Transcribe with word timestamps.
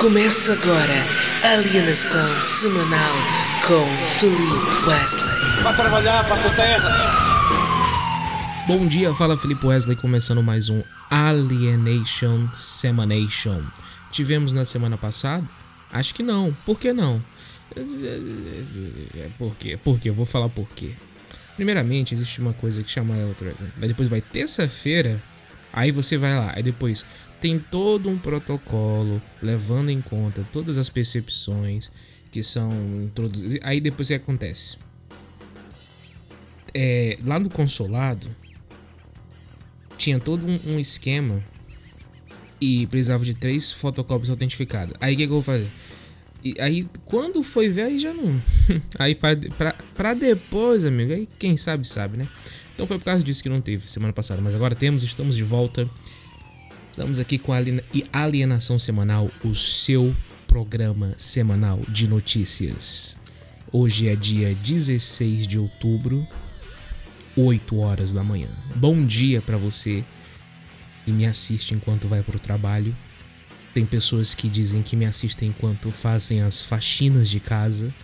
Começa 0.00 0.52
agora 0.52 0.94
Alienação 1.42 2.40
Semanal 2.40 3.16
com 3.66 3.84
Felipe 4.20 4.86
Wesley. 4.86 5.24
Vai 5.64 5.74
trabalhar 5.74 6.24
para 6.24 6.36
a 6.36 6.54
terra. 6.54 8.64
Bom 8.68 8.86
dia, 8.86 9.12
fala 9.12 9.36
Felipe 9.36 9.66
Wesley, 9.66 9.96
começando 9.96 10.40
mais 10.40 10.70
um 10.70 10.84
Alienation 11.10 12.48
Semanation. 12.54 13.60
Tivemos 14.12 14.52
na 14.52 14.64
semana 14.64 14.96
passada? 14.96 15.44
Acho 15.92 16.14
que 16.14 16.22
não. 16.22 16.56
Por 16.64 16.78
que 16.78 16.92
não? 16.92 17.20
É, 17.76 19.30
por 19.36 19.56
quê? 19.56 19.76
Por 19.76 19.98
quê? 19.98 20.10
Eu 20.10 20.14
vou 20.14 20.26
falar 20.26 20.48
por 20.48 20.68
quê. 20.76 20.92
Primeiramente, 21.56 22.14
existe 22.14 22.40
uma 22.40 22.52
coisa 22.52 22.84
que 22.84 22.90
chama. 22.90 23.14
Aí 23.82 23.88
depois 23.88 24.08
vai 24.08 24.20
terça-feira. 24.20 25.20
Aí 25.72 25.90
você 25.90 26.16
vai 26.16 26.36
lá. 26.36 26.52
Aí 26.54 26.62
depois 26.62 27.04
tem 27.40 27.58
todo 27.58 28.08
um 28.08 28.18
protocolo 28.18 29.22
levando 29.42 29.90
em 29.90 30.00
conta 30.00 30.46
todas 30.52 30.78
as 30.78 30.90
percepções 30.90 31.92
que 32.30 32.42
são 32.42 32.70
introduzidas. 33.04 33.60
Aí 33.62 33.80
depois 33.80 34.08
o 34.08 34.10
que 34.10 34.14
acontece? 34.14 34.76
É, 36.74 37.16
lá 37.24 37.38
no 37.38 37.48
consolado 37.48 38.28
tinha 39.96 40.18
todo 40.18 40.46
um, 40.46 40.74
um, 40.74 40.78
esquema 40.78 41.42
e 42.60 42.86
precisava 42.86 43.24
de 43.24 43.34
três 43.34 43.72
fotocópias 43.72 44.30
autentificadas. 44.30 44.94
Aí 45.00 45.14
o 45.14 45.16
que, 45.16 45.26
que, 45.26 45.30
eu 45.30 45.34
vou 45.34 45.42
fazer? 45.42 45.68
E 46.44 46.54
aí 46.60 46.88
quando 47.04 47.42
foi 47.42 47.68
ver 47.68 47.82
aí 47.82 47.98
já 47.98 48.12
não. 48.12 48.40
aí 48.98 49.14
pra, 49.14 49.36
pra, 49.56 49.74
pra 49.94 50.14
depois, 50.14 50.84
amigo, 50.84 51.12
aí 51.12 51.28
quem 51.38 51.56
sabe 51.56 51.86
sabe, 51.86 52.16
né? 52.16 52.28
Então 52.74 52.86
foi 52.86 52.98
por 52.98 53.06
causa 53.06 53.24
disso 53.24 53.42
que 53.42 53.48
não 53.48 53.60
teve 53.60 53.88
semana 53.90 54.12
passada, 54.12 54.40
mas 54.40 54.54
agora 54.54 54.74
temos, 54.74 55.02
estamos 55.02 55.34
de 55.34 55.42
volta. 55.42 55.88
Estamos 56.98 57.20
aqui 57.20 57.38
com 57.38 57.52
a 57.52 57.58
Alienação 58.12 58.76
Semanal, 58.76 59.30
o 59.44 59.54
seu 59.54 60.16
programa 60.48 61.14
semanal 61.16 61.80
de 61.88 62.08
notícias. 62.08 63.16
Hoje 63.70 64.08
é 64.08 64.16
dia 64.16 64.52
16 64.52 65.46
de 65.46 65.60
outubro, 65.60 66.26
8 67.36 67.78
horas 67.78 68.12
da 68.12 68.24
manhã. 68.24 68.48
Bom 68.74 69.06
dia 69.06 69.40
para 69.40 69.56
você 69.56 70.02
que 71.04 71.12
me 71.12 71.24
assiste 71.24 71.72
enquanto 71.72 72.08
vai 72.08 72.20
para 72.20 72.36
o 72.36 72.40
trabalho. 72.40 72.92
Tem 73.72 73.86
pessoas 73.86 74.34
que 74.34 74.48
dizem 74.48 74.82
que 74.82 74.96
me 74.96 75.06
assistem 75.06 75.50
enquanto 75.50 75.92
fazem 75.92 76.42
as 76.42 76.64
faxinas 76.64 77.30
de 77.30 77.38
casa. 77.38 77.94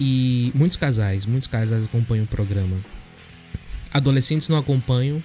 E 0.00 0.50
muitos 0.54 0.78
casais, 0.78 1.26
muitos 1.26 1.46
casais 1.46 1.84
acompanham 1.84 2.24
o 2.24 2.28
programa. 2.28 2.82
Adolescentes 3.92 4.48
não 4.48 4.56
acompanham, 4.56 5.22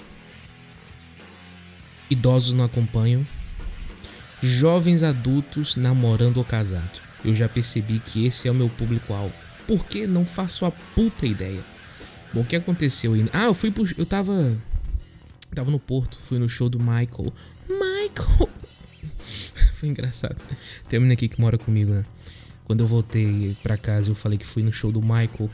idosos 2.10 2.54
não 2.54 2.66
acompanham, 2.66 3.26
jovens 4.42 5.04
adultos 5.04 5.76
namorando 5.76 6.38
ou 6.38 6.44
casado. 6.44 7.02
Eu 7.24 7.36
já 7.36 7.50
percebi 7.50 8.00
que 8.00 8.26
esse 8.26 8.48
é 8.48 8.52
o 8.52 8.56
meu 8.56 8.70
público-alvo. 8.70 9.36
Por 9.68 9.86
que 9.86 10.08
não 10.08 10.26
faço 10.26 10.66
a 10.66 10.72
puta 10.72 11.26
ideia? 11.26 11.64
Bom, 12.34 12.42
o 12.42 12.46
que 12.46 12.56
aconteceu 12.56 13.14
aí? 13.14 13.22
Ah, 13.34 13.46
eu 13.46 13.54
fui 13.54 13.72
pro. 13.72 13.86
Eu 13.98 14.06
tava. 14.06 14.56
Tava 15.54 15.72
no 15.72 15.80
Porto, 15.80 16.18
fui 16.18 16.38
no 16.40 16.48
show 16.48 16.70
do 16.70 16.80
Michael. 16.80 17.34
Michael! 17.68 18.50
Foi 19.76 19.90
engraçado. 19.90 20.36
Tem 20.88 20.98
uma 20.98 21.04
menina 21.04 21.14
aqui 21.14 21.28
que 21.28 21.40
mora 21.40 21.58
comigo, 21.58 21.94
né? 21.94 22.06
Quando 22.66 22.82
eu 22.82 22.88
voltei 22.88 23.56
pra 23.64 23.78
casa, 23.78 24.12
eu 24.12 24.16
falei 24.16 24.38
que 24.38 24.46
fui 24.46 24.62
no 24.62 24.74
show 24.74 24.92
do 24.92 25.02
Michael. 25.02 25.50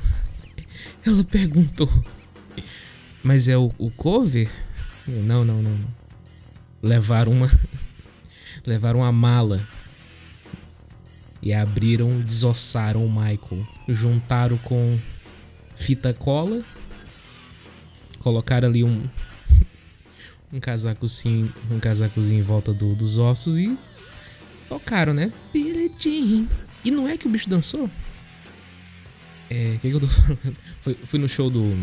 Ela 1.05 1.23
perguntou: 1.23 1.89
Mas 3.23 3.47
é 3.47 3.57
o, 3.57 3.71
o 3.77 3.89
cover? 3.91 4.49
Não, 5.07 5.45
não, 5.45 5.61
não, 5.61 5.71
não 5.71 6.02
levaram 6.83 7.31
uma 7.31 7.49
levaram 8.65 8.99
uma 8.99 9.11
mala 9.11 9.65
e 11.41 11.53
abriram, 11.53 12.19
desossaram 12.19 13.05
o 13.05 13.09
Michael, 13.09 13.67
juntaram 13.87 14.57
com 14.57 14.99
fita 15.75 16.13
cola, 16.13 16.61
colocaram 18.19 18.67
ali 18.67 18.83
um 18.83 19.03
um 20.51 20.59
casacozinho, 20.59 21.53
um 21.71 21.79
casacozinho 21.79 22.39
em 22.39 22.43
volta 22.43 22.73
do, 22.73 22.93
dos 22.93 23.17
ossos 23.17 23.57
e 23.57 23.77
tocaram, 24.67 25.13
né? 25.13 25.31
Billie. 25.53 26.47
E 26.85 26.91
não 26.91 27.07
é 27.07 27.17
que 27.17 27.27
o 27.27 27.29
bicho 27.29 27.49
dançou? 27.49 27.89
É, 29.49 29.75
o 29.75 29.79
que, 29.79 29.89
que 29.89 29.95
eu 29.95 29.99
tô 29.99 30.07
falando? 30.09 30.57
Foi, 30.79 30.97
fui 31.05 31.19
no 31.19 31.29
show 31.29 31.49
do 31.49 31.77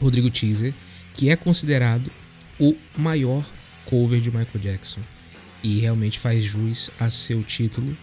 Rodrigo 0.00 0.30
Teaser, 0.30 0.74
que 1.14 1.30
é 1.30 1.36
considerado 1.36 2.10
o 2.58 2.76
maior 2.96 3.44
cover 3.86 4.20
de 4.20 4.30
Michael 4.30 4.60
Jackson. 4.60 5.00
E 5.62 5.80
realmente 5.80 6.18
faz 6.18 6.44
jus 6.44 6.90
a 6.98 7.08
seu 7.08 7.42
título, 7.42 7.96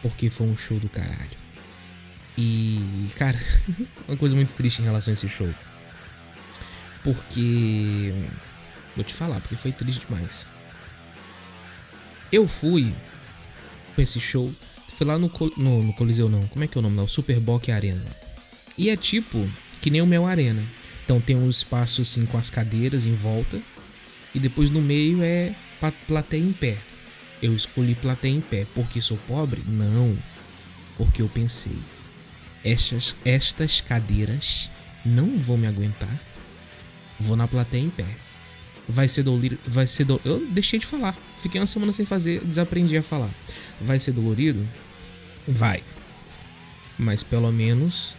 porque 0.00 0.30
foi 0.30 0.46
um 0.46 0.56
show 0.56 0.78
do 0.80 0.88
caralho. 0.88 1.44
E, 2.36 3.08
cara, 3.16 3.38
uma 4.08 4.16
coisa 4.16 4.34
muito 4.34 4.54
triste 4.54 4.80
em 4.80 4.84
relação 4.84 5.12
a 5.12 5.14
esse 5.14 5.28
show. 5.28 5.52
Porque. 7.02 8.12
Vou 8.96 9.04
te 9.04 9.12
falar, 9.12 9.40
porque 9.40 9.56
foi 9.56 9.72
triste 9.72 10.06
demais. 10.06 10.48
Eu 12.32 12.48
fui 12.48 12.94
com 13.94 14.02
esse 14.02 14.20
show. 14.20 14.52
Fui 14.88 15.06
lá 15.06 15.18
no, 15.18 15.30
no, 15.56 15.82
no 15.82 15.92
Coliseu, 15.92 16.28
não. 16.28 16.46
Como 16.48 16.64
é 16.64 16.68
que 16.68 16.78
é 16.78 16.80
o 16.80 16.82
nome? 16.82 16.96
Não, 16.96 17.06
Super 17.06 17.38
Bock 17.40 17.70
Arena. 17.70 18.04
E 18.78 18.88
é 18.88 18.96
tipo 18.96 19.48
que 19.80 19.90
nem 19.90 20.00
o 20.00 20.06
meu 20.06 20.26
Arena. 20.26 20.62
Então 21.04 21.20
tem 21.20 21.36
um 21.36 21.50
espaço 21.50 22.00
assim 22.00 22.24
com 22.24 22.38
as 22.38 22.48
cadeiras 22.48 23.04
em 23.04 23.14
volta 23.14 23.60
e 24.34 24.38
depois 24.38 24.70
no 24.70 24.82
meio 24.82 25.22
é 25.22 25.54
plateia 26.06 26.42
em 26.42 26.52
pé. 26.52 26.76
Eu 27.42 27.54
escolhi 27.54 27.94
plateia 27.94 28.32
em 28.32 28.40
pé 28.40 28.66
porque 28.74 29.00
sou 29.00 29.18
pobre? 29.26 29.62
Não. 29.66 30.16
Porque 30.96 31.22
eu 31.22 31.28
pensei, 31.28 31.76
estas, 32.64 33.16
estas 33.24 33.80
cadeiras 33.80 34.70
não 35.04 35.36
vão 35.36 35.56
me 35.56 35.66
aguentar. 35.66 36.20
Vou 37.20 37.36
na 37.36 37.46
plateia 37.46 37.82
em 37.82 37.90
pé. 37.90 38.06
Vai 38.88 39.08
ser 39.08 39.22
dolorido. 39.22 39.58
Vai 39.66 39.86
ser 39.86 40.04
do... 40.04 40.20
Eu 40.24 40.46
deixei 40.46 40.78
de 40.78 40.86
falar. 40.86 41.16
Fiquei 41.36 41.60
uma 41.60 41.66
semana 41.66 41.92
sem 41.92 42.06
fazer, 42.06 42.44
desaprendi 42.44 42.96
a 42.96 43.02
falar. 43.02 43.30
Vai 43.80 43.98
ser 43.98 44.12
dolorido? 44.12 44.66
Vai. 45.46 45.82
Mas 46.98 47.22
pelo 47.22 47.50
menos 47.52 48.16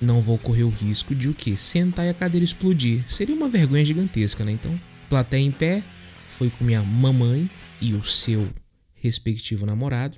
não 0.00 0.20
vou 0.20 0.38
correr 0.38 0.64
o 0.64 0.70
risco 0.70 1.14
de 1.14 1.28
o 1.28 1.34
que? 1.34 1.56
Sentar 1.56 2.06
e 2.06 2.08
a 2.08 2.14
cadeira 2.14 2.44
explodir. 2.44 3.04
Seria 3.08 3.34
uma 3.34 3.48
vergonha 3.48 3.84
gigantesca, 3.84 4.44
né? 4.44 4.52
Então, 4.52 4.78
plateia 5.10 5.42
em 5.42 5.50
pé, 5.50 5.82
foi 6.24 6.48
com 6.50 6.62
minha 6.62 6.82
mamãe 6.82 7.50
e 7.80 7.94
o 7.94 8.04
seu 8.04 8.48
respectivo 8.94 9.66
namorado. 9.66 10.16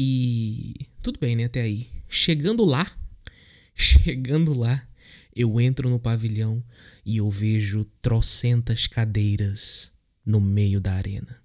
E 0.00 0.88
tudo 1.02 1.20
bem, 1.20 1.36
né? 1.36 1.44
Até 1.44 1.60
aí. 1.60 1.90
Chegando 2.08 2.64
lá, 2.64 2.90
chegando 3.76 4.58
lá, 4.58 4.88
eu 5.36 5.60
entro 5.60 5.90
no 5.90 6.00
pavilhão 6.00 6.64
e 7.04 7.18
eu 7.18 7.28
vejo 7.30 7.84
trocentas 8.00 8.86
cadeiras 8.86 9.92
no 10.24 10.40
meio 10.40 10.80
da 10.80 10.94
arena. 10.94 11.42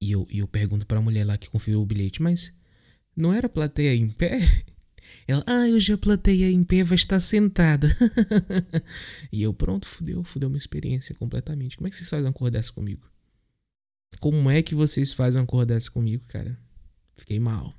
E 0.00 0.12
eu, 0.12 0.26
eu 0.30 0.48
pergunto 0.48 0.86
pra 0.86 1.00
mulher 1.00 1.24
lá 1.24 1.36
que 1.36 1.50
conferiu 1.50 1.82
o 1.82 1.86
bilhete, 1.86 2.22
mas 2.22 2.56
não 3.14 3.34
era 3.34 3.50
plateia 3.50 3.94
em 3.94 4.08
pé? 4.08 4.38
Ela, 5.28 5.44
ah, 5.46 5.66
hoje 5.72 5.92
a 5.92 5.98
plateia 5.98 6.50
em 6.50 6.62
pé 6.62 6.84
vai 6.84 6.94
estar 6.94 7.20
sentada. 7.20 7.88
e 9.32 9.42
eu, 9.42 9.52
pronto, 9.52 9.86
fudeu, 9.86 10.22
fudeu 10.22 10.48
minha 10.48 10.58
experiência 10.58 11.14
completamente. 11.14 11.76
Como 11.76 11.86
é 11.86 11.90
que 11.90 11.96
vocês 11.96 12.08
fazem 12.08 12.26
uma 12.26 12.32
cor 12.32 12.50
dessa 12.50 12.72
comigo? 12.72 13.08
Como 14.20 14.50
é 14.50 14.62
que 14.62 14.74
vocês 14.74 15.12
fazem 15.12 15.40
uma 15.40 15.46
cor 15.46 15.66
dessa 15.66 15.90
comigo, 15.90 16.24
cara? 16.28 16.58
Fiquei 17.16 17.38
mal. 17.38 17.74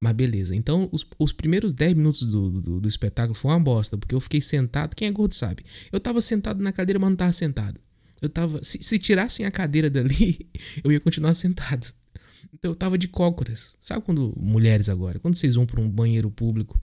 Mas 0.00 0.14
beleza. 0.14 0.54
Então, 0.54 0.88
os, 0.92 1.04
os 1.18 1.32
primeiros 1.32 1.72
10 1.72 1.94
minutos 1.94 2.22
do, 2.22 2.50
do, 2.50 2.80
do, 2.80 2.88
espetáculo 2.88 3.34
foi 3.34 3.50
uma 3.50 3.60
bosta, 3.60 3.98
porque 3.98 4.14
eu 4.14 4.20
fiquei 4.20 4.40
sentado. 4.40 4.94
Quem 4.94 5.08
é 5.08 5.12
gordo 5.12 5.34
sabe. 5.34 5.64
Eu 5.90 5.98
tava 5.98 6.20
sentado 6.20 6.62
na 6.62 6.72
cadeira, 6.72 6.98
mas 6.98 7.10
não 7.10 7.16
tava 7.16 7.32
sentado. 7.32 7.80
Eu 8.22 8.28
tava. 8.28 8.62
Se, 8.62 8.82
se 8.82 8.98
tirassem 8.98 9.44
a 9.44 9.50
cadeira 9.50 9.90
dali, 9.90 10.48
eu 10.84 10.92
ia 10.92 11.00
continuar 11.00 11.34
sentado. 11.34 11.92
Então 12.58 12.70
eu 12.70 12.74
tava 12.74 12.98
de 12.98 13.08
cócoras. 13.08 13.76
Sabe 13.80 14.04
quando 14.04 14.34
mulheres 14.36 14.88
agora, 14.88 15.18
quando 15.18 15.36
vocês 15.36 15.54
vão 15.54 15.66
para 15.66 15.80
um 15.80 15.88
banheiro 15.88 16.30
público, 16.30 16.80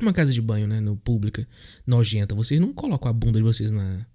uma 0.00 0.12
casa 0.12 0.32
de 0.32 0.40
banho, 0.40 0.66
né, 0.66 0.80
no 0.80 0.96
pública, 0.96 1.46
nojenta, 1.86 2.34
vocês 2.34 2.60
não 2.60 2.72
colocam 2.72 3.08
a 3.08 3.12
bunda 3.12 3.38
de 3.38 3.44
vocês 3.44 3.70
na 3.70 4.06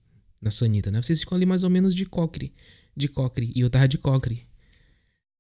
na 0.43 0.51
sanita, 0.51 0.91
né? 0.91 1.01
Vocês 1.01 1.21
ficam 1.21 1.37
ali 1.37 1.45
mais 1.45 1.63
ou 1.63 1.69
menos 1.69 1.95
de 1.95 2.05
cocre, 2.05 2.53
de 2.95 3.07
cocre, 3.07 3.51
e 3.55 3.61
eu 3.61 3.69
tava 3.69 3.87
de 3.87 3.97
cocre. 3.97 4.45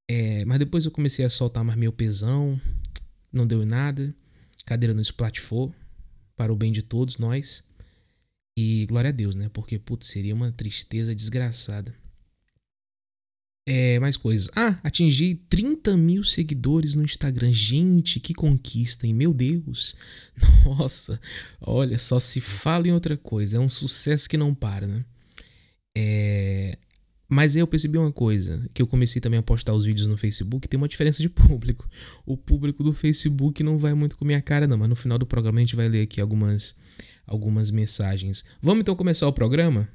É, 0.09 0.45
mas 0.45 0.59
depois 0.59 0.85
eu 0.85 0.91
comecei 0.91 1.25
a 1.25 1.29
soltar 1.29 1.63
mais 1.63 1.77
meu 1.77 1.91
pesão, 1.91 2.59
não 3.31 3.45
deu 3.45 3.61
em 3.61 3.65
nada. 3.65 4.15
Cadeira 4.65 4.93
não 4.93 5.01
esplatifou, 5.01 5.75
para 6.37 6.53
o 6.53 6.55
bem 6.55 6.71
de 6.71 6.81
todos 6.81 7.17
nós. 7.17 7.65
E 8.57 8.85
glória 8.87 9.09
a 9.09 9.11
Deus, 9.11 9.35
né? 9.35 9.49
Porque, 9.49 9.77
putz, 9.77 10.07
seria 10.07 10.33
uma 10.33 10.51
tristeza 10.53 11.13
desgraçada. 11.13 11.93
É, 13.65 13.97
mais 13.99 14.17
coisas. 14.17 14.49
Ah, 14.55 14.77
atingi 14.83 15.35
30 15.47 15.95
mil 15.95 16.23
seguidores 16.23 16.95
no 16.95 17.03
Instagram. 17.03 17.53
Gente, 17.53 18.19
que 18.19 18.33
conquista, 18.33 19.07
hein? 19.07 19.13
Meu 19.13 19.33
Deus. 19.33 19.95
Nossa, 20.65 21.19
olha, 21.61 21.97
só 21.97 22.19
se 22.19 22.41
fala 22.41 22.87
em 22.87 22.91
outra 22.91 23.15
coisa. 23.15 23.57
É 23.57 23.59
um 23.59 23.69
sucesso 23.69 24.27
que 24.27 24.37
não 24.37 24.53
para, 24.53 24.85
né? 24.85 25.05
É... 25.97 26.77
Mas 27.29 27.55
aí 27.55 27.61
eu 27.61 27.67
percebi 27.67 27.97
uma 27.97 28.11
coisa, 28.11 28.69
que 28.73 28.81
eu 28.81 28.85
comecei 28.85 29.19
também 29.19 29.39
a 29.39 29.43
postar 29.43 29.73
os 29.73 29.85
vídeos 29.85 30.07
no 30.07 30.17
Facebook, 30.17 30.67
tem 30.67 30.77
uma 30.77 30.87
diferença 30.87 31.21
de 31.21 31.29
público. 31.29 31.89
O 32.25 32.37
público 32.37 32.83
do 32.83 32.93
Facebook 32.93 33.63
não 33.63 33.77
vai 33.77 33.93
muito 33.93 34.17
com 34.17 34.25
minha 34.25 34.41
cara 34.41 34.67
não, 34.67 34.77
mas 34.77 34.89
no 34.89 34.95
final 34.95 35.17
do 35.17 35.25
programa 35.25 35.57
a 35.57 35.61
gente 35.61 35.75
vai 35.75 35.87
ler 35.87 36.01
aqui 36.01 36.21
algumas 36.21 36.75
algumas 37.25 37.71
mensagens. 37.71 38.43
Vamos 38.61 38.81
então 38.81 38.95
começar 38.95 39.27
o 39.27 39.33
programa? 39.33 39.89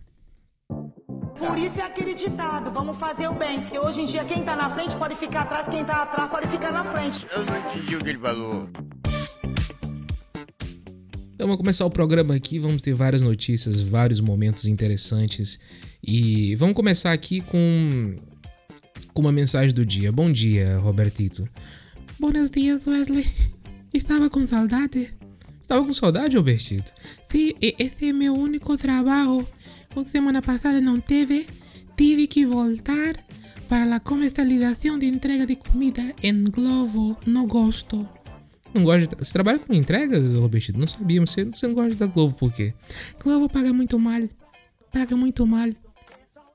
Por 1.59 1.67
isso 1.67 1.81
é 1.81 1.83
aquele 1.83 2.15
ditado, 2.15 2.71
vamos 2.71 2.97
fazer 2.99 3.27
o 3.27 3.35
bem. 3.35 3.63
Porque 3.63 3.77
hoje 3.77 4.03
em 4.03 4.07
dia 4.07 4.25
quem 4.25 4.45
tá 4.45 4.55
na 4.55 4.71
frente 4.71 4.95
pode 4.95 5.17
ficar 5.17 5.41
atrás, 5.41 5.69
quem 5.69 5.85
tá 5.85 6.05
atrás 6.05 6.31
pode 6.31 6.47
ficar 6.47 6.71
na 6.71 6.85
frente. 6.85 7.27
Eu 7.35 7.45
não 7.45 7.59
entendi 7.59 7.97
o 7.97 7.99
que 7.99 8.11
ele 8.11 8.19
falou. 8.21 8.69
Então 11.35 11.49
vamos 11.49 11.57
começar 11.57 11.85
o 11.85 11.91
programa 11.91 12.37
aqui, 12.37 12.61
vamos 12.61 12.81
ter 12.81 12.95
várias 12.95 13.23
notícias, 13.23 13.81
vários 13.81 14.21
momentos 14.21 14.67
interessantes 14.67 15.59
e 16.01 16.55
vamos 16.55 16.77
começar 16.77 17.13
aqui 17.13 17.41
com 17.41 18.15
com 19.13 19.21
uma 19.21 19.33
mensagem 19.33 19.75
do 19.75 19.85
dia. 19.85 20.13
Bom 20.13 20.31
dia, 20.31 20.79
Robertito. 20.79 21.49
Buenos 22.21 22.53
dias, 22.53 22.87
Wesley. 22.87 23.27
Estava 23.93 24.31
com 24.31 24.47
saudade? 24.47 25.13
Estava 25.61 25.85
com 25.85 25.93
saudade, 25.93 26.37
Robertito? 26.37 26.95
Sim, 27.29 27.53
esse 27.61 28.11
é 28.11 28.13
meu 28.13 28.33
único 28.33 28.77
trabalho. 28.77 29.45
Semana 30.05 30.43
passada 30.43 30.81
não 30.81 30.99
teve. 30.99 31.47
Tive 31.97 32.27
que 32.27 32.47
voltar 32.47 33.17
para 33.69 33.97
a 33.97 34.01
comercialização 34.01 34.99
de 34.99 35.07
entrega 35.07 35.47
de 35.47 35.57
comida 35.57 36.15
em 36.23 36.45
Globo. 36.45 37.17
Não 37.27 37.47
gosto. 37.47 38.09
Não 38.75 38.85
gosta 38.85 39.09
de... 39.09 39.25
Você 39.25 39.33
trabalha 39.33 39.59
com 39.59 39.73
entregas, 39.75 40.33
Robertito? 40.35 40.79
Não 40.79 40.87
sabia, 40.87 41.21
você, 41.21 41.45
você 41.45 41.67
não 41.67 41.75
gosta 41.75 42.07
da 42.07 42.07
Globo 42.07 42.35
por 42.35 42.53
quê? 42.53 42.75
Globo 43.23 43.49
paga 43.49 43.73
muito 43.73 43.99
mal. 43.99 44.23
Paga 44.93 45.17
muito 45.17 45.47
mal. 45.47 45.69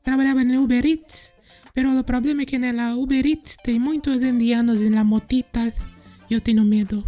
Trabalhava 0.04 0.44
no 0.44 0.63
Uber 0.63 0.86
Eats, 0.86 1.34
pero 1.74 1.98
o 1.98 2.04
problema 2.04 2.42
é 2.42 2.45
que 2.45 2.57
na 2.57 2.95
Uber 2.95 3.25
Eats 3.25 3.57
tem 3.63 3.80
muitos 3.80 4.22
indianos 4.22 4.81
em 4.81 4.90
las 4.90 5.06
motitas 5.06 5.88
eu 6.34 6.42
tenho 6.42 6.63
medo. 6.63 7.04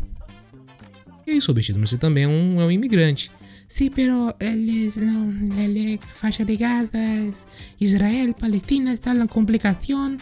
É 1.28 1.32
isso, 1.32 1.48
Robertito, 1.48 1.80
mas 1.80 1.90
você 1.90 1.98
também 1.98 2.26
é 2.26 2.28
um, 2.28 2.62
é 2.62 2.66
um 2.66 2.72
imigrante. 2.72 3.32
Sí, 3.76 3.90
pero 3.90 4.34
eles 4.40 4.96
não, 4.96 5.30
ele, 5.62 6.00
faixa 6.02 6.46
de 6.46 6.56
Gaza, 6.56 6.98
Israel, 7.78 8.34
Palestina, 8.34 8.94
está 8.94 9.14
na 9.14 9.28
complicação. 9.28 10.16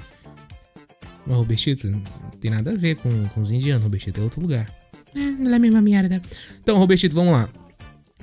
Mas, 1.23 1.37
Robertito, 1.37 1.87
não 1.87 2.01
tem 2.41 2.49
nada 2.49 2.71
a 2.71 2.75
ver 2.75 2.95
com, 2.95 3.27
com 3.27 3.41
os 3.41 3.51
indianos, 3.51 3.83
Robertito, 3.83 4.19
é 4.19 4.23
outro 4.23 4.41
lugar. 4.41 4.67
É, 5.13 5.19
na 5.19 5.59
mesma 5.59 5.83
merda. 5.83 6.19
Então, 6.63 6.79
Robertito, 6.79 7.13
vamos 7.13 7.31
lá. 7.31 7.47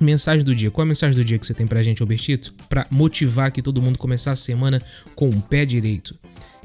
Mensagem 0.01 0.43
do 0.43 0.53
dia. 0.53 0.69
Qual 0.69 0.83
é 0.83 0.85
a 0.85 0.89
mensagem 0.89 1.15
do 1.15 1.23
dia 1.23 1.39
que 1.39 1.47
você 1.47 1.53
tem 1.53 1.65
pra 1.65 1.81
gente, 1.81 2.01
Robertito? 2.01 2.53
Pra 2.67 2.85
motivar 2.91 3.53
que 3.53 3.61
todo 3.61 3.81
mundo 3.81 3.97
começar 3.97 4.33
a 4.33 4.35
semana 4.35 4.81
com 5.15 5.29
o 5.29 5.41
pé 5.41 5.63
direito. 5.65 6.13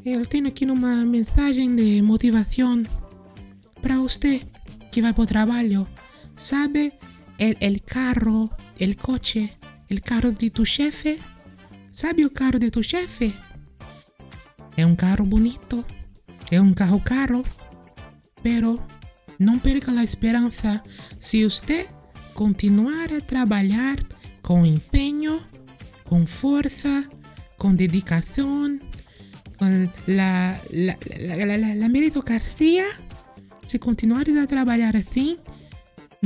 Eu 0.05 0.27
tenho 0.27 0.49
aqui 0.49 0.65
uma 0.65 1.05
mensagem 1.05 1.73
de 1.73 2.03
motivação 2.03 2.83
para 3.81 3.97
você 3.97 4.43
que 4.91 5.01
vai 5.01 5.13
pro 5.13 5.25
trabalho. 5.25 5.87
Sabe 6.35 6.93
el, 7.39 7.57
el 7.61 7.83
carro, 7.83 8.51
el 8.79 8.97
coche, 8.97 9.57
el 9.89 10.01
carro 10.01 10.33
de 10.33 10.51
tu 10.51 10.65
chefe? 10.65 11.19
Sabe 11.91 12.25
o 12.25 12.33
carro 12.33 12.59
de 12.59 12.71
tu 12.71 12.83
chefe? 12.83 13.35
É 14.77 14.85
um 14.85 14.95
carro 14.95 15.25
bonito, 15.25 15.85
é 16.51 16.61
um 16.61 16.75
carro 16.75 17.01
caro, 17.01 17.43
pero 18.43 18.81
não 19.39 19.59
perca 19.59 19.91
a 19.93 20.05
esperança. 20.05 20.83
Se 21.19 21.45
você 21.45 21.89
continuar 22.35 23.13
a 23.13 23.21
trabalhar 23.21 23.97
com 24.43 24.67
empenho, 24.67 25.43
com 26.05 26.27
força, 26.27 27.09
com 27.57 27.75
dedicação, 27.75 28.79
com 29.59 29.91
la, 30.07 30.61
la, 30.73 30.99
la, 31.47 31.57
la, 31.57 31.75
la 31.75 31.89
meritocracia, 31.89 32.85
se 33.65 33.79
continuares 33.79 34.39
a 34.39 34.47
trabalhar 34.47 34.95
assim, 34.97 35.39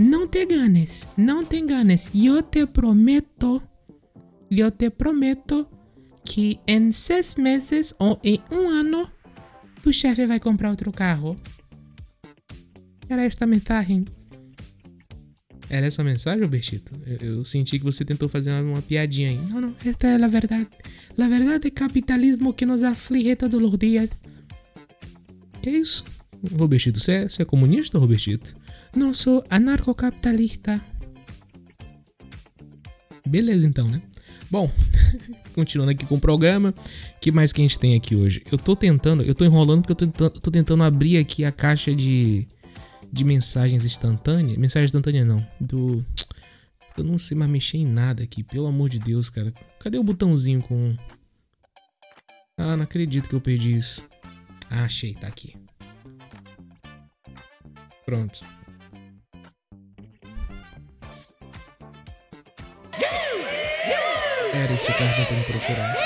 não 0.00 0.26
te 0.26 0.44
enganes, 0.44 1.06
não 1.16 1.44
te 1.44 1.56
enganes. 1.56 2.10
Eu 2.14 2.42
te 2.42 2.66
prometo, 2.66 3.62
eu 4.50 4.70
te 4.70 4.88
prometo 4.88 5.68
que 6.24 6.58
em 6.66 6.90
seis 6.90 7.34
meses 7.34 7.94
ou 7.98 8.18
em 8.24 8.40
um 8.50 8.68
ano, 8.70 9.10
tu 9.82 9.92
chefe 9.92 10.26
vai 10.26 10.40
comprar 10.40 10.70
outro 10.70 10.90
carro. 10.90 11.36
Era 13.08 13.24
esta 13.24 13.46
mensagem. 13.46 14.04
Era 15.68 15.86
essa 15.86 16.02
mensagem, 16.02 16.42
Robertito? 16.42 16.92
Eu, 17.06 17.36
eu, 17.36 17.44
senti 17.44 17.78
que 17.78 17.84
você 17.84 18.04
tentou 18.04 18.28
fazer 18.28 18.50
uma, 18.50 18.60
uma, 18.60 18.82
piadinha 18.82 19.30
aí. 19.30 19.36
Não, 19.36 19.60
não, 19.60 19.76
esta 19.84 20.06
é 20.08 20.22
a 20.22 20.28
verdade. 20.28 20.66
A 21.16 21.28
verdade 21.28 21.68
é 21.68 21.70
capitalismo 21.70 22.52
que 22.52 22.64
nos 22.64 22.82
aflige 22.82 23.36
todos 23.36 23.62
os 23.62 23.78
dias. 23.78 24.10
Que 25.62 25.70
isso? 25.70 26.04
Robertito, 26.58 26.98
você 26.98 27.12
é, 27.12 27.28
você 27.28 27.42
é 27.42 27.44
comunista, 27.44 27.98
Robertito? 27.98 28.56
Não, 28.94 29.14
sou 29.14 29.44
anarcocapitalista. 29.48 30.80
Beleza, 33.26 33.66
então, 33.66 33.86
né? 33.86 34.02
Bom, 34.50 34.68
continuando 35.54 35.92
aqui 35.92 36.04
com 36.04 36.16
o 36.16 36.20
programa, 36.20 36.74
que 37.20 37.30
mais 37.30 37.52
que 37.52 37.60
a 37.60 37.64
gente 37.64 37.78
tem 37.78 37.94
aqui 37.94 38.16
hoje? 38.16 38.42
Eu 38.50 38.58
tô 38.58 38.74
tentando, 38.74 39.22
eu 39.22 39.34
tô 39.34 39.44
enrolando 39.44 39.82
porque 39.82 39.92
eu 39.92 39.96
tô 39.96 40.06
tentando, 40.06 40.40
tô 40.40 40.50
tentando 40.50 40.82
abrir 40.82 41.18
aqui 41.18 41.44
a 41.44 41.52
caixa 41.52 41.94
de, 41.94 42.48
de 43.12 43.24
mensagens 43.24 43.84
instantâneas. 43.84 44.58
Mensagem 44.58 44.86
instantânea 44.86 45.24
não, 45.24 45.46
do... 45.60 46.04
Eu 46.98 47.04
não 47.04 47.16
sei 47.16 47.36
mais 47.36 47.50
mexer 47.50 47.78
em 47.78 47.86
nada 47.86 48.24
aqui, 48.24 48.42
pelo 48.42 48.66
amor 48.66 48.88
de 48.88 48.98
Deus, 48.98 49.30
cara. 49.30 49.52
Cadê 49.78 49.98
o 49.98 50.02
botãozinho 50.02 50.60
com... 50.60 50.96
Ah, 52.58 52.76
não 52.76 52.82
acredito 52.82 53.28
que 53.28 53.34
eu 53.34 53.40
perdi 53.40 53.76
isso. 53.76 54.04
Ah, 54.68 54.82
achei, 54.82 55.14
tá 55.14 55.28
aqui. 55.28 55.54
Pronto. 58.04 58.44
Era 64.52 64.72
isso 64.72 64.86
que 64.86 64.92
eu 64.92 64.98
tava 64.98 65.12
tentando 65.14 65.44
procurar. 65.44 65.96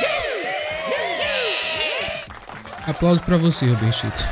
Aplausos 2.87 3.25
pra 3.25 3.37
você, 3.37 3.67
Robertito. 3.67 4.29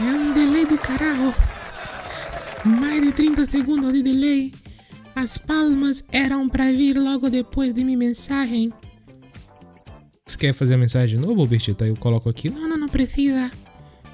É 0.00 0.04
um 0.04 0.32
delay 0.32 0.64
do 0.64 0.78
caralho. 0.78 1.34
Mais 2.64 3.02
de 3.02 3.12
30 3.12 3.46
segundos 3.46 3.92
de 3.92 4.02
delay. 4.02 4.52
As 5.14 5.36
palmas 5.36 6.04
eram 6.12 6.48
pra 6.48 6.70
vir 6.72 6.96
logo 6.96 7.28
depois 7.28 7.74
de 7.74 7.84
minha 7.84 7.98
mensagem. 7.98 8.72
Você 10.24 10.38
quer 10.38 10.52
fazer 10.52 10.74
a 10.74 10.78
mensagem 10.78 11.18
de 11.18 11.26
novo, 11.26 11.42
Robertito? 11.42 11.82
Aí 11.84 11.90
eu 11.90 11.96
coloco 11.96 12.28
aqui. 12.28 12.48
Não, 12.48 12.68
não, 12.68 12.78
não 12.78 12.88
precisa. 12.88 13.50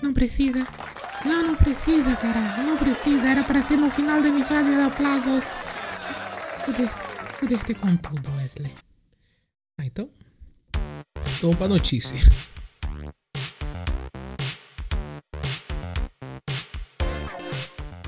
Não 0.01 0.13
precisa. 0.13 0.67
Não, 1.25 1.43
não 1.43 1.55
precisa, 1.55 2.17
cara. 2.17 2.63
Não 2.63 2.77
precisa. 2.77 3.27
Era 3.27 3.45
pra 3.45 3.63
ser 3.63 3.77
no 3.77 3.91
final 3.91 4.21
de 4.21 4.31
minha 4.31 4.45
frase 4.45 4.75
de 4.75 4.81
aplausos. 4.81 5.45
Fudeste, 6.65 7.04
fudeste 7.45 7.75
com 7.75 7.95
tudo, 7.97 8.31
Wesley. 8.39 8.73
Ah, 9.79 9.85
então. 9.85 10.09
Então 10.73 11.51
vamos 11.51 11.59
pra 11.59 11.69
notícia. 11.69 12.17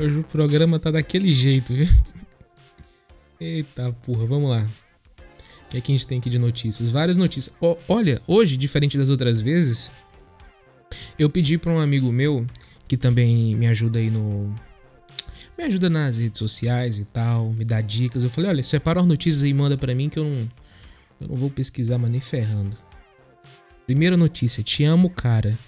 Hoje 0.01 0.19
o 0.19 0.25
programa 0.25 0.79
tá 0.79 0.91
daquele 0.91 1.33
jeito, 1.33 1.75
viu? 1.75 1.87
Eita 3.39 3.93
porra, 3.93 4.27
vamos 4.27 4.51
lá. 4.51 4.67
O 5.67 5.69
que 5.69 5.77
é 5.77 5.81
que 5.83 5.93
a 5.93 5.97
gente 5.97 6.07
tem 6.07 6.19
aqui 6.19 6.31
de 6.31 6.39
notícias? 6.39 6.91
Várias 6.91 7.19
notícias. 7.19 7.55
O, 7.61 7.77
olha, 7.89 8.23
hoje, 8.27 8.57
diferente 8.57 8.97
das 8.97 9.11
outras 9.11 9.41
vezes, 9.41 9.91
eu 11.19 11.29
pedi 11.29 11.59
para 11.59 11.73
um 11.73 11.81
amigo 11.81 12.11
meu 12.11 12.47
que 12.89 12.97
também 12.97 13.55
me 13.55 13.69
ajuda 13.69 13.99
aí 13.99 14.09
no. 14.09 14.55
Me 15.59 15.65
ajuda 15.65 15.89
nas 15.89 16.19
redes 16.19 16.39
sociais 16.39 16.99
e 16.99 17.05
tal, 17.05 17.53
me 17.53 17.65
dá 17.65 17.81
dicas. 17.81 18.23
Eu 18.23 18.31
falei, 18.31 18.51
olha, 18.51 18.63
separa 18.63 19.01
as 19.01 19.07
notícias 19.07 19.45
e 19.45 19.55
manda 19.55 19.77
para 19.77 19.95
mim 19.95 20.09
que 20.09 20.19
eu 20.19 20.25
não. 20.25 20.51
Eu 21.19 21.29
não 21.29 21.37
vou 21.37 21.49
pesquisar, 21.49 21.97
mas 21.97 22.11
nem 22.11 22.21
ferrando. 22.21 22.77
Primeira 23.87 24.17
notícia, 24.17 24.63
te 24.63 24.85
amo, 24.85 25.09
cara. 25.09 25.59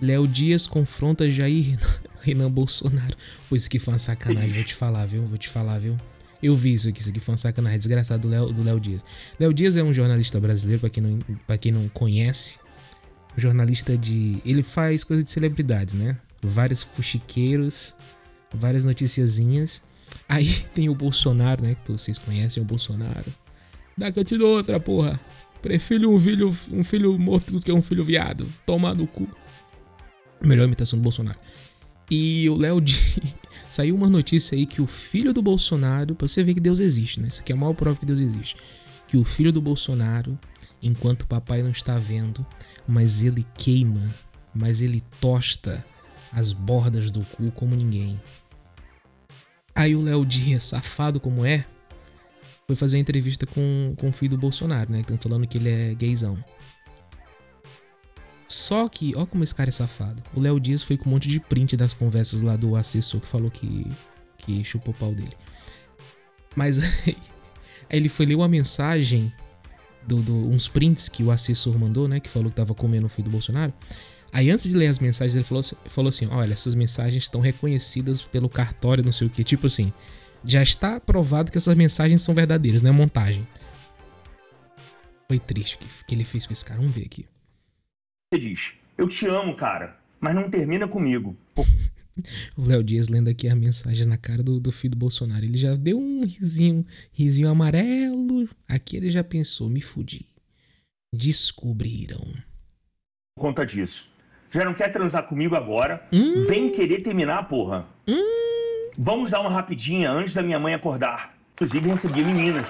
Léo 0.00 0.26
Dias 0.28 0.66
confronta 0.66 1.30
Jair 1.30 1.78
Renan 2.20 2.50
Bolsonaro. 2.50 3.16
Pois 3.48 3.66
que 3.66 3.78
foi 3.78 3.94
uma 3.94 3.98
sacanagem, 3.98 4.50
vou 4.50 4.64
te 4.64 4.74
falar, 4.74 5.06
viu? 5.06 5.22
Vou 5.26 5.38
te 5.38 5.48
falar, 5.48 5.78
viu? 5.78 5.96
Eu 6.42 6.54
vi 6.54 6.74
isso 6.74 6.88
aqui, 6.88 7.00
isso 7.00 7.08
aqui 7.08 7.20
foi 7.20 7.32
uma 7.32 7.38
sacanagem 7.38 7.78
desgraçado 7.78 8.28
do 8.28 8.62
Léo, 8.62 8.78
Dias. 8.78 9.00
Léo 9.40 9.54
Dias 9.54 9.78
é 9.78 9.82
um 9.82 9.94
jornalista 9.94 10.38
brasileiro, 10.38 10.80
para 10.80 10.90
quem, 10.90 11.02
não, 11.02 11.18
pra 11.46 11.56
quem 11.56 11.72
não 11.72 11.88
conhece. 11.88 12.58
Jornalista 13.36 13.96
de. 13.96 14.42
Ele 14.44 14.62
faz 14.62 15.04
coisa 15.04 15.22
de 15.22 15.30
celebridades, 15.30 15.94
né? 15.94 16.18
Vários 16.42 16.82
fuxiqueiros, 16.82 17.96
várias 18.54 18.84
noticiazinhas. 18.84 19.82
Aí 20.28 20.48
tem 20.74 20.88
o 20.88 20.94
Bolsonaro, 20.94 21.64
né? 21.64 21.76
Que 21.84 21.92
vocês 21.92 22.18
conhecem, 22.18 22.62
o 22.62 22.66
Bolsonaro. 22.66 23.32
Dá 23.96 24.10
que 24.10 24.18
eu 24.18 24.24
te 24.24 24.36
dou 24.36 24.56
outra, 24.56 24.80
porra. 24.80 25.20
Prefiro 25.62 26.14
um 26.14 26.20
filho, 26.20 26.50
um 26.72 26.84
filho 26.84 27.18
morto 27.18 27.54
do 27.54 27.60
que 27.60 27.72
um 27.72 27.82
filho 27.82 28.04
viado. 28.04 28.46
Toma 28.66 28.94
no 28.94 29.06
cu. 29.06 29.28
Melhor 30.42 30.64
imitação 30.64 30.98
do 30.98 31.02
Bolsonaro. 31.02 31.38
E 32.10 32.48
o 32.48 32.56
Léo 32.56 32.80
Dias. 32.80 33.18
Saiu 33.70 33.96
uma 33.96 34.08
notícia 34.08 34.56
aí 34.56 34.66
que 34.66 34.82
o 34.82 34.86
filho 34.86 35.32
do 35.32 35.40
Bolsonaro. 35.40 36.14
Pra 36.14 36.28
você 36.28 36.42
ver 36.42 36.54
que 36.54 36.60
Deus 36.60 36.80
existe, 36.80 37.20
né? 37.20 37.28
Isso 37.28 37.40
aqui 37.40 37.52
é 37.52 37.54
a 37.54 37.58
maior 37.58 37.74
prova 37.74 37.98
que 37.98 38.06
Deus 38.06 38.20
existe. 38.20 38.56
Que 39.08 39.16
o 39.16 39.24
filho 39.24 39.52
do 39.52 39.60
Bolsonaro 39.60 40.38
enquanto 40.84 41.22
o 41.22 41.26
papai 41.26 41.62
não 41.62 41.70
está 41.70 41.98
vendo, 41.98 42.46
mas 42.86 43.22
ele 43.22 43.44
queima, 43.56 44.14
mas 44.54 44.82
ele 44.82 45.02
tosta 45.20 45.84
as 46.30 46.52
bordas 46.52 47.10
do 47.10 47.22
cu 47.22 47.50
como 47.52 47.74
ninguém. 47.74 48.20
Aí 49.74 49.96
o 49.96 50.02
Léo 50.02 50.24
Dias, 50.24 50.64
safado 50.64 51.18
como 51.18 51.44
é, 51.44 51.64
foi 52.66 52.76
fazer 52.76 52.96
uma 52.96 53.00
entrevista 53.00 53.46
com, 53.46 53.94
com 53.98 54.08
o 54.08 54.12
filho 54.12 54.30
do 54.32 54.38
Bolsonaro, 54.38 54.90
né? 54.92 55.00
Estão 55.00 55.18
falando 55.18 55.46
que 55.46 55.58
ele 55.58 55.68
é 55.68 55.94
gaysão. 55.94 56.42
Só 58.46 58.86
que, 58.86 59.14
ó 59.16 59.26
como 59.26 59.42
esse 59.42 59.54
cara 59.54 59.70
é 59.70 59.72
safado. 59.72 60.22
O 60.34 60.40
Léo 60.40 60.60
Dias 60.60 60.82
foi 60.82 60.96
com 60.96 61.08
um 61.08 61.12
monte 61.12 61.28
de 61.28 61.40
print 61.40 61.76
das 61.76 61.92
conversas 61.92 62.40
lá 62.42 62.56
do 62.56 62.76
assessor 62.76 63.20
que 63.20 63.26
falou 63.26 63.50
que, 63.50 63.90
que 64.38 64.64
chupou 64.64 64.94
o 64.94 64.96
pau 64.96 65.12
dele. 65.12 65.32
Mas 66.54 66.78
aí, 66.78 67.16
aí 67.90 67.98
ele 67.98 68.08
foi 68.08 68.26
ler 68.26 68.36
uma 68.36 68.48
mensagem, 68.48 69.32
do, 70.06 70.22
do, 70.22 70.48
uns 70.48 70.68
prints 70.68 71.08
que 71.08 71.22
o 71.22 71.30
assessor 71.30 71.78
mandou, 71.78 72.06
né? 72.06 72.20
Que 72.20 72.28
falou 72.28 72.50
que 72.50 72.56
tava 72.56 72.74
comendo 72.74 73.06
o 73.06 73.08
filho 73.08 73.24
do 73.24 73.30
Bolsonaro. 73.30 73.72
Aí 74.34 74.50
antes 74.50 74.68
de 74.68 74.76
ler 74.76 74.88
as 74.88 74.98
mensagens, 74.98 75.36
ele 75.36 75.44
falou, 75.44 75.60
assim- 75.60 75.76
falou 75.86 76.08
assim: 76.08 76.26
olha, 76.26 76.52
essas 76.52 76.74
mensagens 76.74 77.22
estão 77.22 77.40
reconhecidas 77.40 78.20
pelo 78.20 78.48
cartório, 78.48 79.04
não 79.04 79.12
sei 79.12 79.28
o 79.28 79.30
que. 79.30 79.44
Tipo 79.44 79.68
assim, 79.68 79.92
já 80.44 80.60
está 80.60 80.98
provado 80.98 81.52
que 81.52 81.56
essas 81.56 81.74
mensagens 81.76 82.20
são 82.20 82.34
verdadeiras, 82.34 82.82
não 82.82 82.90
é 82.90 82.92
montagem. 82.92 83.46
Foi 85.28 85.38
triste 85.38 85.76
o 85.76 85.78
que, 85.78 85.86
que 86.04 86.14
ele 86.16 86.24
fez 86.24 86.46
com 86.48 86.52
esse 86.52 86.64
cara. 86.64 86.80
Vamos 86.80 86.94
ver 86.94 87.04
aqui. 87.06 87.26
Você 88.32 88.40
diz, 88.40 88.72
eu 88.98 89.08
te 89.08 89.24
amo, 89.26 89.56
cara, 89.56 89.96
mas 90.20 90.34
não 90.34 90.50
termina 90.50 90.86
comigo. 90.88 91.36
O 92.56 92.64
Léo 92.64 92.84
Dias 92.84 93.08
lendo 93.08 93.26
aqui 93.28 93.48
a 93.48 93.56
mensagem 93.56 94.06
na 94.06 94.16
cara 94.16 94.40
do, 94.40 94.60
do 94.60 94.70
filho 94.70 94.92
do 94.92 94.96
Bolsonaro. 94.98 95.44
Ele 95.44 95.58
já 95.58 95.74
deu 95.74 95.98
um 95.98 96.24
risinho, 96.24 96.86
risinho 97.12 97.48
amarelo. 97.48 98.48
Aqui 98.68 98.96
ele 98.96 99.10
já 99.10 99.24
pensou, 99.24 99.68
me 99.68 99.80
fudi. 99.80 100.24
Descobriram. 101.12 102.24
Por 103.36 103.42
conta 103.42 103.66
disso. 103.66 104.08
Já 104.54 104.64
não 104.64 104.72
quer 104.72 104.88
transar 104.92 105.24
comigo 105.24 105.56
agora? 105.56 106.06
Hum. 106.12 106.46
Vem 106.46 106.70
querer 106.70 107.00
terminar, 107.00 107.48
porra. 107.48 107.86
Vamos 108.96 109.32
dar 109.32 109.40
uma 109.40 109.50
rapidinha 109.50 110.08
antes 110.08 110.32
da 110.32 110.44
minha 110.44 110.60
mãe 110.60 110.72
acordar. 110.72 111.34
Inclusive, 111.54 111.88
recebi 111.88 112.20
a 112.20 112.24
menina. 112.24 112.64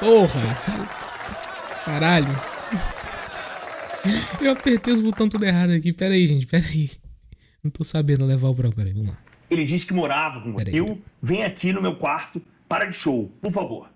Porra! 0.00 0.40
Caralho. 1.84 2.26
Eu 4.40 4.50
apertei 4.50 4.92
os 4.92 4.98
botões 4.98 5.30
tudo 5.30 5.44
errado 5.44 5.70
aqui. 5.70 5.92
Pera 5.92 6.14
aí, 6.14 6.26
gente, 6.26 6.44
pera 6.44 6.64
aí. 6.66 6.90
Não 7.62 7.70
tô 7.70 7.84
sabendo 7.84 8.24
levar 8.24 8.48
o 8.48 8.54
programa. 8.54 8.74
Pera 8.74 8.88
aí, 8.88 8.92
vamos 8.94 9.10
lá. 9.10 9.18
Ele 9.48 9.64
disse 9.64 9.86
que 9.86 9.94
morava 9.94 10.40
com 10.40 10.52
você. 10.52 10.70
Eu, 10.72 11.00
vem 11.22 11.44
aqui 11.44 11.72
no 11.72 11.80
meu 11.80 11.94
quarto, 11.94 12.42
para 12.68 12.86
de 12.86 12.96
show, 12.96 13.30
por 13.40 13.52
favor. 13.52 13.88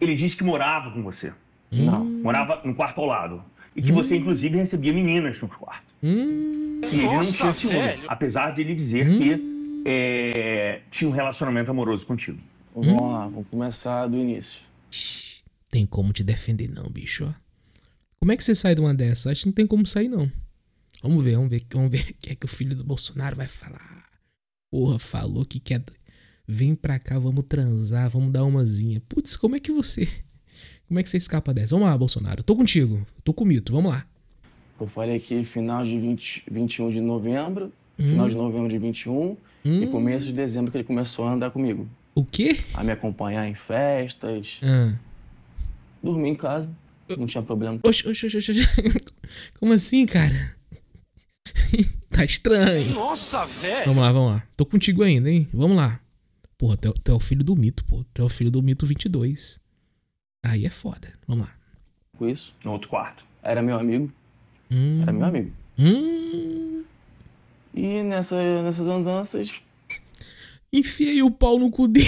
Ele 0.00 0.16
disse 0.16 0.36
que 0.36 0.42
morava 0.42 0.90
com 0.90 1.00
você. 1.00 1.32
Não. 1.70 2.04
Morava 2.04 2.60
no 2.64 2.74
quarto 2.74 3.00
ao 3.00 3.06
lado. 3.06 3.44
E 3.76 3.82
que 3.82 3.92
você, 3.92 4.16
inclusive, 4.16 4.56
recebia 4.56 4.92
meninas 4.92 5.40
no 5.40 5.48
quarto. 5.48 5.84
E 6.02 6.06
ele 6.06 7.06
não 7.06 7.24
tinha 7.32 7.52
ciúme, 7.52 7.76
apesar 8.06 8.52
de 8.52 8.60
ele 8.60 8.74
dizer 8.74 9.06
que 9.18 9.82
é, 9.84 10.80
tinha 10.90 11.08
um 11.08 11.12
relacionamento 11.12 11.70
amoroso 11.70 12.06
contigo. 12.06 12.38
Vamos 12.74 13.02
lá, 13.02 13.28
vamos 13.28 13.46
começar 13.48 14.06
do 14.06 14.16
início. 14.16 14.60
Tem 15.70 15.86
como 15.86 16.12
te 16.12 16.22
defender, 16.22 16.68
não, 16.68 16.88
bicho. 16.88 17.24
ó. 17.24 17.32
Como 18.18 18.32
é 18.32 18.36
que 18.36 18.44
você 18.44 18.54
sai 18.54 18.74
de 18.74 18.80
uma 18.80 18.94
dessa? 18.94 19.30
Acho 19.30 19.42
que 19.42 19.46
não 19.46 19.52
tem 19.52 19.66
como 19.66 19.86
sair, 19.86 20.08
não. 20.08 20.30
Vamos 21.02 21.22
ver, 21.22 21.36
vamos 21.36 21.50
ver, 21.50 21.62
vamos 21.72 21.90
ver 21.90 22.00
o 22.10 22.14
que 22.14 22.30
é 22.30 22.34
que 22.34 22.46
o 22.46 22.48
filho 22.48 22.74
do 22.74 22.84
Bolsonaro 22.84 23.36
vai 23.36 23.46
falar. 23.46 24.04
Porra, 24.70 24.98
falou 24.98 25.44
que 25.44 25.60
quer. 25.60 25.84
Vem 26.46 26.74
pra 26.74 26.98
cá, 26.98 27.18
vamos 27.18 27.44
transar, 27.48 28.08
vamos 28.10 28.32
dar 28.32 28.44
umazinha. 28.44 29.02
Putz, 29.08 29.36
como 29.36 29.56
é 29.56 29.60
que 29.60 29.72
você. 29.72 30.08
Como 30.88 31.00
é 31.00 31.02
que 31.02 31.08
você 31.08 31.16
escapa 31.16 31.52
dessa? 31.54 31.74
Vamos 31.74 31.88
lá, 31.88 31.96
Bolsonaro. 31.96 32.42
Tô 32.42 32.54
contigo. 32.54 33.06
Tô 33.24 33.32
com 33.32 33.44
o 33.44 33.46
mito. 33.46 33.72
Vamos 33.72 33.90
lá. 33.90 34.04
Eu 34.80 34.86
falei 34.86 35.16
aqui 35.16 35.44
final 35.44 35.84
de 35.84 35.98
20, 35.98 36.44
21 36.50 36.90
de 36.90 37.00
novembro, 37.00 37.72
final 37.96 38.28
de 38.28 38.34
novembro 38.36 38.68
de 38.68 38.78
21 38.78 39.36
e 39.64 39.86
começo 39.86 40.26
de 40.26 40.32
dezembro 40.32 40.70
que 40.70 40.76
ele 40.76 40.84
começou 40.84 41.26
a 41.26 41.32
andar 41.32 41.50
comigo. 41.50 41.88
O 42.14 42.24
quê? 42.24 42.56
A 42.74 42.82
me 42.84 42.92
acompanhar 42.92 43.48
em 43.48 43.54
festas, 43.54 44.60
Ah. 44.62 44.92
dormir 46.02 46.30
em 46.30 46.34
casa, 46.34 46.70
não 47.16 47.26
tinha 47.26 47.42
problema. 47.42 47.78
Oxi, 47.82 48.06
oxi, 48.08 48.26
oxi, 48.26 48.36
oxi. 48.38 48.50
oxi. 48.50 49.00
Como 49.58 49.72
assim, 49.72 50.04
cara? 50.06 50.56
tá 52.10 52.24
estranho. 52.24 52.92
Nossa, 52.94 53.46
velho! 53.46 53.86
Vamos 53.86 54.02
lá, 54.02 54.12
vamos 54.12 54.32
lá. 54.32 54.46
Tô 54.56 54.66
contigo 54.66 55.02
ainda, 55.02 55.30
hein? 55.30 55.48
Vamos 55.52 55.76
lá. 55.76 56.00
Porra, 56.58 56.76
tu 56.76 56.88
é, 56.88 56.92
tu 57.02 57.10
é 57.12 57.14
o 57.14 57.20
filho 57.20 57.42
do 57.44 57.56
mito, 57.56 57.84
pô. 57.84 58.04
Tu 58.12 58.22
é 58.22 58.24
o 58.24 58.28
filho 58.28 58.50
do 58.50 58.62
mito 58.62 58.84
22. 58.86 59.60
Aí 60.44 60.64
é 60.66 60.70
foda. 60.70 61.12
Vamos 61.26 61.46
lá. 61.46 61.54
Com 62.18 62.28
isso, 62.28 62.54
No 62.64 62.72
outro 62.72 62.88
quarto. 62.88 63.24
era 63.42 63.60
meu 63.62 63.76
amigo, 63.78 64.12
Hum. 64.70 65.02
era 65.02 65.12
meu 65.12 65.24
amigo. 65.26 65.52
Hum. 65.78 66.84
E 67.74 68.02
nessa, 68.04 68.62
nessas 68.62 68.86
andanças, 68.86 69.52
Enfiei 70.72 71.22
o 71.22 71.30
pau 71.30 71.56
no 71.58 71.70
cu 71.70 71.86
dele. 71.86 72.04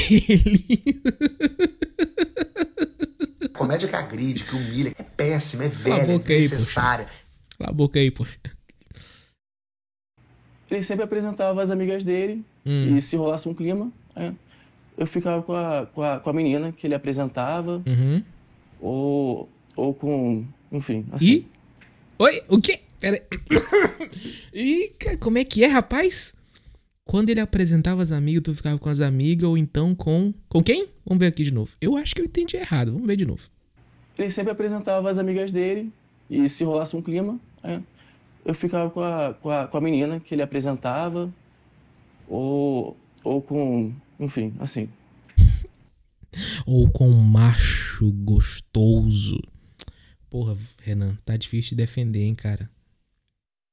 Comédia 3.57 3.89
que 3.89 3.95
agride, 3.97 4.43
que 4.45 4.55
humilha, 4.57 4.93
é 4.99 5.03
péssima, 5.05 5.65
é 5.65 5.69
velha, 5.69 6.13
é 6.15 6.19
desnecessária. 6.19 7.07
Cala 7.59 7.71
a 7.71 7.73
boca 7.73 7.99
aí, 7.99 8.11
poxa. 8.11 8.37
ele 10.71 10.83
sempre 10.83 11.05
apresentava 11.05 11.63
as 11.63 11.71
amigas 11.71 12.03
dele 12.03 12.45
Hum. 12.67 12.97
e 12.97 13.01
se 13.01 13.15
rolasse 13.17 13.49
um 13.49 13.55
clima, 13.55 13.91
é, 14.17 14.33
eu 14.97 15.07
ficava 15.07 15.43
com 15.43 15.55
a, 15.55 15.87
com, 15.87 16.03
a, 16.03 16.19
com 16.19 16.31
a 16.31 16.33
menina 16.33 16.73
que 16.73 16.87
ele 16.87 16.95
apresentava 16.95 17.83
Uhum. 17.87 18.23
ou, 18.81 19.49
ou 19.75 19.95
com, 19.95 20.45
enfim, 20.73 21.07
assim. 21.13 21.27
E? 21.27 21.47
Oi? 22.19 22.43
O 22.49 22.61
quê? 22.61 22.81
Pera 22.99 23.21
cara, 24.99 25.17
como 25.19 25.39
é 25.39 25.45
que 25.45 25.63
é, 25.65 25.67
rapaz? 25.67 26.35
Quando 27.05 27.31
ele 27.31 27.41
apresentava 27.41 28.03
as 28.03 28.11
amigas, 28.11 28.43
tu 28.43 28.55
ficava 28.55 28.79
com 28.79 28.89
as 28.89 29.01
amigas 29.01 29.49
ou 29.49 29.57
então 29.57 29.95
com. 29.95 30.35
Com 30.49 30.63
quem? 30.63 30.89
Vamos 31.05 31.21
ver 31.21 31.29
aqui 31.29 31.45
de 31.45 31.53
novo. 31.53 31.71
Eu 31.81 31.97
acho 31.97 32.15
que 32.15 32.21
eu 32.21 32.25
entendi 32.25 32.57
errado. 32.57 32.93
Vamos 32.93 33.07
ver 33.07 33.17
de 33.17 33.25
novo. 33.25 33.43
Ele 34.19 34.31
sempre 34.31 34.51
apresentava 34.51 35.09
as 35.09 35.19
amigas 35.19 35.53
dele 35.53 35.93
e 36.29 36.49
se 36.49 36.65
rolasse 36.65 36.97
um 36.97 37.03
clima, 37.03 37.39
é, 37.63 37.79
eu 38.45 38.55
ficava 38.55 38.91
com 38.91 39.01
a, 39.01 39.35
com, 39.35 39.51
a, 39.51 39.67
com 39.69 39.77
a 39.77 39.81
menina 39.81 40.19
que 40.19 40.35
ele 40.35 40.43
apresentava 40.43 41.33
ou, 42.29 42.97
ou 43.23 43.41
com, 43.43 43.93
enfim, 44.19 44.55
assim. 44.59 44.89
Ou 46.67 46.91
com 46.91 47.09
um 47.09 47.23
macho 47.23 48.13
gostoso. 48.13 49.41
Porra, 50.29 50.57
Renan, 50.83 51.17
tá 51.25 51.37
difícil 51.37 51.71
de 51.71 51.77
defender, 51.77 52.23
hein, 52.23 52.35
cara. 52.35 52.71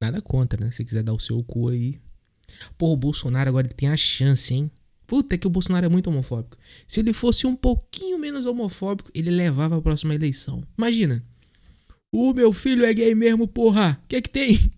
Nada 0.02 0.22
contra, 0.22 0.64
né? 0.64 0.72
Se 0.72 0.84
quiser 0.84 1.04
dar 1.04 1.14
o 1.14 1.20
seu 1.20 1.44
cu 1.44 1.70
aí. 1.70 2.00
Porra, 2.78 2.94
o 2.94 2.98
Bolsonaro 2.98 3.50
agora 3.50 3.68
tem 3.68 3.90
a 3.90 3.98
chance, 3.98 4.54
hein? 4.54 4.72
Puta 5.06 5.38
que 5.38 5.48
o 5.48 5.50
Bolsonaro 5.50 5.86
é 5.86 5.90
muito 5.90 6.10
homofóbico. 6.10 6.58
Se 6.88 7.00
ele 7.00 7.14
fosse 7.14 7.46
um 7.46 7.56
pouquinho 7.56 8.18
menos 8.18 8.46
homofóbico, 8.46 9.12
ele 9.14 9.32
levava 9.32 9.78
a 9.78 9.82
próxima 9.82 10.16
eleição. 10.16 10.64
Imagina. 10.78 11.24
O 12.12 12.34
meu 12.34 12.54
filho 12.54 12.86
é 12.86 12.94
gay 12.94 13.16
mesmo, 13.16 13.48
porra. 13.48 14.00
O 14.04 14.08
que 14.08 14.16
é 14.16 14.22
que 14.22 14.30
tem? 14.30 14.72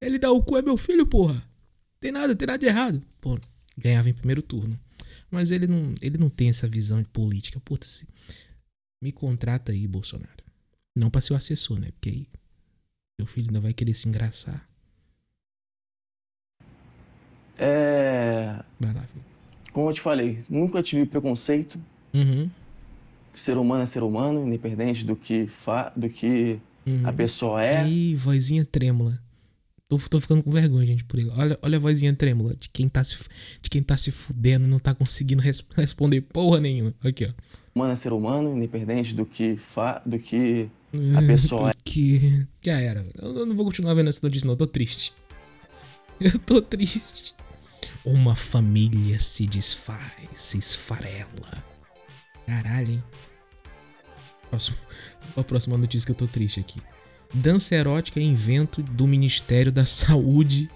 Ele 0.00 0.18
dá 0.18 0.30
o 0.30 0.42
cu, 0.42 0.56
é 0.56 0.62
meu 0.62 0.76
filho, 0.76 1.06
porra. 1.06 1.42
Tem 2.00 2.12
nada, 2.12 2.34
tem 2.36 2.46
nada 2.46 2.58
de 2.58 2.66
errado. 2.66 3.00
Pô, 3.20 3.38
ganhava 3.76 4.08
em 4.08 4.14
primeiro 4.14 4.42
turno. 4.42 4.78
Mas 5.30 5.50
ele 5.50 5.66
não, 5.66 5.94
ele 6.00 6.18
não 6.18 6.28
tem 6.28 6.48
essa 6.48 6.68
visão 6.68 7.02
de 7.02 7.08
política. 7.08 7.60
Puta, 7.60 7.86
se... 7.86 8.06
me 9.02 9.12
contrata 9.12 9.72
aí, 9.72 9.86
Bolsonaro. 9.86 10.44
Não 10.96 11.10
pra 11.10 11.20
ser 11.20 11.32
o 11.32 11.36
assessor, 11.36 11.78
né? 11.78 11.90
Porque 11.92 12.10
aí 12.10 12.26
meu 13.18 13.26
filho 13.26 13.48
ainda 13.48 13.60
vai 13.60 13.72
querer 13.72 13.94
se 13.94 14.08
engraçar. 14.08 14.68
É, 17.58 18.62
Vai 18.78 18.92
lá, 18.92 19.02
filho. 19.02 19.24
como 19.72 19.88
eu 19.88 19.94
te 19.94 20.00
falei, 20.02 20.44
nunca 20.48 20.82
tive 20.82 21.06
preconceito. 21.06 21.78
Uhum. 22.12 22.50
Ser 23.32 23.56
humano 23.56 23.82
é 23.82 23.86
ser 23.86 24.02
humano, 24.02 24.46
independente 24.46 25.04
do 25.04 25.16
que, 25.16 25.46
fa, 25.46 25.90
do 25.96 26.08
que 26.08 26.60
a 27.04 27.12
pessoa 27.12 27.64
é. 27.64 27.88
Ih, 27.88 28.14
vozinha 28.14 28.64
trêmula. 28.64 29.18
Tô, 29.88 29.96
tô 29.98 30.20
ficando 30.20 30.42
com 30.42 30.50
vergonha, 30.50 30.84
gente, 30.86 31.04
por 31.04 31.18
ele. 31.18 31.30
Olha, 31.30 31.58
olha 31.62 31.76
a 31.76 31.80
vozinha 31.80 32.14
trêmula 32.14 32.56
de 32.56 32.68
quem 32.70 32.88
tá 32.88 33.04
se, 33.04 33.16
de 33.62 33.70
quem 33.70 33.82
tá 33.82 33.96
se 33.96 34.10
fudendo, 34.10 34.66
não 34.66 34.78
tá 34.80 34.92
conseguindo 34.94 35.40
res- 35.40 35.64
responder 35.76 36.22
porra 36.22 36.60
nenhuma. 36.60 36.92
Aqui, 37.04 37.24
ó. 37.24 37.32
Humano 37.74 37.92
é 37.92 37.96
ser 37.96 38.12
humano, 38.12 38.56
independente 38.56 39.14
do 39.14 39.24
que, 39.24 39.56
fa, 39.56 40.00
do 40.04 40.18
que 40.18 40.68
a 41.16 41.22
pessoa 41.22 41.70
é. 41.70 41.74
Que 41.84 42.46
já 42.64 42.80
era. 42.80 43.06
Eu, 43.16 43.38
eu 43.40 43.46
não 43.46 43.54
vou 43.54 43.64
continuar 43.66 43.94
vendo 43.94 44.08
essa 44.08 44.20
notícia, 44.26 44.46
não. 44.46 44.54
Eu 44.54 44.58
tô 44.58 44.66
triste. 44.66 45.12
Eu 46.18 46.38
tô 46.38 46.62
triste. 46.62 47.34
Uma 48.02 48.34
família 48.34 49.20
se 49.20 49.46
desfaz, 49.46 50.30
se 50.34 50.56
esfarela. 50.58 51.62
Caralho, 52.46 52.92
hein? 52.92 53.04
Próximo, 54.48 54.76
a 55.36 55.42
próxima 55.44 55.76
notícia 55.76 56.06
que 56.06 56.12
eu 56.12 56.16
tô 56.16 56.26
triste 56.26 56.60
aqui. 56.60 56.80
Dança 57.34 57.74
erótica 57.74 58.20
é 58.20 58.22
invento 58.22 58.82
do 58.82 59.06
Ministério 59.06 59.70
da 59.72 59.84
Saúde 59.84 60.70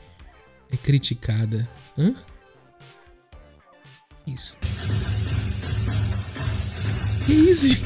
é 0.71 0.77
criticada. 0.77 1.69
Hã? 1.97 2.15
Isso. 4.27 4.57
Que 7.27 7.33
isso? 7.33 7.83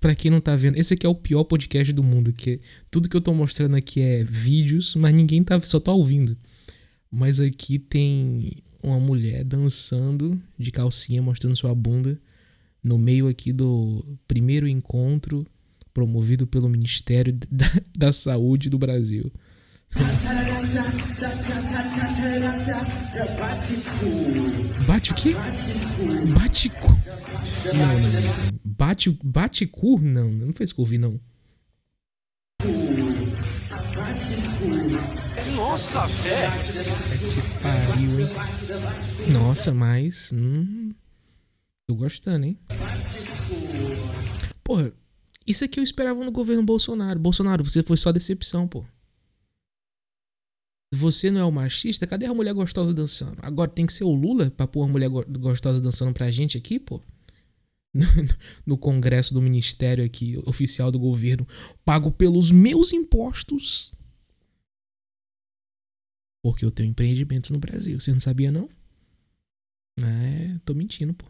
Pra 0.00 0.14
quem 0.14 0.30
não 0.30 0.40
tá 0.40 0.56
vendo, 0.56 0.76
esse 0.76 0.94
aqui 0.94 1.04
é 1.04 1.08
o 1.08 1.14
pior 1.14 1.44
podcast 1.44 1.92
do 1.92 2.02
mundo, 2.02 2.32
que 2.32 2.58
tudo 2.90 3.08
que 3.08 3.16
eu 3.16 3.20
tô 3.20 3.34
mostrando 3.34 3.76
aqui 3.76 4.00
é 4.00 4.24
vídeos, 4.24 4.94
mas 4.94 5.14
ninguém 5.14 5.44
tá, 5.44 5.60
só 5.60 5.78
tá 5.78 5.92
ouvindo. 5.92 6.36
Mas 7.10 7.38
aqui 7.38 7.78
tem 7.78 8.62
uma 8.82 8.98
mulher 8.98 9.44
dançando 9.44 10.40
de 10.58 10.70
calcinha, 10.70 11.20
mostrando 11.20 11.54
sua 11.54 11.74
bunda, 11.74 12.18
no 12.82 12.96
meio 12.96 13.28
aqui 13.28 13.52
do 13.52 14.02
primeiro 14.26 14.66
encontro 14.66 15.46
promovido 15.92 16.46
pelo 16.46 16.68
Ministério 16.68 17.32
da, 17.50 17.66
da 17.96 18.12
Saúde 18.12 18.68
do 18.70 18.78
Brasil. 18.78 19.32
Bate 24.86 25.12
o 25.12 25.14
quê? 25.14 25.34
Bate 26.34 26.70
cu. 26.70 26.88
Não, 27.74 28.00
não, 28.00 28.20
não. 28.20 28.60
Bate, 28.64 29.18
bate 29.22 29.66
cu? 29.66 30.00
Não, 30.00 30.30
não 30.30 30.52
fez 30.52 30.72
curvi, 30.72 30.96
não. 30.98 31.20
Nossa, 35.56 36.08
fé! 36.08 36.48
Que 37.28 37.42
pariu, 37.62 38.20
hein? 38.20 39.32
Nossa, 39.32 39.74
mas. 39.74 40.30
Hum, 40.32 40.92
tô 41.86 41.94
gostando, 41.94 42.46
hein? 42.46 42.58
Porra, 44.62 44.92
isso 45.46 45.64
aqui 45.64 45.80
eu 45.80 45.84
esperava 45.84 46.24
no 46.24 46.30
governo 46.30 46.62
Bolsonaro. 46.62 47.18
Bolsonaro, 47.18 47.64
você 47.64 47.82
foi 47.82 47.96
só 47.96 48.12
decepção, 48.12 48.68
pô. 48.68 48.84
Você 50.92 51.30
não 51.30 51.40
é 51.40 51.44
o 51.44 51.52
machista? 51.52 52.06
Cadê 52.06 52.26
a 52.26 52.34
mulher 52.34 52.52
gostosa 52.52 52.92
dançando? 52.92 53.38
Agora 53.42 53.70
tem 53.70 53.86
que 53.86 53.92
ser 53.92 54.04
o 54.04 54.12
Lula 54.12 54.50
pra 54.50 54.66
pôr 54.66 54.84
a 54.84 54.88
mulher 54.88 55.08
gostosa 55.08 55.80
dançando 55.80 56.12
pra 56.12 56.30
gente 56.30 56.58
aqui, 56.58 56.78
pô? 56.78 57.00
No, 58.66 58.78
congresso 58.78 59.34
do 59.34 59.42
ministério 59.42 60.04
aqui, 60.04 60.36
oficial 60.46 60.92
do 60.92 60.98
governo, 60.98 61.46
pago 61.84 62.10
pelos 62.10 62.50
meus 62.50 62.92
impostos. 62.92 63.90
Porque 66.42 66.64
eu 66.64 66.70
tenho 66.70 66.90
empreendimentos 66.90 67.50
no 67.50 67.58
Brasil. 67.58 67.98
Você 67.98 68.12
não 68.12 68.20
sabia, 68.20 68.50
não? 68.50 68.68
É, 70.02 70.58
tô 70.64 70.72
mentindo, 70.72 71.12
pô. 71.14 71.26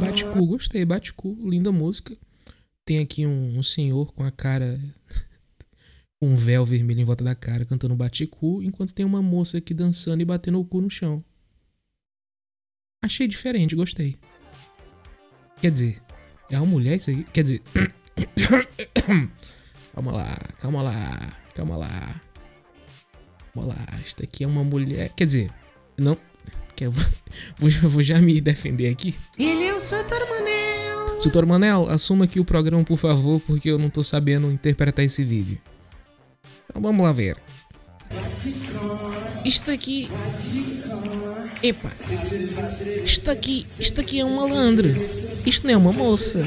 Bate-cu, 0.00 0.46
gostei, 0.46 0.84
bate-cu, 0.84 1.36
linda 1.48 1.70
música. 1.70 2.16
Tem 2.84 2.98
aqui 2.98 3.26
um, 3.26 3.58
um, 3.58 3.62
senhor 3.62 4.12
com 4.12 4.22
a 4.22 4.30
cara. 4.30 4.80
com 6.18 6.28
um 6.28 6.34
véu 6.34 6.64
vermelho 6.64 7.00
em 7.00 7.04
volta 7.04 7.22
da 7.22 7.34
cara, 7.34 7.64
cantando 7.64 7.94
bate-cu, 7.94 8.62
enquanto 8.62 8.94
tem 8.94 9.04
uma 9.04 9.20
moça 9.20 9.58
aqui 9.58 9.74
dançando 9.74 10.22
e 10.22 10.24
batendo 10.24 10.58
o 10.58 10.64
cu 10.64 10.80
no 10.80 10.88
chão. 10.88 11.24
Achei 13.02 13.28
diferente, 13.28 13.76
gostei. 13.76 14.16
Quer 15.60 15.70
dizer, 15.70 16.02
é 16.50 16.58
uma 16.58 16.66
mulher 16.66 16.96
isso 16.96 17.10
aí? 17.10 17.24
Quer 17.24 17.42
dizer. 17.42 17.62
calma 19.92 20.12
lá, 20.12 20.38
calma 20.58 20.82
lá, 20.82 21.36
calma 21.54 21.76
lá. 21.76 22.20
Esta 24.02 24.24
aqui 24.24 24.44
é 24.44 24.46
uma 24.46 24.64
mulher. 24.64 25.10
Quer 25.16 25.26
dizer, 25.26 25.50
não. 25.96 26.16
Que 26.74 26.86
eu 26.86 26.90
vou, 26.92 27.04
vou, 27.56 27.70
vou 27.90 28.02
já 28.02 28.20
me 28.20 28.40
defender 28.40 28.88
aqui. 28.88 29.14
Ele 29.38 29.64
é 29.64 29.74
o 29.74 29.80
Santor 29.80 30.20
Manel. 30.28 31.20
Santor 31.20 31.46
Manel, 31.46 31.88
assuma 31.88 32.24
aqui 32.24 32.40
o 32.40 32.44
programa, 32.44 32.82
por 32.84 32.96
favor, 32.96 33.40
porque 33.46 33.70
eu 33.70 33.78
não 33.78 33.88
tô 33.88 34.02
sabendo 34.02 34.50
interpretar 34.50 35.04
esse 35.04 35.22
vídeo. 35.24 35.58
Então 36.68 36.82
vamos 36.82 37.04
lá 37.04 37.12
ver. 37.12 37.36
Isto 39.44 39.70
aqui. 39.70 40.10
Epa. 41.62 41.90
Isto 43.04 43.30
aqui. 43.30 43.66
Isto 43.78 44.00
aqui 44.00 44.20
é 44.20 44.24
um 44.24 44.36
malandro. 44.36 44.88
Isto 45.46 45.66
não 45.66 45.74
é 45.74 45.76
uma 45.76 45.92
moça. 45.92 46.44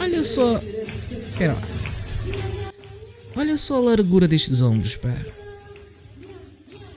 Olha 0.00 0.22
só. 0.22 0.60
Pera 1.38 1.54
lá. 1.54 1.62
Olha 3.36 3.56
só 3.56 3.76
a 3.76 3.80
largura 3.80 4.28
destes 4.28 4.62
ombros, 4.62 4.96
pá. 4.96 5.12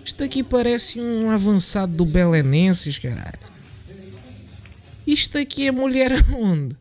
Isto 0.07 0.23
aqui 0.23 0.41
parece 0.41 1.01
um 1.01 1.29
avançado 1.29 1.93
do 1.93 2.05
Belenenses, 2.05 2.97
caralho. 2.97 3.37
Isto 5.05 5.37
aqui 5.37 5.67
é 5.67 5.71
mulher 5.71 6.13
onde? 6.33 6.77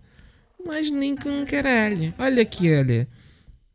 Mas 0.64 0.92
nem 0.92 1.16
com 1.16 1.44
caralho. 1.44 2.14
Olha 2.20 2.42
aqui, 2.42 2.72
olha. 2.72 3.08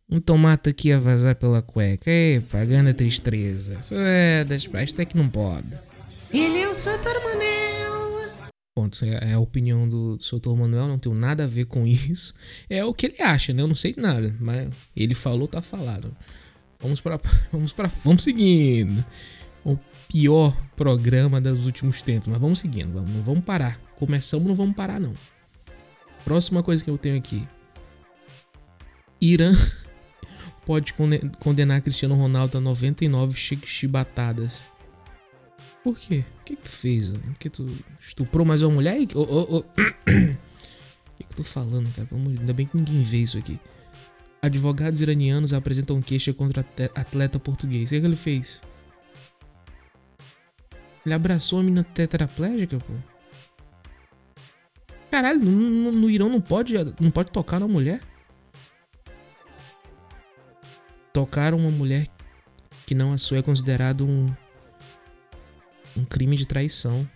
Um 0.09 0.21
tomate 0.21 0.69
aqui 0.69 0.93
a 0.93 0.99
vazar 0.99 1.35
pela 1.35 1.61
cueca. 1.61 2.09
Epa, 2.09 2.63
grande 2.63 2.93
tristeza. 2.93 3.75
Foda-se, 3.81 4.69
pá. 4.69 4.83
Isto 4.83 5.01
é 5.01 5.05
que 5.05 5.17
não 5.17 5.27
pode. 5.27 5.67
Ele 6.31 6.59
é 6.59 6.69
o 6.69 6.73
Santar 6.73 7.21
Manel. 7.21 8.31
Ponto. 8.73 9.03
É 9.03 9.33
a 9.33 9.39
opinião 9.39 9.85
do 9.85 10.17
Soutor 10.21 10.55
Manuel, 10.55 10.87
não 10.87 10.97
tem 10.97 11.13
nada 11.13 11.43
a 11.43 11.47
ver 11.47 11.65
com 11.65 11.85
isso. 11.85 12.33
É 12.69 12.85
o 12.85 12.93
que 12.93 13.07
ele 13.07 13.21
acha, 13.21 13.51
né? 13.51 13.61
Eu 13.61 13.67
não 13.67 13.75
sei 13.75 13.93
nada, 13.97 14.33
mas 14.39 14.69
ele 14.95 15.13
falou, 15.13 15.45
tá 15.45 15.61
falado. 15.61 16.15
Vamos 16.79 17.01
para 17.01 17.19
vamos 17.51 17.73
para 17.73 17.89
vamos 17.89 18.23
seguindo. 18.23 19.05
O 19.63 19.77
pior 20.07 20.55
programa 20.75 21.39
dos 21.39 21.65
últimos 21.65 22.01
tempos, 22.01 22.27
mas 22.27 22.39
vamos 22.39 22.59
seguindo, 22.59 22.93
vamos, 22.93 23.11
não 23.11 23.21
vamos 23.21 23.43
parar. 23.43 23.79
Começamos, 23.95 24.47
não 24.47 24.55
vamos 24.55 24.75
parar 24.75 24.99
não. 24.99 25.13
Próxima 26.23 26.63
coisa 26.63 26.83
que 26.83 26.89
eu 26.89 26.97
tenho 26.97 27.17
aqui. 27.17 27.47
Irã 29.19 29.53
pode 30.65 30.93
condenar 31.39 31.81
Cristiano 31.81 32.15
Ronaldo 32.15 32.57
a 32.57 32.61
99 32.61 33.37
chibatadas. 33.37 34.63
Por 35.83 35.97
quê? 35.97 36.23
O 36.41 36.43
que, 36.45 36.55
que 36.55 36.61
tu 36.61 36.69
fez? 36.69 37.09
Por 37.09 37.33
que 37.39 37.49
tu 37.49 37.69
estuprou 37.99 38.45
mais 38.45 38.61
uma 38.61 38.71
mulher? 38.71 38.97
Oh, 39.15 39.21
oh, 39.21 39.47
oh. 39.49 39.57
O 39.59 39.63
que, 41.17 41.23
que 41.23 41.33
eu 41.33 41.37
tô 41.37 41.43
falando, 41.43 41.91
cara? 41.95 42.07
Ainda 42.11 42.53
bem 42.53 42.65
que 42.65 42.77
ninguém 42.77 43.03
vê 43.03 43.17
isso 43.17 43.37
aqui. 43.37 43.59
Advogados 44.41 45.01
iranianos 45.01 45.53
apresentam 45.53 46.01
queixa 46.01 46.33
contra 46.33 46.65
atleta 46.95 47.39
português. 47.39 47.89
O 47.89 47.93
que, 47.93 47.99
que 47.99 48.05
ele 48.05 48.15
fez? 48.15 48.61
Ele 51.05 51.13
abraçou 51.13 51.59
a 51.59 51.63
menina 51.63 51.83
tetraplégica, 51.83 52.77
pô. 52.77 52.93
Caralho, 55.09 55.39
no, 55.39 55.91
no, 55.91 56.09
Irã 56.09 56.29
não 56.29 56.39
pode, 56.39 56.73
não 57.01 57.11
pode 57.11 57.31
tocar 57.31 57.59
na 57.59 57.67
mulher? 57.67 57.99
Tocar 61.11 61.53
uma 61.53 61.69
mulher 61.69 62.07
que 62.85 62.95
não 62.95 63.11
a 63.11 63.17
sua 63.17 63.39
é 63.39 63.41
considerado 63.41 64.05
um 64.05 64.27
um 65.95 66.05
crime 66.05 66.35
de 66.35 66.45
traição. 66.45 67.09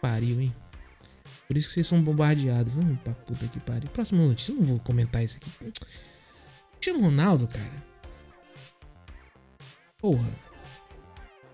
Pariu, 0.00 0.40
hein? 0.40 0.54
Por 1.46 1.56
isso 1.56 1.68
que 1.68 1.74
vocês 1.74 1.88
são 1.88 2.02
bombardeados. 2.02 2.72
Vamos 2.72 2.98
pra 3.00 3.12
puta 3.12 3.46
que 3.48 3.60
pariu. 3.60 3.88
Próxima 3.90 4.24
notícia. 4.24 4.52
Eu 4.52 4.56
não 4.56 4.64
vou 4.64 4.78
comentar 4.80 5.22
isso 5.22 5.36
aqui. 5.36 5.50
Cristiano 6.72 7.00
Ronaldo, 7.00 7.46
cara. 7.46 7.84
Porra. 9.98 10.49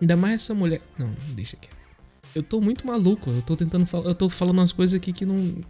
Ainda 0.00 0.16
mais 0.16 0.42
essa 0.42 0.54
mulher. 0.54 0.82
Não, 0.98 1.12
deixa 1.28 1.56
quieto. 1.56 1.88
Eu 2.34 2.42
tô 2.42 2.60
muito 2.60 2.86
maluco. 2.86 3.30
Eu 3.30 3.42
tô 3.42 3.56
tentando 3.56 3.86
falar. 3.86 4.06
Eu 4.06 4.14
tô 4.14 4.28
falando 4.28 4.58
umas 4.58 4.72
coisas 4.72 4.94
aqui 4.94 5.12
que 5.12 5.24
não. 5.24 5.64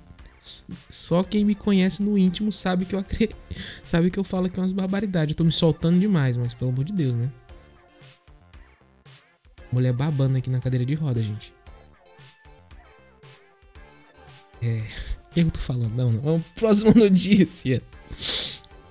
Só 0.91 1.23
quem 1.25 1.45
me 1.45 1.55
conhece 1.55 2.03
no 2.03 2.17
íntimo 2.19 2.53
sabe 2.53 2.85
que 2.85 2.95
eu 2.95 2.99
acredito. 2.99 3.37
Sabe 3.83 4.11
que 4.11 4.19
eu 4.19 4.25
falo 4.25 4.47
aqui 4.47 4.59
umas 4.59 4.73
barbaridades. 4.73 5.33
Eu 5.33 5.37
tô 5.37 5.45
me 5.45 5.53
soltando 5.53 5.99
demais, 5.99 6.37
mas 6.37 6.55
pelo 6.55 6.71
amor 6.71 6.85
de 6.85 6.93
Deus, 6.93 7.15
né? 7.15 7.33
Mulher 9.73 9.93
babando 9.93 10.39
aqui 10.39 10.51
na 10.51 10.61
cadeira 10.61 10.85
de 10.85 10.95
roda, 10.95 11.21
gente. 11.21 11.53
É. 14.63 14.83
Eu 15.37 15.51
tô 15.51 15.61
falando? 15.61 15.95
Não, 15.95 16.11
não. 16.11 16.41
Próxima 16.55 16.93
notícia. 16.97 17.83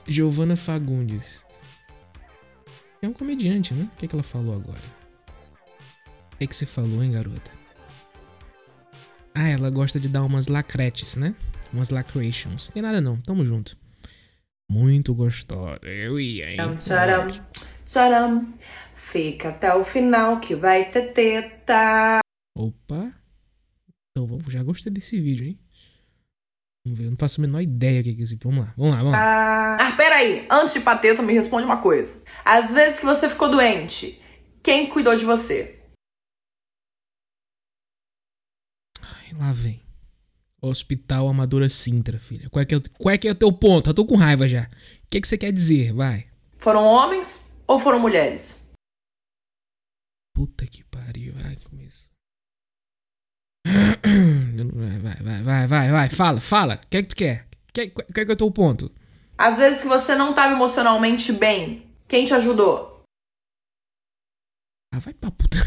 Giovana 0.07 0.55
Fagundes. 0.55 1.43
É 3.01 3.07
um 3.07 3.13
comediante, 3.13 3.73
né? 3.73 3.89
O 3.91 3.97
que, 3.97 4.05
é 4.05 4.07
que 4.07 4.15
ela 4.15 4.23
falou 4.23 4.55
agora? 4.55 5.04
O 6.35 6.37
que, 6.37 6.43
é 6.43 6.47
que 6.47 6.55
você 6.55 6.65
falou, 6.65 7.01
hein, 7.01 7.11
garota? 7.11 7.51
Ah, 9.33 9.47
ela 9.47 9.69
gosta 9.69 9.99
de 9.99 10.09
dar 10.09 10.23
umas 10.23 10.47
lacretes, 10.47 11.15
né? 11.15 11.33
Umas 11.71 11.89
lacrations. 11.89 12.69
Tem 12.69 12.81
nada 12.81 12.99
não, 12.99 13.17
tamo 13.21 13.45
junto. 13.45 13.77
Muito 14.69 15.13
gostosa. 15.13 15.79
Eu 15.83 16.19
ia, 16.19 16.51
hein? 16.51 16.57
Tcharam, 16.77 17.27
tcharam. 17.85 18.53
Fica 18.95 19.49
até 19.49 19.73
o 19.73 19.83
final 19.85 20.39
que 20.41 20.55
vai 20.55 20.91
ter 20.91 21.13
teta. 21.13 22.19
Opa. 22.57 23.13
Então 24.11 24.27
vamos, 24.27 24.51
já 24.51 24.61
gostei 24.61 24.91
desse 24.91 25.19
vídeo, 25.19 25.45
hein? 25.45 25.59
Vamos 26.85 26.99
ver, 26.99 27.05
eu 27.05 27.11
não 27.11 27.17
faço 27.17 27.39
a 27.39 27.45
menor 27.45 27.61
ideia 27.61 28.01
o 28.01 28.03
que 28.03 28.09
é 28.09 28.13
isso. 28.13 28.37
Vamos 28.43 28.65
lá, 28.65 28.73
vamos 28.75 28.91
lá, 28.91 28.97
vamos 28.97 29.11
lá. 29.13 29.77
Ah, 29.79 29.91
peraí. 29.95 30.45
Antes 30.49 30.73
de 30.73 30.81
pateta, 30.81 31.21
me 31.21 31.33
responde 31.33 31.65
uma 31.65 31.81
coisa. 31.81 32.21
Às 32.43 32.73
vezes 32.73 32.99
que 32.99 33.05
você 33.05 33.29
ficou 33.29 33.49
doente, 33.49 34.21
quem 34.61 34.89
cuidou 34.89 35.15
de 35.15 35.25
você? 35.25 35.81
Ai, 39.01 39.24
lá 39.39 39.51
vem. 39.53 39.81
Hospital 40.61 41.27
Amadora 41.27 41.69
Sintra, 41.69 42.19
filha. 42.19 42.49
Qual 42.49 42.61
é 42.61 42.65
que 42.65 42.75
é, 42.75 42.81
qual 42.97 43.13
é, 43.13 43.17
que 43.17 43.27
é 43.27 43.31
o 43.31 43.35
teu 43.35 43.51
ponto? 43.51 43.89
Eu 43.89 43.93
tô 43.93 44.05
com 44.05 44.15
raiva 44.15 44.47
já. 44.47 44.63
O 44.63 45.09
que, 45.09 45.17
é 45.17 45.21
que 45.21 45.27
você 45.27 45.37
quer 45.37 45.51
dizer? 45.51 45.93
Vai. 45.93 46.27
Foram 46.57 46.83
homens 46.83 47.51
ou 47.67 47.79
foram 47.79 47.99
mulheres? 47.99 48.65
Puta 50.35 50.65
que 50.65 50.83
pariu. 50.85 51.33
Ai, 51.45 51.55
começo. 51.69 52.09
Vai, 53.65 54.99
vai, 54.99 55.15
vai, 55.15 55.43
vai, 55.43 55.67
vai, 55.67 55.91
vai, 55.91 56.09
fala, 56.09 56.41
fala. 56.41 56.75
O 56.75 56.87
que 56.87 56.97
é 56.97 57.01
que 57.01 57.07
tu 57.09 57.15
quer? 57.15 57.47
Quer, 57.73 57.89
quer 57.89 58.25
que 58.25 58.31
eu 58.31 58.37
tô 58.37 58.45
o 58.47 58.51
ponto? 58.51 58.91
Às 59.37 59.57
vezes 59.57 59.81
que 59.81 59.87
você 59.87 60.15
não 60.15 60.29
estava 60.31 60.53
emocionalmente 60.53 61.31
bem, 61.33 61.91
quem 62.07 62.25
te 62.25 62.33
ajudou? 62.33 63.03
Ah, 64.93 64.99
vai 64.99 65.13
pra 65.13 65.29
puta. 65.31 65.57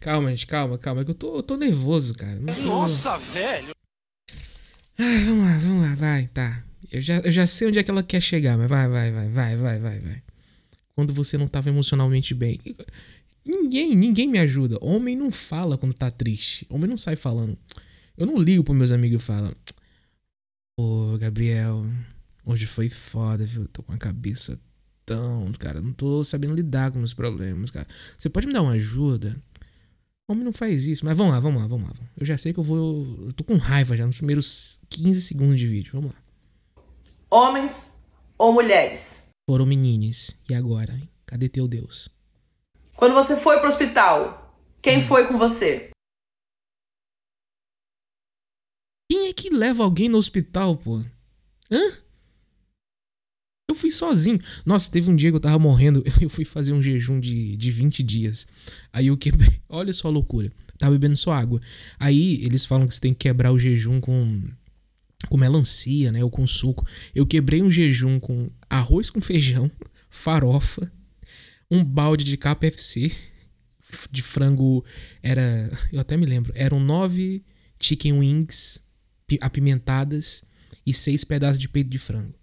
Calma, 0.00 0.30
gente, 0.30 0.46
calma, 0.46 0.78
calma. 0.78 1.02
É 1.02 1.04
que 1.04 1.10
eu 1.10 1.14
tô, 1.14 1.36
eu 1.36 1.42
tô 1.42 1.56
nervoso, 1.56 2.14
cara. 2.14 2.38
Tô... 2.60 2.66
Nossa, 2.66 3.18
velho! 3.18 3.72
Ah, 4.98 5.24
vamos 5.26 5.44
lá, 5.44 5.58
vamos 5.58 5.82
lá, 5.82 5.94
vai, 5.94 6.26
tá. 6.28 6.64
Eu 6.90 7.00
já, 7.00 7.18
eu 7.20 7.32
já 7.32 7.46
sei 7.46 7.68
onde 7.68 7.78
é 7.78 7.82
que 7.82 7.90
ela 7.90 8.02
quer 8.02 8.20
chegar, 8.20 8.58
mas 8.58 8.68
vai, 8.68 8.88
vai, 8.88 9.10
vai, 9.10 9.28
vai, 9.28 9.56
vai, 9.56 9.78
vai, 9.78 10.00
vai. 10.00 10.22
Quando 10.94 11.14
você 11.14 11.38
não 11.38 11.48
tava 11.48 11.70
emocionalmente 11.70 12.34
bem. 12.34 12.60
Ninguém, 13.44 13.96
ninguém 13.96 14.28
me 14.28 14.38
ajuda. 14.38 14.78
Homem 14.80 15.16
não 15.16 15.30
fala 15.30 15.78
quando 15.78 15.94
tá 15.94 16.10
triste. 16.10 16.66
Homem 16.68 16.88
não 16.88 16.96
sai 16.96 17.16
falando. 17.16 17.56
Eu 18.16 18.26
não 18.26 18.38
ligo 18.38 18.62
pros 18.62 18.76
meus 18.76 18.92
amigos 18.92 19.22
e 19.22 19.26
falo. 19.26 19.56
Pô, 20.76 21.16
Gabriel, 21.18 21.84
hoje 22.44 22.66
foi 22.66 22.88
foda, 22.90 23.44
viu? 23.44 23.66
Tô 23.68 23.82
com 23.82 23.92
a 23.92 23.98
cabeça 23.98 24.60
tão, 25.06 25.50
cara. 25.58 25.80
Não 25.80 25.92
tô 25.92 26.22
sabendo 26.22 26.54
lidar 26.54 26.90
com 26.90 26.98
meus 26.98 27.14
problemas, 27.14 27.70
cara. 27.70 27.86
Você 28.16 28.28
pode 28.28 28.46
me 28.46 28.52
dar 28.52 28.62
uma 28.62 28.72
ajuda? 28.72 29.36
Homem 30.32 30.44
não 30.44 30.52
faz 30.52 30.86
isso. 30.86 31.04
Mas 31.04 31.16
vamos 31.16 31.32
lá, 31.32 31.40
vamos 31.40 31.60
lá, 31.60 31.68
vamos 31.68 31.88
lá. 31.88 31.94
Eu 32.18 32.24
já 32.24 32.36
sei 32.38 32.52
que 32.52 32.58
eu 32.58 32.64
vou. 32.64 33.06
Eu 33.22 33.32
tô 33.32 33.44
com 33.44 33.56
raiva 33.56 33.96
já 33.96 34.06
nos 34.06 34.16
primeiros 34.16 34.80
15 34.88 35.20
segundos 35.20 35.60
de 35.60 35.66
vídeo. 35.66 35.92
Vamos 35.94 36.10
lá. 36.10 36.84
Homens 37.30 37.98
ou 38.36 38.52
mulheres? 38.52 39.28
Foram 39.48 39.66
meninas. 39.66 40.40
E 40.48 40.54
agora, 40.54 40.92
hein? 40.94 41.08
Cadê 41.26 41.48
teu 41.48 41.68
Deus? 41.68 42.08
Quando 42.96 43.14
você 43.14 43.36
foi 43.36 43.58
pro 43.58 43.68
hospital, 43.68 44.56
quem 44.80 44.98
hum. 44.98 45.02
foi 45.02 45.26
com 45.26 45.38
você? 45.38 45.90
Quem 49.10 49.28
é 49.28 49.32
que 49.32 49.50
leva 49.50 49.84
alguém 49.84 50.08
no 50.08 50.18
hospital, 50.18 50.76
pô? 50.76 51.02
Hã? 51.70 51.98
Eu 53.68 53.74
fui 53.74 53.90
sozinho. 53.90 54.38
Nossa, 54.66 54.90
teve 54.90 55.10
um 55.10 55.16
dia 55.16 55.30
que 55.30 55.36
eu 55.36 55.40
tava 55.40 55.58
morrendo. 55.58 56.02
Eu 56.20 56.28
fui 56.28 56.44
fazer 56.44 56.72
um 56.72 56.82
jejum 56.82 57.18
de, 57.18 57.56
de 57.56 57.70
20 57.70 58.02
dias. 58.02 58.46
Aí 58.92 59.06
eu 59.06 59.16
quebrei. 59.16 59.60
Olha 59.68 59.92
só 59.92 60.08
a 60.08 60.10
loucura. 60.10 60.50
Tava 60.78 60.92
bebendo 60.92 61.16
só 61.16 61.32
água. 61.32 61.60
Aí 61.98 62.42
eles 62.44 62.64
falam 62.64 62.86
que 62.86 62.94
você 62.94 63.00
tem 63.00 63.14
que 63.14 63.20
quebrar 63.20 63.52
o 63.52 63.58
jejum 63.58 64.00
com. 64.00 64.42
Com 65.30 65.36
melancia, 65.36 66.10
né? 66.10 66.22
Ou 66.22 66.30
com 66.30 66.46
suco. 66.46 66.86
Eu 67.14 67.24
quebrei 67.24 67.62
um 67.62 67.70
jejum 67.70 68.18
com 68.18 68.50
arroz 68.68 69.08
com 69.08 69.22
feijão, 69.22 69.70
farofa, 70.10 70.90
um 71.70 71.84
balde 71.84 72.24
de 72.24 72.36
KFC 72.36 73.10
de 74.10 74.22
frango. 74.22 74.84
Era. 75.22 75.70
Eu 75.92 76.00
até 76.00 76.16
me 76.16 76.26
lembro. 76.26 76.52
Eram 76.54 76.80
nove 76.80 77.44
chicken 77.80 78.14
wings 78.14 78.82
apimentadas 79.40 80.44
e 80.84 80.92
seis 80.92 81.24
pedaços 81.24 81.58
de 81.58 81.68
peito 81.68 81.88
de 81.88 81.98
frango. 81.98 82.41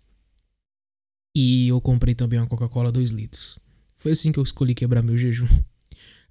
E 1.42 1.70
eu 1.70 1.80
comprei 1.80 2.14
também 2.14 2.38
uma 2.38 2.46
Coca-Cola 2.46 2.92
2 2.92 3.12
litros. 3.12 3.58
Foi 3.96 4.12
assim 4.12 4.30
que 4.30 4.38
eu 4.38 4.44
escolhi 4.44 4.76
quebrar 4.76 5.02
meu 5.02 5.18
jejum. 5.18 5.48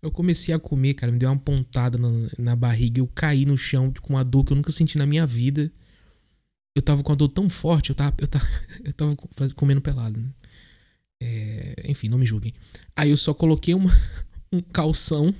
Eu 0.01 0.13
comecei 0.13 0.55
a 0.55 0.61
comer, 0.61 0.95
cara, 0.95 1.11
me 1.11 1.19
deu 1.19 1.29
uma 1.29 1.37
pontada 1.37 1.99
na, 1.99 2.09
na 2.39 2.55
barriga. 2.55 3.01
Eu 3.01 3.09
caí 3.09 3.45
no 3.45 3.59
chão 3.59 3.93
com 4.01 4.13
uma 4.13 4.23
dor 4.23 4.45
que 4.45 4.53
eu 4.53 4.57
nunca 4.57 4.71
senti 4.71 4.97
na 4.97 5.05
minha 5.05 5.27
vida. 5.27 5.73
Eu 6.73 6.81
tava 6.81 7.03
com 7.03 7.11
uma 7.11 7.17
dor 7.17 7.27
tão 7.27 7.51
forte, 7.51 7.91
eu 7.91 7.97
tava, 7.97 8.15
eu 8.21 8.29
tava, 8.29 8.47
eu 8.85 8.93
tava 8.93 9.17
comendo 9.57 9.81
pelado. 9.81 10.21
Né? 10.21 10.29
É, 11.21 11.91
enfim, 11.91 12.09
não 12.09 12.17
me 12.17 12.25
julguem. 12.25 12.55
Aí 12.95 13.11
eu 13.11 13.17
só 13.17 13.35
coloquei 13.35 13.75
uma, 13.75 13.91
um 14.53 14.61
calção, 14.61 15.35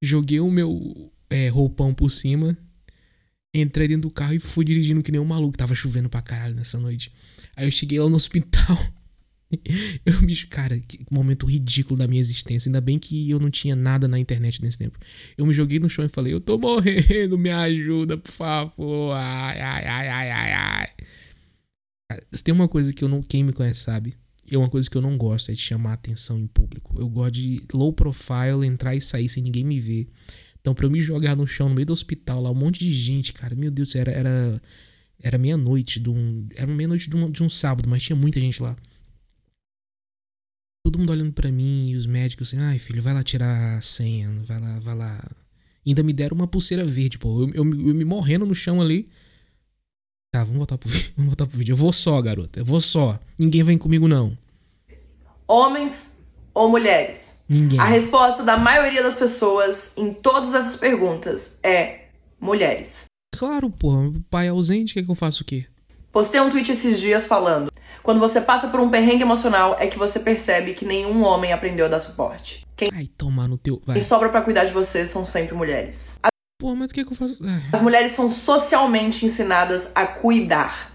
joguei 0.00 0.38
o 0.38 0.48
meu 0.48 1.12
é, 1.28 1.48
roupão 1.48 1.92
por 1.92 2.08
cima 2.08 2.56
Entrei 3.54 3.86
dentro 3.86 4.08
do 4.08 4.10
carro 4.10 4.32
e 4.32 4.38
fui 4.38 4.64
dirigindo 4.64 5.02
que 5.02 5.12
nem 5.12 5.20
um 5.20 5.26
maluco. 5.26 5.56
Tava 5.56 5.74
chovendo 5.74 6.08
pra 6.08 6.22
caralho 6.22 6.54
nessa 6.54 6.80
noite. 6.80 7.12
Aí 7.56 7.66
eu 7.66 7.70
cheguei 7.70 7.98
lá 7.98 8.08
no 8.08 8.16
hospital. 8.16 8.78
Eu 10.06 10.22
me. 10.22 10.34
Cara, 10.46 10.78
que 10.80 11.04
momento 11.10 11.44
ridículo 11.44 11.98
da 11.98 12.06
minha 12.08 12.22
existência. 12.22 12.70
Ainda 12.70 12.80
bem 12.80 12.98
que 12.98 13.28
eu 13.28 13.38
não 13.38 13.50
tinha 13.50 13.76
nada 13.76 14.08
na 14.08 14.18
internet 14.18 14.62
nesse 14.62 14.78
tempo. 14.78 14.98
Eu 15.36 15.44
me 15.44 15.52
joguei 15.52 15.78
no 15.78 15.90
chão 15.90 16.04
e 16.04 16.08
falei: 16.08 16.32
Eu 16.32 16.40
tô 16.40 16.56
morrendo, 16.56 17.36
me 17.36 17.50
ajuda, 17.50 18.16
por 18.16 18.30
favor. 18.30 19.12
Ai, 19.12 19.60
ai, 19.60 19.84
ai, 19.84 20.08
ai, 20.08 20.30
ai, 20.30 20.52
ai. 20.52 22.18
se 22.32 22.42
tem 22.42 22.54
uma 22.54 22.66
coisa 22.66 22.94
que 22.94 23.04
eu 23.04 23.08
não. 23.08 23.22
Quem 23.22 23.44
me 23.44 23.52
conhece 23.52 23.80
sabe. 23.80 24.16
É 24.50 24.58
uma 24.58 24.68
coisa 24.68 24.90
que 24.90 24.96
eu 24.96 25.02
não 25.02 25.16
gosto 25.16 25.50
é 25.50 25.54
de 25.54 25.60
chamar 25.60 25.92
atenção 25.92 26.38
em 26.38 26.46
público. 26.46 26.98
Eu 26.98 27.08
gosto 27.08 27.32
de 27.32 27.62
low 27.72 27.92
profile, 27.92 28.66
entrar 28.66 28.94
e 28.94 29.00
sair 29.00 29.28
sem 29.28 29.42
ninguém 29.42 29.64
me 29.64 29.78
ver. 29.78 30.08
Então, 30.60 30.74
pra 30.74 30.86
eu 30.86 30.90
me 30.90 31.00
jogar 31.00 31.36
no 31.36 31.46
chão, 31.46 31.68
no 31.68 31.74
meio 31.74 31.86
do 31.86 31.92
hospital, 31.92 32.40
lá, 32.40 32.50
um 32.50 32.54
monte 32.54 32.78
de 32.80 32.92
gente, 32.92 33.32
cara, 33.32 33.54
meu 33.54 33.70
Deus, 33.70 33.94
era, 33.94 34.12
era, 34.12 34.62
era 35.22 35.38
meia-noite 35.38 36.00
de 36.00 36.10
um. 36.10 36.46
Era 36.54 36.66
meia-noite 36.66 37.08
de, 37.08 37.16
um, 37.16 37.30
de 37.30 37.42
um 37.42 37.48
sábado, 37.48 37.88
mas 37.88 38.02
tinha 38.02 38.16
muita 38.16 38.40
gente 38.40 38.62
lá. 38.62 38.76
Todo 40.84 40.98
mundo 40.98 41.10
olhando 41.10 41.32
para 41.32 41.50
mim 41.50 41.90
e 41.90 41.96
os 41.96 42.06
médicos 42.06 42.48
assim, 42.48 42.58
ai 42.58 42.78
filho, 42.78 43.00
vai 43.00 43.14
lá 43.14 43.22
tirar 43.22 43.78
a 43.78 43.80
senha, 43.80 44.28
vai 44.44 44.60
lá, 44.60 44.80
vai 44.80 44.96
lá. 44.96 45.30
E 45.86 45.90
ainda 45.90 46.02
me 46.02 46.12
deram 46.12 46.34
uma 46.34 46.46
pulseira 46.46 46.84
verde, 46.84 47.18
pô. 47.18 47.42
Eu, 47.42 47.48
eu, 47.50 47.64
eu 47.64 47.94
me 47.94 48.04
morrendo 48.04 48.44
no 48.44 48.54
chão 48.54 48.80
ali. 48.80 49.08
Tá, 50.34 50.42
vamos 50.42 50.56
voltar 50.56 50.78
pro 50.78 50.88
vídeo. 50.88 51.12
Vamos 51.16 51.30
voltar 51.30 51.46
pro 51.46 51.58
vídeo. 51.58 51.72
Eu 51.74 51.76
vou 51.76 51.92
só, 51.92 52.20
garota. 52.22 52.60
Eu 52.60 52.64
vou 52.64 52.80
só. 52.80 53.20
Ninguém 53.38 53.62
vem 53.62 53.76
comigo, 53.76 54.08
não. 54.08 54.36
Homens 55.46 56.16
ou 56.54 56.70
mulheres? 56.70 57.44
Ninguém. 57.46 57.78
A 57.78 57.84
resposta 57.84 58.42
da 58.42 58.56
maioria 58.56 59.02
das 59.02 59.14
pessoas 59.14 59.92
em 59.94 60.14
todas 60.14 60.54
essas 60.54 60.74
perguntas 60.76 61.58
é 61.62 62.06
mulheres. 62.40 63.11
Claro, 63.42 63.68
pô. 63.70 64.14
Pai 64.30 64.46
ausente, 64.46 64.94
quer 64.94 65.04
que 65.04 65.10
eu 65.10 65.16
faça 65.16 65.42
o 65.42 65.44
quê? 65.44 65.66
Postei 66.12 66.40
um 66.40 66.48
tweet 66.48 66.70
esses 66.70 67.00
dias 67.00 67.26
falando: 67.26 67.72
quando 68.00 68.20
você 68.20 68.40
passa 68.40 68.68
por 68.68 68.78
um 68.78 68.88
perrengue 68.88 69.22
emocional 69.22 69.74
é 69.80 69.88
que 69.88 69.98
você 69.98 70.20
percebe 70.20 70.74
que 70.74 70.84
nenhum 70.84 71.24
homem 71.24 71.52
aprendeu 71.52 71.86
a 71.86 71.88
dar 71.88 71.98
suporte. 71.98 72.64
Quem, 72.76 72.86
Ai, 72.94 73.08
tomar 73.18 73.48
no 73.48 73.58
teu. 73.58 73.82
Vai. 73.84 73.96
Quem 73.96 74.04
sobra 74.04 74.28
para 74.28 74.42
cuidar 74.42 74.64
de 74.64 74.72
você 74.72 75.08
são 75.08 75.26
sempre 75.26 75.56
mulheres. 75.56 76.14
Pô, 76.56 76.76
mas 76.76 76.92
o 76.92 76.94
que, 76.94 77.04
que 77.04 77.10
eu 77.10 77.16
faço? 77.16 77.36
Ai. 77.44 77.62
As 77.72 77.82
mulheres 77.82 78.12
são 78.12 78.30
socialmente 78.30 79.26
ensinadas 79.26 79.90
a 79.92 80.06
cuidar. 80.06 80.92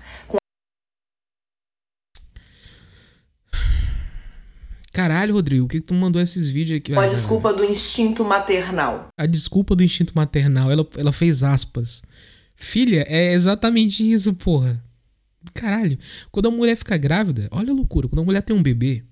Caralho, 4.93 5.33
Rodrigo, 5.33 5.65
o 5.65 5.67
que, 5.67 5.81
que 5.81 5.87
tu 5.87 5.93
mandou 5.93 6.21
esses 6.21 6.47
vídeos 6.47 6.79
aqui? 6.79 6.93
Com 6.93 7.01
a 7.01 7.07
desculpa 7.07 7.53
do 7.53 7.65
instinto 7.65 8.23
maternal. 8.23 9.09
A 9.19 9.25
desculpa 9.25 9.75
do 9.75 9.83
instinto 9.83 10.13
maternal, 10.15 10.71
ela, 10.71 10.87
ela 10.97 11.11
fez 11.11 11.43
aspas. 11.43 12.03
Filha, 12.57 13.05
é 13.07 13.33
exatamente 13.33 14.11
isso, 14.11 14.33
porra. 14.33 14.83
Caralho. 15.53 15.97
Quando 16.31 16.47
a 16.47 16.51
mulher 16.51 16.75
fica 16.75 16.97
grávida, 16.97 17.47
olha 17.51 17.71
a 17.71 17.75
loucura. 17.75 18.07
Quando 18.07 18.21
a 18.21 18.25
mulher 18.25 18.41
tem 18.41 18.55
um 18.55 18.63
bebê, 18.63 19.05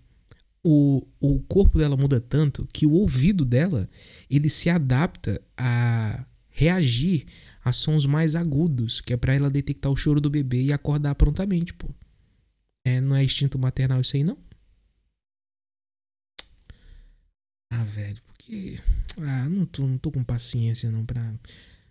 o, 0.63 1.05
o 1.19 1.39
corpo 1.43 1.77
dela 1.77 1.95
muda 1.95 2.19
tanto 2.19 2.67
que 2.73 2.87
o 2.87 2.91
ouvido 2.91 3.45
dela 3.45 3.87
ele 4.27 4.49
se 4.49 4.67
adapta 4.67 5.39
a 5.55 6.25
reagir 6.49 7.27
a 7.63 7.71
sons 7.71 8.07
mais 8.07 8.35
agudos, 8.35 8.99
que 8.99 9.13
é 9.13 9.17
para 9.17 9.35
ela 9.35 9.49
detectar 9.49 9.91
o 9.91 9.95
choro 9.95 10.19
do 10.19 10.29
bebê 10.29 10.63
e 10.63 10.73
acordar 10.73 11.13
prontamente, 11.13 11.71
pô. 11.73 11.87
É, 12.83 12.99
não 12.99 13.15
é 13.15 13.23
instinto 13.23 13.59
maternal 13.59 14.01
isso 14.01 14.15
aí, 14.15 14.23
não? 14.23 14.37
Ah, 17.71 17.83
velho, 17.83 18.21
porque. 18.23 18.79
Ah, 19.21 19.47
não 19.49 19.65
tô, 19.65 19.85
não 19.85 19.97
tô 19.97 20.11
com 20.11 20.23
paciência 20.23 20.91
não 20.91 21.05
pra. 21.05 21.33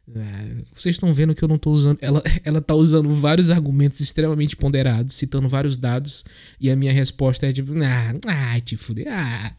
Ah, 0.08 0.64
vocês 0.72 0.96
estão 0.96 1.14
vendo 1.14 1.34
que 1.34 1.42
eu 1.42 1.48
não 1.48 1.58
tô 1.58 1.70
usando. 1.70 1.98
Ela, 2.00 2.22
ela 2.44 2.60
tá 2.60 2.74
usando 2.74 3.12
vários 3.14 3.50
argumentos 3.50 4.00
extremamente 4.00 4.56
ponderados, 4.56 5.14
citando 5.14 5.48
vários 5.48 5.78
dados, 5.78 6.24
e 6.60 6.70
a 6.70 6.76
minha 6.76 6.92
resposta 6.92 7.46
é 7.46 7.52
tipo, 7.52 7.72
ah, 7.82 8.14
ah 8.26 8.60
te 8.60 8.76
fuder, 8.76 9.06
ah. 9.08 9.54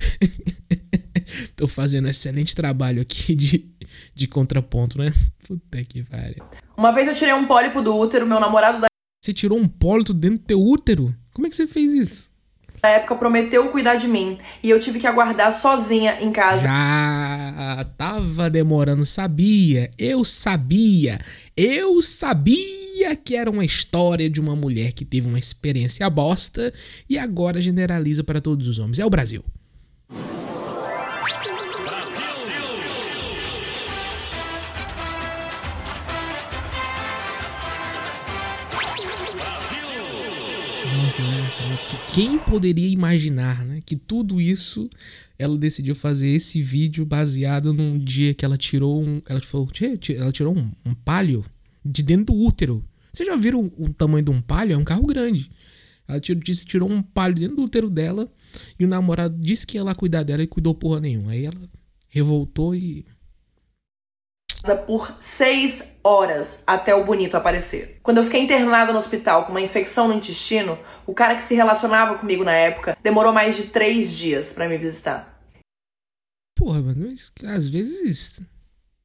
tô 1.56 1.66
fazendo 1.66 2.06
um 2.06 2.10
excelente 2.10 2.54
trabalho 2.54 3.02
aqui 3.02 3.34
de, 3.36 3.70
de 4.14 4.28
contraponto, 4.28 4.98
né? 4.98 5.12
Puta 5.46 5.84
que 5.84 6.02
pariu. 6.04 6.44
Uma 6.76 6.92
vez 6.92 7.08
eu 7.08 7.14
tirei 7.14 7.34
um 7.34 7.46
pólipo 7.46 7.82
do 7.82 7.96
útero, 7.96 8.26
meu 8.26 8.40
namorado 8.40 8.80
da. 8.80 8.86
Você 9.24 9.32
tirou 9.32 9.58
um 9.58 9.68
pólipo 9.68 10.12
dentro 10.12 10.38
do 10.38 10.44
teu 10.44 10.60
útero? 10.60 11.14
Como 11.32 11.46
é 11.46 11.50
que 11.50 11.56
você 11.56 11.66
fez 11.66 11.92
isso? 11.92 12.31
Na 12.84 12.90
época 12.90 13.14
prometeu 13.14 13.68
cuidar 13.68 13.94
de 13.94 14.08
mim 14.08 14.38
e 14.60 14.68
eu 14.68 14.80
tive 14.80 14.98
que 14.98 15.06
aguardar 15.06 15.52
sozinha 15.52 16.18
em 16.20 16.32
casa. 16.32 16.62
Já 16.62 17.86
tava 17.96 18.50
demorando, 18.50 19.06
sabia? 19.06 19.88
Eu 19.96 20.24
sabia. 20.24 21.20
Eu 21.56 22.02
sabia 22.02 23.14
que 23.14 23.36
era 23.36 23.48
uma 23.48 23.64
história 23.64 24.28
de 24.28 24.40
uma 24.40 24.56
mulher 24.56 24.92
que 24.92 25.04
teve 25.04 25.28
uma 25.28 25.38
experiência 25.38 26.10
bosta 26.10 26.72
e 27.08 27.16
agora 27.16 27.62
generaliza 27.62 28.24
para 28.24 28.40
todos 28.40 28.66
os 28.66 28.80
homens. 28.80 28.98
É 28.98 29.06
o 29.06 29.10
Brasil. 29.10 29.44
Quem 42.14 42.38
poderia 42.38 42.88
imaginar, 42.88 43.64
né? 43.64 43.80
Que 43.84 43.96
tudo 43.96 44.40
isso 44.40 44.88
ela 45.38 45.56
decidiu 45.56 45.94
fazer 45.94 46.28
esse 46.28 46.62
vídeo 46.62 47.04
baseado 47.04 47.72
num 47.72 47.98
dia 47.98 48.34
que 48.34 48.44
ela 48.44 48.56
tirou 48.56 49.02
um. 49.02 49.20
Ela 49.26 49.40
falou, 49.40 49.68
ela 50.16 50.32
tirou 50.32 50.56
um, 50.56 50.70
um 50.84 50.94
palio 50.94 51.44
de 51.84 52.02
dentro 52.02 52.26
do 52.26 52.34
útero. 52.34 52.84
Vocês 53.12 53.28
já 53.28 53.36
viram 53.36 53.70
o, 53.76 53.84
o 53.84 53.92
tamanho 53.92 54.24
de 54.24 54.30
um 54.30 54.40
palio? 54.40 54.74
É 54.74 54.76
um 54.76 54.84
carro 54.84 55.04
grande. 55.04 55.50
Ela 56.06 56.20
tirou, 56.20 56.42
disse, 56.42 56.64
tirou 56.64 56.90
um 56.90 57.02
palio 57.02 57.36
dentro 57.36 57.56
do 57.56 57.62
útero 57.64 57.90
dela 57.90 58.30
e 58.78 58.84
o 58.84 58.88
namorado 58.88 59.36
disse 59.38 59.66
que 59.66 59.76
ia 59.76 59.84
lá 59.84 59.94
cuidar 59.94 60.22
dela 60.22 60.42
e 60.42 60.46
cuidou 60.46 60.74
porra 60.74 61.00
nenhuma. 61.00 61.32
Aí 61.32 61.44
ela 61.44 61.60
revoltou 62.10 62.74
e 62.74 63.04
por 64.86 65.14
seis 65.18 65.94
horas 66.04 66.62
até 66.66 66.94
o 66.94 67.04
bonito 67.04 67.36
aparecer. 67.36 67.98
Quando 68.02 68.18
eu 68.18 68.24
fiquei 68.24 68.40
internada 68.40 68.92
no 68.92 68.98
hospital 68.98 69.44
com 69.44 69.50
uma 69.50 69.60
infecção 69.60 70.08
no 70.08 70.14
intestino, 70.14 70.78
o 71.06 71.14
cara 71.14 71.34
que 71.34 71.42
se 71.42 71.54
relacionava 71.54 72.18
comigo 72.18 72.44
na 72.44 72.52
época 72.52 72.96
demorou 73.02 73.32
mais 73.32 73.56
de 73.56 73.64
três 73.64 74.16
dias 74.16 74.52
para 74.52 74.68
me 74.68 74.78
visitar. 74.78 75.32
Porra, 76.56 76.80
mas 76.82 77.32
às 77.44 77.68
vezes 77.68 78.40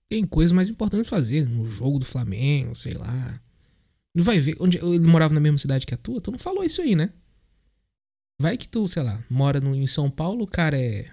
tem 0.10 0.23
coisas 0.23 0.51
mais 0.51 0.69
importantes 0.69 1.10
fazer. 1.10 1.47
No 1.47 1.65
jogo 1.65 1.99
do 1.99 2.05
Flamengo, 2.05 2.75
sei 2.75 2.93
lá. 2.93 3.41
Não 4.15 4.23
vai 4.23 4.39
ver. 4.39 4.55
Onde 4.60 4.77
ele 4.77 4.99
morava 4.99 5.33
na 5.33 5.39
mesma 5.39 5.57
cidade 5.57 5.86
que 5.86 5.93
a 5.93 5.97
tua? 5.97 6.21
Tu 6.21 6.31
não 6.31 6.39
falou 6.39 6.63
isso 6.63 6.81
aí, 6.81 6.95
né? 6.95 7.10
Vai 8.39 8.55
que 8.55 8.67
tu, 8.67 8.88
sei 8.88 9.01
lá, 9.01 9.23
mora 9.29 9.60
no, 9.60 9.75
em 9.75 9.88
São 9.88 10.10
Paulo, 10.12 10.43
o 10.43 10.47
cara 10.47 10.77
é 10.77 11.12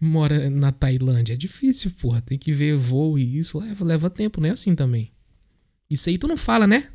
mora 0.00 0.50
na 0.50 0.72
Tailândia. 0.72 1.34
É 1.34 1.36
difícil, 1.36 1.90
porra. 1.92 2.20
Tem 2.20 2.38
que 2.38 2.52
ver 2.52 2.76
voo 2.76 3.18
e 3.18 3.38
isso 3.38 3.58
leva, 3.58 3.84
leva 3.84 4.10
tempo, 4.10 4.40
não 4.40 4.48
é 4.48 4.52
assim 4.52 4.74
também. 4.74 5.12
Isso 5.90 6.08
aí 6.08 6.16
tu 6.16 6.28
não 6.28 6.36
fala, 6.36 6.66
né? 6.66 6.90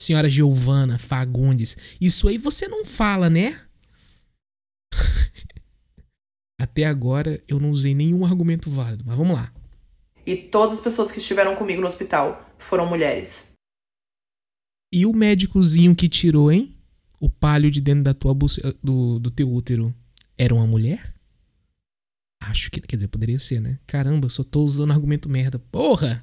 Senhora 0.00 0.30
Giovana 0.30 0.98
Fagundes. 0.98 1.76
Isso 2.00 2.28
aí 2.28 2.38
você 2.38 2.68
não 2.68 2.84
fala, 2.84 3.28
né? 3.28 3.60
Até 6.60 6.84
agora 6.84 7.42
eu 7.46 7.60
não 7.60 7.70
usei 7.70 7.94
nenhum 7.94 8.24
argumento 8.24 8.70
válido, 8.70 9.04
mas 9.06 9.16
vamos 9.16 9.36
lá. 9.36 9.52
E 10.26 10.36
todas 10.36 10.74
as 10.74 10.80
pessoas 10.80 11.10
que 11.10 11.18
estiveram 11.18 11.56
comigo 11.56 11.80
no 11.80 11.86
hospital 11.86 12.52
foram 12.58 12.86
mulheres. 12.86 13.52
E 14.92 15.04
o 15.04 15.12
médicozinho 15.12 15.94
que 15.94 16.08
tirou, 16.08 16.50
hein? 16.50 16.74
O 17.20 17.28
palho 17.28 17.70
de 17.70 17.80
dentro 17.80 18.04
da 18.04 18.14
tua 18.14 18.34
do, 18.82 19.18
do 19.18 19.30
teu 19.30 19.50
útero 19.52 19.94
era 20.36 20.54
uma 20.54 20.66
mulher? 20.66 21.14
Acho 22.50 22.70
que, 22.70 22.80
quer 22.80 22.96
dizer, 22.96 23.08
poderia 23.08 23.38
ser, 23.38 23.60
né? 23.60 23.78
Caramba, 23.86 24.28
só 24.28 24.42
tô 24.42 24.62
usando 24.62 24.92
argumento 24.92 25.28
merda. 25.28 25.58
Porra! 25.58 26.20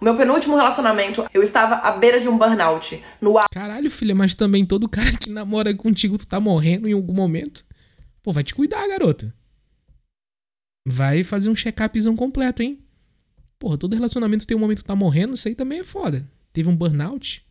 O 0.00 0.04
meu 0.04 0.16
penúltimo 0.16 0.56
relacionamento, 0.56 1.24
eu 1.32 1.44
estava 1.44 1.76
à 1.76 1.92
beira 1.92 2.20
de 2.20 2.28
um 2.28 2.36
burnout. 2.36 3.00
No 3.20 3.34
Caralho, 3.52 3.88
filha, 3.88 4.16
mas 4.16 4.34
também 4.34 4.66
todo 4.66 4.88
cara 4.88 5.16
que 5.16 5.30
namora 5.30 5.72
contigo, 5.72 6.18
tu 6.18 6.26
tá 6.26 6.40
morrendo 6.40 6.88
em 6.88 6.92
algum 6.92 7.12
momento. 7.12 7.64
Pô, 8.20 8.32
vai 8.32 8.42
te 8.42 8.52
cuidar, 8.52 8.88
garota. 8.88 9.32
Vai 10.84 11.22
fazer 11.22 11.48
um 11.48 11.54
check-upzão 11.54 12.16
completo, 12.16 12.64
hein? 12.64 12.84
Porra, 13.56 13.78
todo 13.78 13.94
relacionamento 13.94 14.44
tem 14.44 14.56
um 14.56 14.60
momento 14.60 14.78
que 14.78 14.84
tá 14.84 14.96
morrendo, 14.96 15.34
isso 15.34 15.46
aí 15.46 15.54
também 15.54 15.78
é 15.78 15.84
foda. 15.84 16.28
Teve 16.52 16.68
um 16.68 16.74
burnout? 16.74 17.46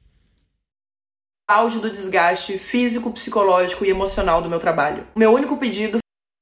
Auge 1.50 1.80
do 1.80 1.90
desgaste 1.90 2.58
físico, 2.60 3.14
psicológico 3.14 3.86
e 3.86 3.90
emocional 3.90 4.42
do 4.42 4.50
meu 4.50 4.60
trabalho. 4.60 5.08
O 5.16 5.20
meu 5.20 5.34
único 5.34 5.56
pedido. 5.56 6.00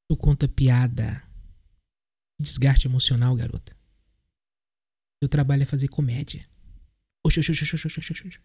Tu 0.09 0.17
conta 0.17 0.47
piada. 0.47 1.28
Desgaste 2.39 2.87
emocional, 2.87 3.35
garota. 3.35 3.75
Meu 5.21 5.27
trabalho 5.27 5.63
é 5.63 5.65
fazer 5.65 5.89
comédia. 5.89 6.41
Oxi, 7.25 7.41
oxi, 7.41 7.51
oxi, 7.51 7.75
oxi, 7.75 7.87
oxi, 7.87 8.27
oxi. 8.27 8.39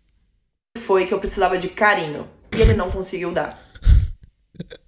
Foi 0.78 1.06
que 1.06 1.14
eu 1.14 1.20
precisava 1.20 1.56
de 1.56 1.68
carinho. 1.68 2.28
E 2.52 2.60
ele 2.60 2.74
não 2.74 2.90
conseguiu 2.90 3.32
dar. 3.32 3.56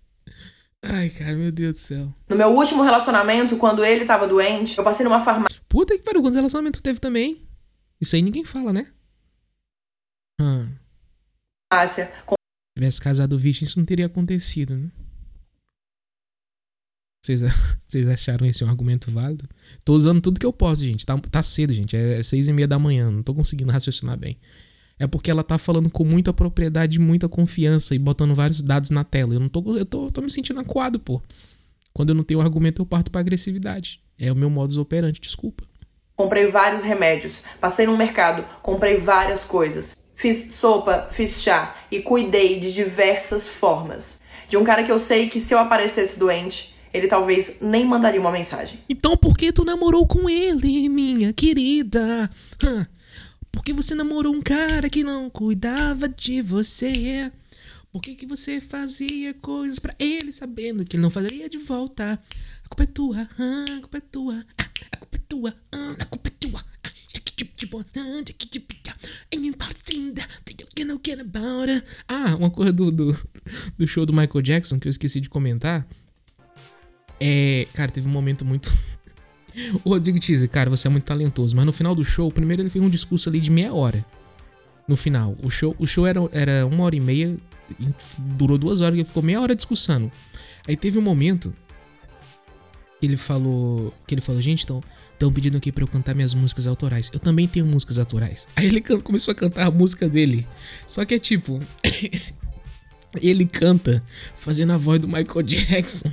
Ai, 0.82 1.08
cara, 1.10 1.34
meu 1.34 1.52
Deus 1.52 1.74
do 1.74 1.78
céu. 1.78 2.14
No 2.28 2.36
meu 2.36 2.48
último 2.48 2.82
relacionamento, 2.82 3.56
quando 3.56 3.84
ele 3.84 4.04
tava 4.04 4.26
doente, 4.26 4.76
eu 4.76 4.84
passei 4.84 5.04
numa 5.04 5.24
farmácia. 5.24 5.60
Puta 5.68 5.96
que 5.96 6.02
pariu, 6.02 6.20
quantos 6.20 6.36
relacionamentos 6.36 6.80
teve 6.80 6.98
também? 6.98 7.46
Isso 8.00 8.16
aí 8.16 8.22
ninguém 8.22 8.44
fala, 8.44 8.72
né? 8.72 8.86
Hum. 10.40 10.68
Farmácia. 11.72 12.12
Com... 12.24 12.34
Se 12.34 12.78
tivesse 12.78 13.00
casado 13.00 13.38
virgem, 13.38 13.66
isso 13.66 13.78
não 13.78 13.86
teria 13.86 14.06
acontecido, 14.06 14.76
né? 14.76 14.90
Vocês, 17.26 17.42
vocês 17.86 18.08
acharam 18.08 18.46
esse 18.46 18.64
um 18.64 18.68
argumento 18.68 19.10
válido? 19.10 19.48
Tô 19.84 19.94
usando 19.94 20.20
tudo 20.20 20.38
que 20.38 20.46
eu 20.46 20.52
posso, 20.52 20.84
gente. 20.84 21.04
Tá, 21.04 21.18
tá 21.18 21.42
cedo, 21.42 21.74
gente. 21.74 21.96
É, 21.96 22.18
é 22.18 22.22
seis 22.22 22.48
e 22.48 22.52
meia 22.52 22.68
da 22.68 22.78
manhã. 22.78 23.10
Não 23.10 23.22
tô 23.22 23.34
conseguindo 23.34 23.72
raciocinar 23.72 24.16
bem. 24.16 24.38
É 24.98 25.06
porque 25.06 25.30
ela 25.30 25.42
tá 25.42 25.58
falando 25.58 25.90
com 25.90 26.04
muita 26.04 26.32
propriedade 26.32 26.98
muita 26.98 27.28
confiança 27.28 27.94
e 27.94 27.98
botando 27.98 28.34
vários 28.34 28.62
dados 28.62 28.90
na 28.90 29.02
tela. 29.02 29.34
Eu 29.34 29.40
não 29.40 29.48
tô. 29.48 29.76
Eu 29.76 29.84
tô, 29.84 30.10
tô 30.10 30.22
me 30.22 30.30
sentindo 30.30 30.60
acuado, 30.60 31.00
pô. 31.00 31.20
Quando 31.92 32.10
eu 32.10 32.14
não 32.14 32.22
tenho 32.22 32.40
argumento, 32.40 32.80
eu 32.82 32.86
parto 32.86 33.10
pra 33.10 33.20
agressividade. 33.20 34.00
É 34.18 34.30
o 34.30 34.36
meu 34.36 34.48
modus 34.48 34.78
operandi, 34.78 35.20
desculpa. 35.20 35.64
Comprei 36.14 36.46
vários 36.46 36.82
remédios. 36.82 37.40
Passei 37.60 37.86
no 37.86 37.96
mercado, 37.96 38.44
comprei 38.62 38.96
várias 38.96 39.44
coisas. 39.44 39.96
Fiz 40.14 40.54
sopa, 40.54 41.08
fiz 41.10 41.42
chá 41.42 41.76
e 41.90 42.00
cuidei 42.00 42.58
de 42.60 42.72
diversas 42.72 43.46
formas. 43.46 44.20
De 44.48 44.56
um 44.56 44.64
cara 44.64 44.82
que 44.82 44.92
eu 44.92 44.98
sei 44.98 45.28
que 45.28 45.40
se 45.40 45.52
eu 45.52 45.58
aparecesse 45.58 46.18
doente, 46.18 46.75
ele 46.96 47.08
talvez 47.08 47.56
nem 47.60 47.84
mandaria 47.84 48.20
uma 48.20 48.32
mensagem. 48.32 48.80
Então 48.88 49.16
por 49.16 49.36
que 49.36 49.52
tu 49.52 49.64
namorou 49.64 50.06
com 50.06 50.28
ele, 50.28 50.88
minha 50.88 51.32
querida? 51.32 52.30
Por 53.52 53.62
que 53.64 53.72
você 53.72 53.94
namorou 53.94 54.34
um 54.34 54.42
cara 54.42 54.88
que 54.88 55.04
não 55.04 55.28
cuidava 55.30 56.08
de 56.08 56.42
você? 56.42 57.30
Por 57.92 58.02
que, 58.02 58.14
que 58.14 58.26
você 58.26 58.60
fazia 58.60 59.32
coisas 59.34 59.78
para 59.78 59.94
ele 59.98 60.30
sabendo 60.32 60.84
que 60.84 60.96
ele 60.96 61.02
não 61.02 61.10
faria 61.10 61.48
de 61.48 61.56
volta? 61.56 62.20
A 62.64 62.68
culpa 62.68 62.82
é 62.82 62.86
tua, 62.86 63.22
a 63.22 63.80
culpa 63.80 63.96
é 63.96 64.00
tua, 64.00 64.46
a 64.58 64.98
culpa 64.98 65.16
é 65.16 65.20
tua, 65.26 65.54
a 65.72 66.04
culpa 66.04 66.28
é 66.28 66.32
tua. 66.38 66.64
Ah, 72.08 72.36
uma 72.36 72.50
coisa 72.50 72.72
do, 72.72 72.90
do, 72.90 73.28
do 73.78 73.86
show 73.86 74.04
do 74.04 74.12
Michael 74.12 74.42
Jackson 74.42 74.78
que 74.78 74.88
eu 74.88 74.90
esqueci 74.90 75.20
de 75.20 75.28
comentar 75.28 75.86
é. 77.20 77.66
Cara, 77.72 77.90
teve 77.90 78.08
um 78.08 78.12
momento 78.12 78.44
muito. 78.44 78.72
o 79.84 79.90
Rodrigo 79.90 80.18
Teaser, 80.20 80.48
cara, 80.48 80.70
você 80.70 80.86
é 80.86 80.90
muito 80.90 81.04
talentoso. 81.04 81.56
Mas 81.56 81.64
no 81.64 81.72
final 81.72 81.94
do 81.94 82.04
show, 82.04 82.30
primeiro 82.30 82.62
ele 82.62 82.70
fez 82.70 82.84
um 82.84 82.90
discurso 82.90 83.28
ali 83.28 83.40
de 83.40 83.50
meia 83.50 83.72
hora. 83.72 84.04
No 84.88 84.96
final. 84.96 85.36
O 85.42 85.50
show, 85.50 85.74
o 85.78 85.86
show 85.86 86.06
era, 86.06 86.20
era 86.32 86.66
uma 86.66 86.84
hora 86.84 86.96
e 86.96 87.00
meia. 87.00 87.36
Durou 88.18 88.56
duas 88.56 88.80
horas, 88.80 88.94
ele 88.94 89.04
ficou 89.04 89.22
meia 89.22 89.40
hora 89.40 89.54
discussando. 89.54 90.10
Aí 90.66 90.76
teve 90.76 90.98
um 90.98 91.02
momento 91.02 91.52
que 93.00 93.06
ele 93.06 93.16
falou. 93.16 93.92
Que 94.06 94.14
ele 94.14 94.20
falou, 94.20 94.40
gente, 94.40 94.60
estão 94.60 94.82
estão 95.16 95.32
pedindo 95.32 95.56
aqui 95.56 95.72
para 95.72 95.82
eu 95.82 95.88
cantar 95.88 96.14
minhas 96.14 96.34
músicas 96.34 96.66
autorais. 96.66 97.10
Eu 97.12 97.18
também 97.18 97.48
tenho 97.48 97.66
músicas 97.66 97.98
autorais. 97.98 98.46
Aí 98.54 98.66
ele 98.66 98.80
começou 98.80 99.32
a 99.32 99.34
cantar 99.34 99.66
a 99.66 99.70
música 99.70 100.08
dele. 100.08 100.46
Só 100.86 101.04
que 101.04 101.14
é 101.14 101.18
tipo. 101.18 101.60
ele 103.20 103.46
canta 103.46 104.02
fazendo 104.34 104.72
a 104.72 104.76
voz 104.76 105.00
do 105.00 105.08
Michael 105.08 105.42
Jackson. 105.42 106.10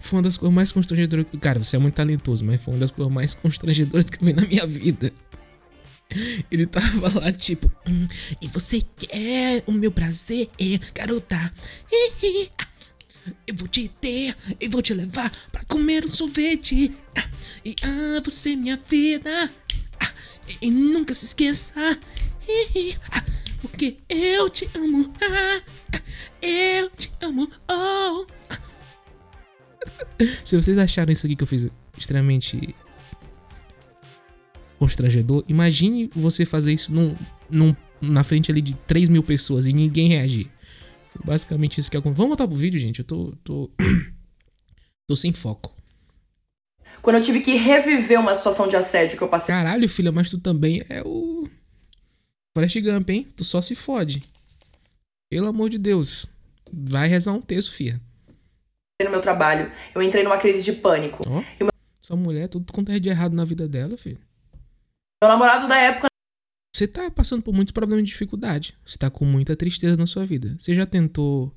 Foi 0.00 0.18
uma 0.18 0.22
das 0.22 0.36
coisas 0.36 0.54
mais 0.54 0.70
constrangedoras. 0.70 1.26
Cara, 1.40 1.58
você 1.58 1.76
é 1.76 1.78
muito 1.78 1.94
talentoso, 1.94 2.44
mas 2.44 2.62
foi 2.62 2.74
uma 2.74 2.80
das 2.80 2.90
coisas 2.90 3.12
mais 3.12 3.34
constrangedoras 3.34 4.10
que 4.10 4.22
eu 4.22 4.26
vi 4.26 4.32
na 4.32 4.42
minha 4.42 4.66
vida. 4.66 5.12
Ele 6.50 6.66
tava 6.66 7.20
lá, 7.20 7.32
tipo, 7.32 7.72
hum, 7.88 8.06
e 8.40 8.46
você 8.48 8.82
quer 8.98 9.62
o 9.66 9.72
meu 9.72 9.90
prazer, 9.90 10.50
garota? 10.94 11.52
Eu 13.46 13.54
vou 13.54 13.68
te 13.68 13.88
ter, 14.00 14.34
eu 14.60 14.68
vou 14.68 14.82
te 14.82 14.92
levar 14.92 15.30
pra 15.50 15.64
comer 15.64 16.04
um 16.04 16.08
sorvete. 16.08 16.92
E 17.64 17.74
ah, 17.82 18.20
você 18.24 18.52
é 18.52 18.56
minha 18.56 18.78
vida. 18.88 19.50
E 20.60 20.70
nunca 20.70 21.14
se 21.14 21.26
esqueça, 21.26 21.72
porque 23.62 23.96
eu 24.08 24.50
te 24.50 24.68
amo. 24.74 25.10
Eu 26.42 26.90
te 26.90 27.12
amo. 27.22 27.48
Oh. 27.70 28.41
Se 30.44 30.56
vocês 30.56 30.76
acharam 30.78 31.12
isso 31.12 31.26
aqui 31.26 31.36
que 31.36 31.42
eu 31.42 31.46
fiz 31.46 31.68
extremamente 31.96 32.74
constrangedor, 34.78 35.44
imagine 35.48 36.10
você 36.14 36.44
fazer 36.44 36.72
isso 36.72 36.92
num, 36.92 37.14
num, 37.54 37.74
na 38.00 38.24
frente 38.24 38.50
ali 38.50 38.60
de 38.60 38.74
3 38.74 39.08
mil 39.08 39.22
pessoas 39.22 39.66
e 39.66 39.72
ninguém 39.72 40.08
reagir. 40.08 40.50
Foi 41.08 41.22
basicamente 41.24 41.78
isso 41.78 41.90
que 41.90 41.96
aconteceu. 41.96 42.24
Vamos 42.24 42.36
voltar 42.36 42.48
pro 42.48 42.56
vídeo, 42.56 42.80
gente. 42.80 43.00
Eu 43.00 43.04
tô. 43.04 43.32
tô. 43.44 43.70
tô 45.06 45.14
sem 45.14 45.32
foco. 45.32 45.76
Quando 47.02 47.16
eu 47.16 47.22
tive 47.22 47.40
que 47.40 47.54
reviver 47.56 48.18
uma 48.18 48.34
situação 48.34 48.68
de 48.68 48.76
assédio 48.76 49.18
que 49.18 49.24
eu 49.24 49.28
passei. 49.28 49.54
Caralho, 49.54 49.88
filha, 49.88 50.10
mas 50.10 50.30
tu 50.30 50.38
também 50.38 50.82
é 50.88 51.02
o. 51.04 51.48
Forrest 52.56 52.80
Gump, 52.80 53.08
hein? 53.10 53.26
Tu 53.36 53.44
só 53.44 53.60
se 53.60 53.74
fode. 53.74 54.22
Pelo 55.30 55.48
amor 55.48 55.68
de 55.68 55.78
Deus. 55.78 56.26
Vai 56.72 57.08
rezar 57.08 57.32
um 57.32 57.40
texto, 57.40 57.72
filha 57.72 58.00
no 59.04 59.10
meu 59.10 59.20
trabalho. 59.20 59.70
Eu 59.94 60.02
entrei 60.02 60.22
numa 60.22 60.38
crise 60.38 60.62
de 60.62 60.72
pânico. 60.72 61.22
Oh, 61.26 61.42
meu... 61.62 61.72
Mulher, 62.16 62.48
tudo 62.48 62.72
quanto 62.72 62.92
é 62.92 62.98
de 62.98 63.08
errado 63.08 63.34
na 63.34 63.44
vida 63.44 63.66
dela, 63.66 63.96
filho. 63.96 64.20
Meu 65.22 65.30
namorado 65.30 65.68
da 65.68 65.78
época 65.78 66.08
Você 66.74 66.86
tá 66.86 67.10
passando 67.10 67.42
por 67.42 67.54
muitos 67.54 67.72
problemas 67.72 68.04
de 68.04 68.10
dificuldade. 68.10 68.76
Você 68.84 68.98
tá 68.98 69.08
com 69.08 69.24
muita 69.24 69.56
tristeza 69.56 69.96
na 69.96 70.06
sua 70.06 70.26
vida. 70.26 70.54
Você 70.58 70.74
já 70.74 70.84
tentou 70.84 71.54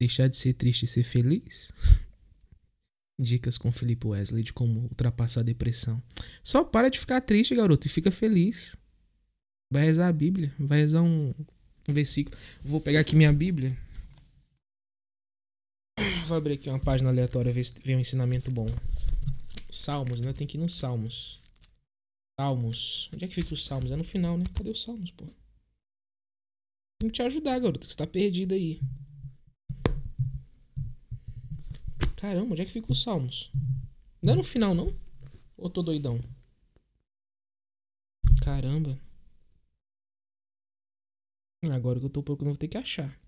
deixar 0.00 0.28
de 0.28 0.36
ser 0.36 0.54
triste 0.54 0.84
e 0.84 0.88
ser 0.88 1.02
feliz? 1.02 1.70
Dicas 3.20 3.58
com 3.58 3.70
Felipe 3.70 4.06
Wesley 4.06 4.42
de 4.42 4.52
como 4.52 4.80
ultrapassar 4.82 5.40
a 5.40 5.44
depressão. 5.44 6.02
Só 6.42 6.64
para 6.64 6.88
de 6.88 6.98
ficar 6.98 7.20
triste, 7.20 7.54
garoto, 7.54 7.86
e 7.86 7.90
fica 7.90 8.10
feliz. 8.10 8.76
Vai 9.70 9.84
rezar 9.84 10.08
a 10.08 10.12
Bíblia, 10.12 10.52
vai 10.58 10.78
rezar 10.78 11.02
um, 11.02 11.34
um 11.88 11.92
versículo. 11.92 12.36
Vou 12.62 12.80
pegar 12.80 13.00
aqui 13.00 13.14
minha 13.14 13.32
Bíblia. 13.32 13.76
Vou 16.28 16.36
abrir 16.36 16.54
aqui 16.54 16.68
uma 16.68 16.78
página 16.78 17.08
aleatória, 17.08 17.50
ver 17.50 17.64
se 17.64 17.80
vem 17.82 17.96
um 17.96 18.00
ensinamento 18.00 18.50
bom. 18.50 18.66
Salmos, 19.72 20.20
né? 20.20 20.34
Tem 20.34 20.46
que 20.46 20.58
ir 20.58 20.60
nos 20.60 20.74
Salmos. 20.74 21.40
Salmos. 22.38 23.08
Onde 23.14 23.24
é 23.24 23.28
que 23.28 23.34
fica 23.34 23.54
os 23.54 23.64
Salmos? 23.64 23.90
É 23.90 23.96
no 23.96 24.04
final, 24.04 24.36
né? 24.36 24.44
Cadê 24.54 24.68
os 24.68 24.82
Salmos, 24.82 25.10
pô? 25.10 25.24
Tem 26.98 27.08
que 27.08 27.12
te 27.12 27.22
ajudar, 27.22 27.58
garoto. 27.58 27.86
Você 27.86 27.96
tá 27.96 28.06
perdido 28.06 28.52
aí. 28.52 28.78
Caramba, 32.14 32.52
onde 32.52 32.60
é 32.60 32.66
que 32.66 32.72
fica 32.72 32.92
os 32.92 33.02
Salmos? 33.02 33.50
Não 34.20 34.34
é 34.34 34.36
no 34.36 34.44
final, 34.44 34.74
não? 34.74 34.94
Ou 35.56 35.70
tô 35.70 35.82
doidão? 35.82 36.20
Caramba. 38.44 39.00
Agora 41.72 41.98
que 41.98 42.04
eu 42.04 42.10
tô 42.10 42.22
procurando, 42.22 42.52
vou 42.52 42.58
ter 42.58 42.68
que 42.68 42.76
achar. 42.76 43.18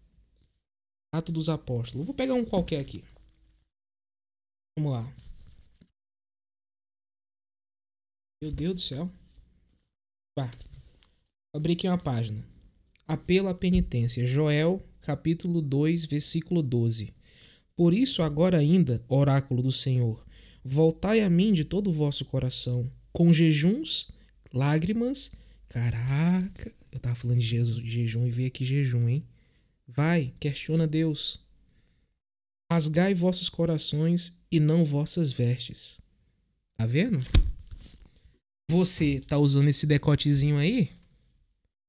Ato 1.12 1.32
dos 1.32 1.48
Apóstolos. 1.48 2.06
Vou 2.06 2.14
pegar 2.14 2.34
um 2.34 2.44
qualquer 2.44 2.80
aqui. 2.80 3.04
Vamos 4.76 4.92
lá. 4.92 5.14
Meu 8.42 8.52
Deus 8.52 8.74
do 8.74 8.80
céu. 8.80 9.10
Pá. 10.34 10.50
Abri 11.54 11.72
aqui 11.72 11.88
uma 11.88 11.98
página. 11.98 12.46
Apelo 13.06 13.48
à 13.48 13.54
penitência. 13.54 14.26
Joel, 14.26 14.80
capítulo 15.00 15.60
2, 15.60 16.04
versículo 16.06 16.62
12. 16.62 17.12
Por 17.74 17.92
isso, 17.92 18.22
agora 18.22 18.58
ainda, 18.58 19.04
oráculo 19.08 19.62
do 19.62 19.72
Senhor, 19.72 20.24
voltai 20.62 21.20
a 21.20 21.30
mim 21.30 21.52
de 21.52 21.64
todo 21.64 21.88
o 21.88 21.92
vosso 21.92 22.24
coração, 22.24 22.90
com 23.12 23.32
jejuns, 23.32 24.10
lágrimas. 24.52 25.32
Caraca, 25.68 26.72
eu 26.92 27.00
tava 27.00 27.14
falando 27.14 27.40
de 27.40 27.46
jejum 27.84 28.26
e 28.26 28.30
veio 28.30 28.48
aqui 28.48 28.64
jejum, 28.64 29.08
hein? 29.08 29.26
Vai, 29.92 30.32
questiona 30.38 30.86
Deus. 30.86 31.40
Rasgai 32.70 33.12
vossos 33.12 33.48
corações 33.48 34.38
e 34.50 34.60
não 34.60 34.84
vossas 34.84 35.32
vestes. 35.32 36.00
Tá 36.78 36.86
vendo? 36.86 37.18
Você 38.70 39.20
tá 39.26 39.36
usando 39.36 39.68
esse 39.68 39.86
decotezinho 39.86 40.58
aí? 40.58 40.90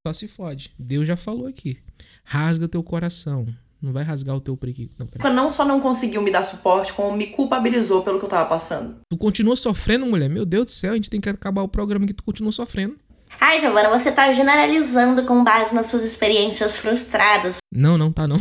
Só 0.05 0.13
se 0.13 0.27
fode. 0.27 0.73
Deus 0.79 1.07
já 1.07 1.15
falou 1.15 1.45
aqui. 1.45 1.77
Rasga 2.23 2.67
teu 2.67 2.81
coração. 2.81 3.47
Não 3.79 3.93
vai 3.93 4.03
rasgar 4.03 4.35
o 4.35 4.41
teu 4.41 4.57
preguiço. 4.57 4.95
Não, 4.97 5.33
não 5.33 5.51
só 5.51 5.63
não 5.63 5.79
conseguiu 5.79 6.23
me 6.23 6.31
dar 6.31 6.43
suporte, 6.43 6.93
como 6.93 7.15
me 7.15 7.27
culpabilizou 7.27 8.03
pelo 8.03 8.17
que 8.17 8.25
eu 8.25 8.29
tava 8.29 8.49
passando. 8.49 8.99
Tu 9.09 9.17
continua 9.17 9.55
sofrendo, 9.55 10.07
mulher? 10.07 10.29
Meu 10.29 10.45
Deus 10.45 10.65
do 10.65 10.71
céu, 10.71 10.93
a 10.93 10.95
gente 10.95 11.09
tem 11.09 11.21
que 11.21 11.29
acabar 11.29 11.61
o 11.61 11.67
programa 11.67 12.07
que 12.07 12.13
tu 12.13 12.23
continua 12.23 12.51
sofrendo. 12.51 12.97
Ai, 13.43 13.59
Giovana, 13.59 13.89
você 13.89 14.11
tá 14.11 14.31
generalizando 14.31 15.25
com 15.25 15.43
base 15.43 15.73
nas 15.73 15.87
suas 15.87 16.03
experiências 16.03 16.77
frustradas. 16.77 17.57
Não, 17.73 17.97
não, 17.97 18.11
tá 18.11 18.27
não. 18.27 18.37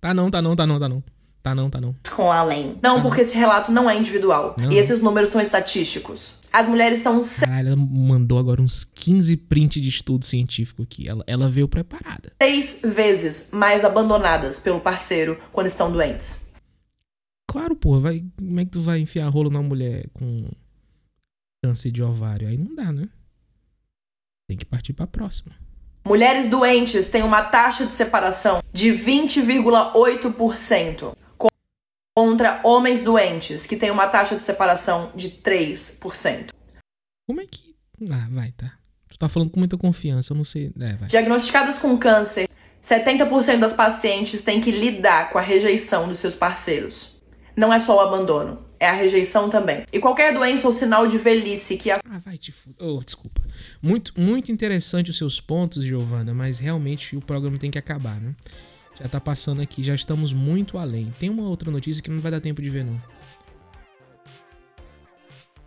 Tá 0.00 0.14
não, 0.14 0.30
tá 0.30 0.40
não, 0.40 0.56
tá 0.56 0.66
não, 0.66 0.80
tá 0.80 0.88
não. 0.88 1.04
Tá 1.42 1.54
não, 1.54 1.68
tá 1.68 1.80
não. 1.80 1.94
Com 2.16 2.32
além. 2.32 2.78
Não, 2.82 3.02
porque 3.02 3.20
esse 3.20 3.36
relato 3.36 3.70
não 3.70 3.90
é 3.90 3.96
individual. 3.96 4.56
Não. 4.58 4.72
E 4.72 4.78
esses 4.78 5.02
números 5.02 5.28
são 5.28 5.40
estatísticos. 5.40 6.32
As 6.50 6.66
mulheres 6.66 7.00
são 7.00 7.20
Caralho, 7.40 7.68
ela 7.68 7.76
mandou 7.76 8.38
agora 8.38 8.62
uns 8.62 8.84
15 8.84 9.36
prints 9.36 9.82
de 9.82 9.88
estudo 9.90 10.24
científico 10.24 10.82
aqui. 10.82 11.06
Ela, 11.06 11.22
ela 11.26 11.50
veio 11.50 11.68
preparada. 11.68 12.32
seis 12.40 12.78
vezes 12.82 13.50
mais 13.52 13.84
abandonadas 13.84 14.58
pelo 14.58 14.80
parceiro 14.80 15.38
quando 15.52 15.66
estão 15.66 15.92
doentes. 15.92 16.48
Claro, 17.50 17.76
porra, 17.76 18.00
vai, 18.00 18.24
como 18.38 18.60
é 18.60 18.64
que 18.64 18.70
tu 18.70 18.80
vai 18.80 19.00
enfiar 19.00 19.28
rolo 19.28 19.50
na 19.50 19.60
mulher 19.60 20.06
com 20.14 20.48
câncer 21.62 21.90
de 21.90 22.02
ovário? 22.02 22.48
Aí 22.48 22.56
não 22.56 22.74
dá, 22.74 22.90
né? 22.90 23.08
Tem 24.48 24.56
que 24.56 24.64
partir 24.64 24.94
pra 24.94 25.06
próxima. 25.06 25.54
Mulheres 26.06 26.48
doentes 26.48 27.08
têm 27.08 27.22
uma 27.22 27.42
taxa 27.44 27.84
de 27.84 27.92
separação 27.92 28.62
de 28.72 28.88
20,8%, 28.92 31.14
co- 31.36 31.52
contra 32.16 32.60
homens 32.64 33.02
doentes, 33.02 33.66
que 33.66 33.76
têm 33.76 33.90
uma 33.90 34.06
taxa 34.08 34.34
de 34.34 34.42
separação 34.42 35.12
de 35.14 35.28
3%. 35.30 36.48
Como 37.28 37.42
é 37.42 37.46
que. 37.46 37.76
Ah, 38.10 38.26
vai, 38.30 38.50
tá. 38.52 38.72
Tu 39.10 39.18
tá 39.18 39.28
falando 39.28 39.50
com 39.50 39.58
muita 39.60 39.76
confiança, 39.76 40.32
eu 40.32 40.36
não 40.36 40.44
sei. 40.44 40.72
É, 40.80 40.94
vai. 40.96 41.08
Diagnosticadas 41.08 41.78
com 41.78 41.94
câncer, 41.98 42.48
70% 42.82 43.58
das 43.58 43.74
pacientes 43.74 44.40
têm 44.40 44.62
que 44.62 44.70
lidar 44.70 45.28
com 45.30 45.36
a 45.36 45.42
rejeição 45.42 46.08
dos 46.08 46.16
seus 46.18 46.34
parceiros. 46.34 47.18
Não 47.54 47.70
é 47.72 47.78
só 47.80 47.96
o 47.96 48.00
abandono, 48.00 48.64
é 48.80 48.88
a 48.88 48.92
rejeição 48.92 49.50
também. 49.50 49.84
E 49.92 49.98
qualquer 49.98 50.32
doença 50.32 50.66
ou 50.66 50.72
sinal 50.72 51.06
de 51.06 51.18
velhice 51.18 51.76
que 51.76 51.90
a 51.90 51.94
Ah, 52.10 52.18
vai 52.18 52.38
te 52.38 52.52
fuder. 52.52 52.86
Oh, 52.86 53.00
desculpa. 53.04 53.40
Muito, 53.82 54.12
muito 54.18 54.52
interessante 54.52 55.10
os 55.10 55.18
seus 55.18 55.40
pontos, 55.40 55.84
Giovana, 55.84 56.32
mas 56.34 56.58
realmente 56.58 57.16
o 57.16 57.20
programa 57.20 57.58
tem 57.58 57.70
que 57.70 57.78
acabar, 57.78 58.20
né? 58.20 58.34
Já 59.00 59.08
tá 59.08 59.20
passando 59.20 59.62
aqui, 59.62 59.82
já 59.82 59.94
estamos 59.94 60.32
muito 60.32 60.76
além. 60.78 61.12
Tem 61.18 61.30
uma 61.30 61.48
outra 61.48 61.70
notícia 61.70 62.02
que 62.02 62.10
não 62.10 62.20
vai 62.20 62.30
dar 62.30 62.40
tempo 62.40 62.60
de 62.60 62.68
ver, 62.70 62.84
não. 62.84 63.00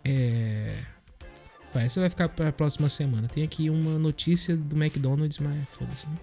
É. 0.04 0.74
Vai, 1.72 1.84
essa 1.84 2.00
vai 2.00 2.10
ficar 2.10 2.28
pra 2.28 2.52
próxima 2.52 2.88
semana. 2.88 3.28
Tem 3.28 3.42
aqui 3.42 3.70
uma 3.70 3.98
notícia 3.98 4.54
do 4.56 4.76
McDonald's, 4.76 5.38
mas 5.38 5.68
foda-se, 5.68 6.06
né? 6.08 6.18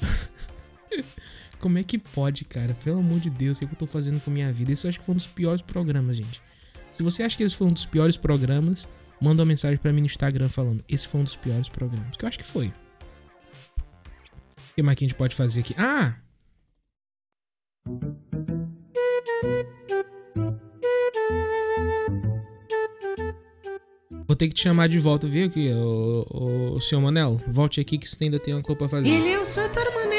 Como 1.64 1.78
é 1.78 1.82
que 1.82 1.96
pode, 1.96 2.44
cara? 2.44 2.74
Pelo 2.84 2.98
amor 2.98 3.18
de 3.18 3.30
Deus, 3.30 3.56
o 3.56 3.66
que 3.66 3.72
eu 3.72 3.78
tô 3.78 3.86
fazendo 3.86 4.20
com 4.20 4.30
a 4.30 4.34
minha 4.34 4.52
vida? 4.52 4.70
Isso 4.70 4.86
eu 4.86 4.90
acho 4.90 4.98
que 4.98 5.06
foi 5.06 5.14
um 5.14 5.16
dos 5.16 5.26
piores 5.26 5.62
programas, 5.62 6.14
gente. 6.14 6.42
Se 6.92 7.02
você 7.02 7.22
acha 7.22 7.38
que 7.38 7.42
esse 7.42 7.56
foi 7.56 7.66
um 7.66 7.70
dos 7.70 7.86
piores 7.86 8.18
programas, 8.18 8.86
manda 9.18 9.40
uma 9.40 9.46
mensagem 9.46 9.78
pra 9.78 9.90
mim 9.90 10.00
no 10.00 10.06
Instagram 10.06 10.50
falando: 10.50 10.84
esse 10.86 11.08
foi 11.08 11.22
um 11.22 11.24
dos 11.24 11.36
piores 11.36 11.70
programas. 11.70 12.18
Que 12.18 12.24
eu 12.26 12.28
acho 12.28 12.38
que 12.38 12.44
foi. 12.44 12.66
O 12.66 12.72
que 14.76 14.82
mais 14.82 14.98
que 14.98 15.06
a 15.06 15.08
gente 15.08 15.16
pode 15.16 15.34
fazer 15.34 15.60
aqui? 15.60 15.74
Ah! 15.78 16.16
Vou 24.26 24.36
ter 24.36 24.48
que 24.48 24.54
te 24.54 24.60
chamar 24.60 24.86
de 24.86 24.98
volta, 24.98 25.26
viu? 25.26 25.46
Aqui, 25.46 25.70
o, 25.70 26.26
o, 26.30 26.76
o 26.76 26.80
senhor 26.82 27.00
Manel. 27.00 27.40
Volte 27.48 27.80
aqui 27.80 27.96
que 27.96 28.06
você 28.06 28.24
ainda 28.24 28.38
tem 28.38 28.52
uma 28.52 28.62
coisa 28.62 28.76
pra 28.76 28.88
fazer. 28.90 29.08
Ele 29.08 29.30
é 29.30 29.38
o 29.40 29.46
Santar 29.46 29.86
Manel. 29.94 30.13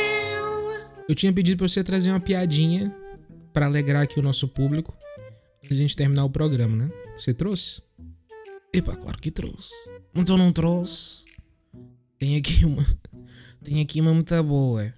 Eu 1.07 1.13
tinha 1.15 1.31
pedido 1.31 1.59
pra 1.59 1.67
você 1.67 1.83
trazer 1.83 2.09
uma 2.09 2.19
piadinha 2.19 2.93
pra 3.53 3.67
alegrar 3.67 4.03
aqui 4.03 4.19
o 4.19 4.23
nosso 4.23 4.47
público 4.47 4.93
antes 5.63 5.77
de 5.77 5.83
a 5.83 5.87
gente 5.87 5.95
terminar 5.95 6.25
o 6.25 6.29
programa, 6.29 6.75
né? 6.75 6.91
Você 7.17 7.33
trouxe? 7.33 7.83
Epa, 8.73 8.95
claro 8.95 9.17
que 9.19 9.31
trouxe. 9.31 9.71
Mas 10.13 10.29
eu 10.29 10.37
não 10.37 10.51
trouxe. 10.51 11.25
Tem 12.17 12.35
aqui 12.37 12.65
uma. 12.65 12.85
Tem 13.63 13.81
aqui 13.81 14.01
uma 14.01 14.13
muito 14.13 14.43
boa. 14.43 14.93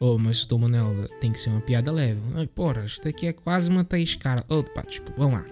Oh, 0.00 0.18
mas 0.18 0.44
Tom 0.44 0.58
Manel, 0.58 1.08
tem 1.20 1.32
que 1.32 1.40
ser 1.40 1.50
uma 1.50 1.60
piada 1.60 1.90
leve. 1.92 2.20
Ai, 2.34 2.46
porra, 2.46 2.84
isto 2.84 3.08
aqui 3.08 3.26
é 3.26 3.32
quase 3.32 3.70
uma 3.70 3.86
cara. 4.20 4.44
Oh, 4.48 4.62
pá, 4.62 4.82
desculpa, 4.82 5.14
vamos 5.16 5.40
lá. 5.40 5.46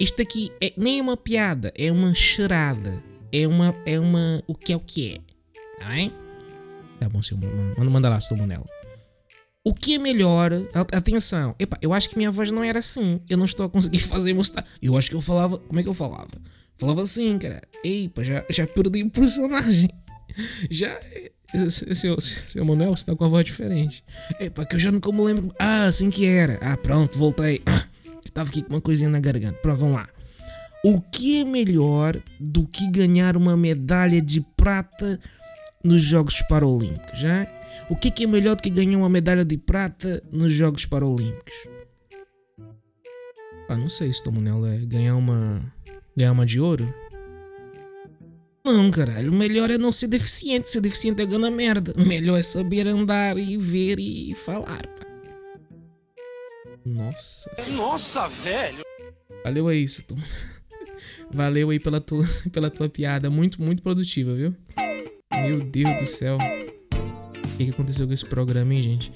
Isto 0.00 0.20
aqui 0.20 0.52
é 0.60 0.72
nem 0.76 1.00
uma 1.00 1.16
piada, 1.16 1.72
é 1.76 1.90
uma 1.90 2.12
charada. 2.12 3.02
É 3.32 3.46
uma. 3.46 3.74
É 3.86 3.98
uma. 3.98 4.42
O 4.46 4.54
que 4.54 4.72
é 4.72 4.76
o 4.76 4.80
que 4.80 5.12
é? 5.12 5.18
Tá 5.78 5.88
bem? 5.88 6.12
Tá 6.98 7.08
bom, 7.08 7.22
senhor. 7.22 7.40
Manda, 7.78 7.90
manda 7.90 8.08
lá, 8.08 8.18
Tom 8.18 8.36
Manel. 8.36 8.66
O 9.64 9.74
que 9.74 9.96
é 9.96 9.98
melhor? 9.98 10.52
Atenção, 10.92 11.54
epa, 11.58 11.76
eu 11.82 11.92
acho 11.92 12.08
que 12.08 12.16
minha 12.16 12.30
voz 12.30 12.52
não 12.52 12.62
era 12.62 12.78
assim. 12.78 13.20
Eu 13.28 13.36
não 13.36 13.44
estou 13.44 13.66
a 13.66 13.68
conseguir 13.68 13.98
fazer 14.00 14.32
mostrar. 14.32 14.64
Eu 14.80 14.96
acho 14.96 15.10
que 15.10 15.16
eu 15.16 15.20
falava. 15.20 15.58
Como 15.58 15.80
é 15.80 15.82
que 15.82 15.88
eu 15.88 15.94
falava? 15.94 16.28
Falava 16.78 17.02
assim, 17.02 17.36
cara. 17.38 17.60
Epa, 17.84 18.22
já, 18.22 18.44
já 18.48 18.66
perdi 18.66 19.02
o 19.02 19.10
personagem. 19.10 19.90
Já. 20.70 20.98
Seu, 21.70 22.20
seu 22.20 22.64
Manel, 22.64 22.94
você 22.94 23.06
tá 23.06 23.16
com 23.16 23.24
a 23.24 23.28
voz 23.28 23.44
diferente. 23.44 24.04
Epa, 24.38 24.66
que 24.66 24.74
eu 24.74 24.78
já 24.78 24.90
nunca 24.90 25.10
me 25.10 25.22
lembro. 25.22 25.54
Ah, 25.58 25.84
assim 25.84 26.10
que 26.10 26.26
era. 26.26 26.58
Ah, 26.60 26.76
pronto, 26.76 27.18
voltei. 27.18 27.62
Eu 28.24 28.30
tava 28.34 28.50
aqui 28.50 28.60
com 28.60 28.74
uma 28.74 28.80
coisinha 28.80 29.08
na 29.08 29.20
garganta. 29.20 29.56
Pronto, 29.62 29.78
vamos 29.78 29.94
lá. 29.94 30.08
O 30.84 31.00
que 31.00 31.40
é 31.40 31.44
melhor 31.44 32.20
do 32.38 32.66
que 32.66 32.90
ganhar 32.90 33.36
uma 33.36 33.56
medalha 33.56 34.20
de 34.20 34.40
prata 34.56 35.18
nos 35.86 36.02
Jogos 36.02 36.42
Paralímpicos, 36.48 37.18
já? 37.18 37.46
O 37.88 37.94
que 37.94 38.08
é, 38.08 38.10
que 38.10 38.24
é 38.24 38.26
melhor 38.26 38.56
do 38.56 38.62
que 38.62 38.70
ganhar 38.70 38.98
uma 38.98 39.08
medalha 39.08 39.44
de 39.44 39.56
prata 39.56 40.22
nos 40.32 40.52
Jogos 40.52 40.84
Paralímpicos? 40.84 41.54
Ah, 43.68 43.76
não 43.76 43.88
sei 43.88 44.12
se 44.12 44.22
Tom 44.22 44.32
Manel 44.32 44.66
é 44.66 44.78
ganhar 44.78 45.16
uma. 45.16 45.72
ganhar 46.16 46.32
uma 46.32 46.46
de 46.46 46.60
ouro. 46.60 46.92
Não, 48.64 48.90
caralho, 48.90 49.30
o 49.30 49.34
melhor 49.34 49.70
é 49.70 49.78
não 49.78 49.92
ser 49.92 50.08
deficiente. 50.08 50.68
Ser 50.68 50.80
deficiente 50.80 51.22
é 51.22 51.26
gana 51.26 51.50
merda. 51.50 51.92
O 51.96 52.06
melhor 52.06 52.38
é 52.38 52.42
saber 52.42 52.86
andar 52.86 53.38
e 53.38 53.56
ver 53.56 53.98
e 54.00 54.34
falar, 54.34 54.86
pá. 54.86 55.06
Nossa. 56.84 57.50
Nossa, 57.76 58.28
velho! 58.28 58.84
Valeu 59.44 59.68
aí. 59.68 59.86
Valeu 61.30 61.70
aí 61.70 61.78
pela 61.78 62.00
tua, 62.00 62.24
pela 62.52 62.70
tua 62.70 62.88
piada. 62.88 63.30
Muito, 63.30 63.60
muito 63.62 63.82
produtiva, 63.82 64.34
viu? 64.34 64.54
Meu 65.42 65.60
Deus 65.60 66.00
do 66.00 66.06
céu. 66.06 66.38
O 66.38 67.56
que, 67.56 67.70
aconteceu 67.70 68.06
com 68.06 68.12
esse 68.12 68.24
programa, 68.24 68.74
hein, 68.74 68.82
gente? 68.82 69.12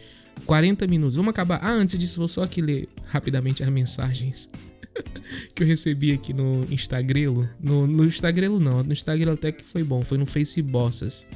40 0.46 0.86
minutos. 0.86 1.16
Vamos 1.16 1.30
acabar. 1.30 1.58
Ah, 1.62 1.72
antes 1.72 1.98
disso, 1.98 2.18
vou 2.18 2.28
só 2.28 2.42
aqui 2.42 2.60
ler 2.60 2.88
rapidamente 3.06 3.62
as 3.62 3.68
mensagens 3.68 4.48
que 5.54 5.62
eu 5.62 5.66
recebi 5.66 6.12
aqui 6.12 6.32
no 6.32 6.66
Instagrelo. 6.70 7.48
No, 7.60 7.86
no 7.86 8.04
Instagrelo 8.04 8.60
não, 8.60 8.82
no 8.82 8.92
Instagram 8.92 9.34
até 9.34 9.52
que 9.52 9.64
foi 9.64 9.82
bom, 9.82 10.02
foi 10.02 10.18
no 10.18 10.26
Facebossas. 10.26 11.26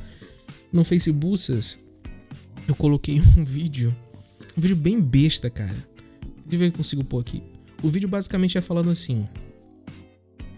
No 0.72 0.84
Facebooksas, 0.84 1.80
eu 2.66 2.74
coloquei 2.74 3.20
um 3.38 3.44
vídeo, 3.44 3.94
um 4.56 4.60
vídeo 4.60 4.76
bem 4.76 5.00
besta, 5.00 5.48
cara. 5.48 5.76
Deixa 6.46 6.54
eu 6.54 6.58
ver 6.58 6.66
se 6.66 6.72
consigo 6.72 7.04
pôr 7.04 7.20
aqui. 7.20 7.42
O 7.82 7.88
vídeo 7.88 8.08
basicamente 8.08 8.58
é 8.58 8.60
falando 8.60 8.90
assim: 8.90 9.28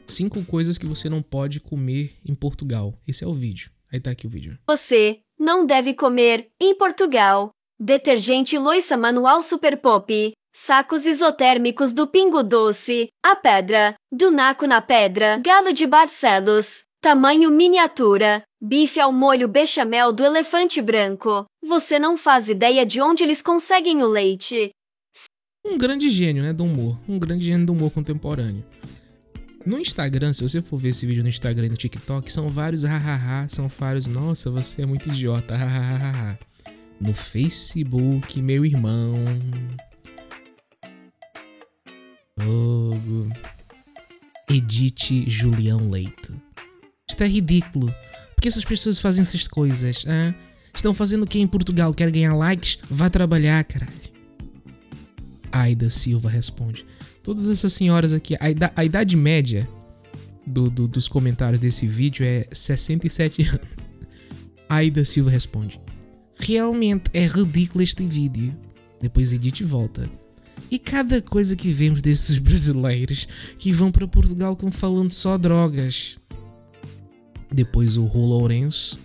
cinco 0.07 0.43
coisas 0.45 0.79
que 0.79 0.87
você 0.87 1.09
não 1.09 1.23
pode 1.23 1.61
comer 1.61 2.15
em 2.25 2.35
Portugal. 2.35 2.99
Esse 3.07 3.25
é 3.25 3.27
o 3.27 3.35
vídeo. 3.35 3.76
Aí 3.93 4.01
tá 4.01 4.11
aqui 4.11 4.27
o 4.27 4.31
vídeo. 4.31 4.59
Você 4.67 5.21
não 5.39 5.65
deve 5.65 5.95
comer 5.95 6.49
em 6.61 6.75
Portugal. 6.75 7.51
Detergente 7.79 8.57
Loiça 8.59 8.97
Manual 8.97 9.43
Super 9.43 9.77
Pop. 9.77 10.33
Sacos 10.55 11.05
isotérmicos 11.05 11.93
do 11.93 12.07
Pingo 12.07 12.43
Doce. 12.43 13.09
A 13.23 13.37
Pedra. 13.37 13.95
Do 14.11 14.31
Naco 14.31 14.67
na 14.67 14.81
Pedra. 14.81 15.39
Galo 15.39 15.73
de 15.73 15.87
Barcelos. 15.87 16.85
Tamanho 17.03 17.51
miniatura. 17.51 18.43
Bife 18.61 18.99
ao 18.99 19.13
molho 19.13 19.47
bechamel 19.47 20.13
do 20.13 20.25
elefante 20.25 20.81
branco. 20.81 21.45
Você 21.63 21.99
não 21.99 22.17
faz 22.17 22.49
ideia 22.49 22.87
de 22.87 23.01
onde 23.03 23.23
eles 23.23 23.43
conseguem 23.43 24.03
o 24.03 24.09
leite. 24.09 24.71
Um 25.65 25.77
grande 25.77 26.09
gênio, 26.09 26.43
né, 26.43 26.53
do 26.53 26.65
humor. 26.65 26.99
Um 27.09 27.19
grande 27.19 27.45
gênio 27.45 27.67
do 27.67 27.73
humor 27.73 27.91
contemporâneo. 27.91 28.65
No 29.67 29.81
Instagram, 29.81 30.33
se 30.33 30.43
você 30.43 30.63
for 30.63 30.77
ver 30.77 30.91
esse 30.91 31.05
vídeo 31.05 31.25
no 31.25 31.29
Instagram 31.29 31.67
e 31.67 31.71
no 31.71 31.77
TikTok, 31.77 32.31
são 32.31 32.49
vários 32.53 32.85
hahaha, 32.85 33.49
são 33.49 33.67
vários, 33.67 34.07
nossa, 34.07 34.49
você 34.49 34.83
é 34.83 34.87
muito 34.87 35.09
idiota, 35.09 35.57
hahaha. 35.57 36.39
No 37.01 37.13
Facebook, 37.13 38.41
meu 38.41 38.65
irmão. 38.65 39.17
Oh, 42.39 42.95
Edite 44.49 45.29
Julião 45.29 45.91
Leite. 45.91 46.33
Isto 47.11 47.25
é 47.25 47.27
ridículo. 47.27 47.93
Por 48.37 48.43
que 48.43 48.47
essas 48.47 48.65
pessoas 48.65 49.01
fazem 49.01 49.23
essas 49.23 49.49
coisas? 49.49 50.05
Ah? 50.07 50.33
Estão 50.73 50.95
fazendo 50.95 51.25
o 51.25 51.27
que 51.27 51.41
em 51.41 51.47
Portugal? 51.47 51.93
Quer 51.93 52.13
ganhar 52.13 52.37
likes? 52.37 52.79
Vá 52.89 53.11
trabalhar, 53.11 53.65
caralho. 53.65 53.93
Aida 55.51 55.91
Silva 55.91 56.31
responde. 56.31 56.87
Todas 57.27 57.49
essas 57.49 57.73
senhoras 57.73 58.13
aqui, 58.13 58.37
a, 58.39 58.49
idade, 58.49 58.73
a 58.77 58.85
idade 58.85 59.17
média 59.17 59.69
do, 60.47 60.71
do, 60.71 60.87
dos 60.87 61.09
comentários 61.09 61.59
desse 61.59 61.85
vídeo 61.85 62.25
é 62.25 62.47
67 62.53 63.43
anos. 63.43 63.67
Aida 64.69 65.05
Silva 65.05 65.29
responde. 65.29 65.81
Realmente 66.39 67.11
é 67.13 67.27
ridículo 67.27 67.83
este 67.83 68.07
vídeo. 68.07 68.57
Depois 69.01 69.33
edite 69.33 69.65
e 69.65 69.67
volta. 69.67 70.09
E 70.71 70.79
cada 70.79 71.21
coisa 71.21 71.57
que 71.57 71.73
vemos 71.73 72.01
desses 72.01 72.39
brasileiros 72.39 73.27
que 73.59 73.73
vão 73.73 73.91
para 73.91 74.07
Portugal 74.07 74.55
com 74.55 74.71
falando 74.71 75.11
só 75.11 75.37
drogas. 75.37 76.21
Depois 77.51 77.97
o 77.97 78.05
Rô 78.05 78.25
Lourenço, 78.25 79.01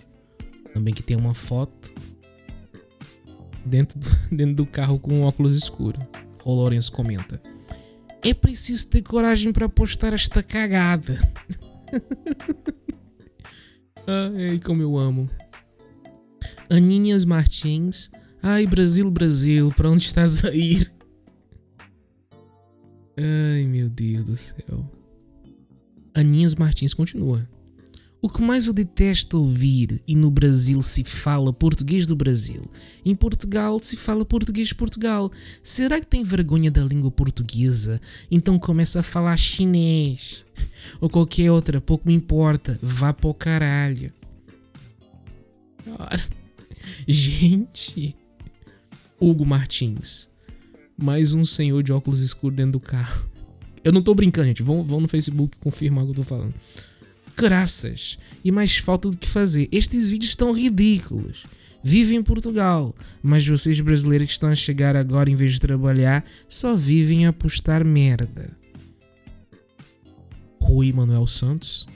também 0.72 0.94
que 0.94 1.02
tem 1.02 1.16
uma 1.16 1.34
foto 1.34 1.92
dentro 3.66 3.98
do, 3.98 4.08
dentro 4.30 4.54
do 4.54 4.66
carro 4.66 5.00
com 5.00 5.12
um 5.12 5.22
óculos 5.24 5.56
escuro. 5.56 6.00
Rô 6.40 6.54
Lourenço 6.54 6.92
comenta: 6.92 7.42
É 8.24 8.32
preciso 8.32 8.88
ter 8.88 9.02
coragem 9.02 9.52
para 9.52 9.68
postar 9.68 10.12
esta 10.12 10.42
cagada. 10.42 11.18
Ai, 14.06 14.58
como 14.64 14.82
eu 14.82 14.96
amo. 14.96 15.28
Aninhas 16.70 17.24
Martins. 17.24 18.10
Ai, 18.42 18.66
Brasil, 18.66 19.10
Brasil, 19.10 19.72
para 19.76 19.90
onde 19.90 20.02
estás 20.02 20.44
a 20.44 20.54
ir? 20.54 20.92
Ai, 23.16 23.66
meu 23.66 23.88
Deus 23.88 24.24
do 24.24 24.36
céu. 24.36 24.90
Aninhas 26.14 26.54
Martins 26.54 26.94
continua. 26.94 27.48
O 28.24 28.28
que 28.28 28.40
mais 28.40 28.68
eu 28.68 28.72
detesto 28.72 29.36
ouvir, 29.36 30.00
e 30.06 30.14
no 30.14 30.30
Brasil 30.30 30.80
se 30.80 31.02
fala 31.02 31.52
português 31.52 32.06
do 32.06 32.14
Brasil, 32.14 32.62
em 33.04 33.16
Portugal 33.16 33.80
se 33.80 33.96
fala 33.96 34.24
português 34.24 34.68
de 34.68 34.76
Portugal. 34.76 35.28
Será 35.60 35.98
que 35.98 36.06
tem 36.06 36.22
vergonha 36.22 36.70
da 36.70 36.84
língua 36.84 37.10
portuguesa? 37.10 38.00
Então 38.30 38.60
começa 38.60 39.00
a 39.00 39.02
falar 39.02 39.36
chinês. 39.36 40.44
Ou 41.00 41.10
qualquer 41.10 41.50
outra, 41.50 41.80
pouco 41.80 42.06
me 42.06 42.14
importa. 42.14 42.78
Vá 42.80 43.12
para 43.12 43.28
o 43.28 43.34
caralho. 43.34 44.12
Gente. 47.08 48.14
Hugo 49.20 49.44
Martins. 49.44 50.28
Mais 50.96 51.32
um 51.32 51.44
senhor 51.44 51.82
de 51.82 51.92
óculos 51.92 52.20
escuros 52.20 52.56
dentro 52.56 52.78
do 52.78 52.80
carro. 52.80 53.28
Eu 53.82 53.90
não 53.90 54.00
tô 54.00 54.14
brincando, 54.14 54.46
gente. 54.46 54.62
Vão, 54.62 54.84
vão 54.84 55.00
no 55.00 55.08
Facebook 55.08 55.58
confirmar 55.58 56.04
o 56.04 56.06
que 56.06 56.12
eu 56.12 56.16
tô 56.16 56.22
falando. 56.22 56.54
Graças. 57.42 58.18
E 58.44 58.52
mais 58.52 58.78
falta 58.78 59.10
do 59.10 59.18
que 59.18 59.28
fazer. 59.28 59.68
Estes 59.72 60.08
vídeos 60.08 60.30
estão 60.30 60.52
ridículos. 60.52 61.44
Vivem 61.82 62.18
em 62.18 62.22
Portugal, 62.22 62.94
mas 63.20 63.46
vocês 63.46 63.80
brasileiros 63.80 64.26
que 64.26 64.32
estão 64.32 64.50
a 64.50 64.54
chegar 64.54 64.94
agora 64.94 65.28
em 65.28 65.34
vez 65.34 65.54
de 65.54 65.60
trabalhar, 65.60 66.24
só 66.48 66.76
vivem 66.76 67.26
a 67.26 67.32
postar 67.32 67.82
merda. 67.84 68.56
Rui 70.60 70.92
Manuel 70.92 71.26
Santos. 71.26 71.88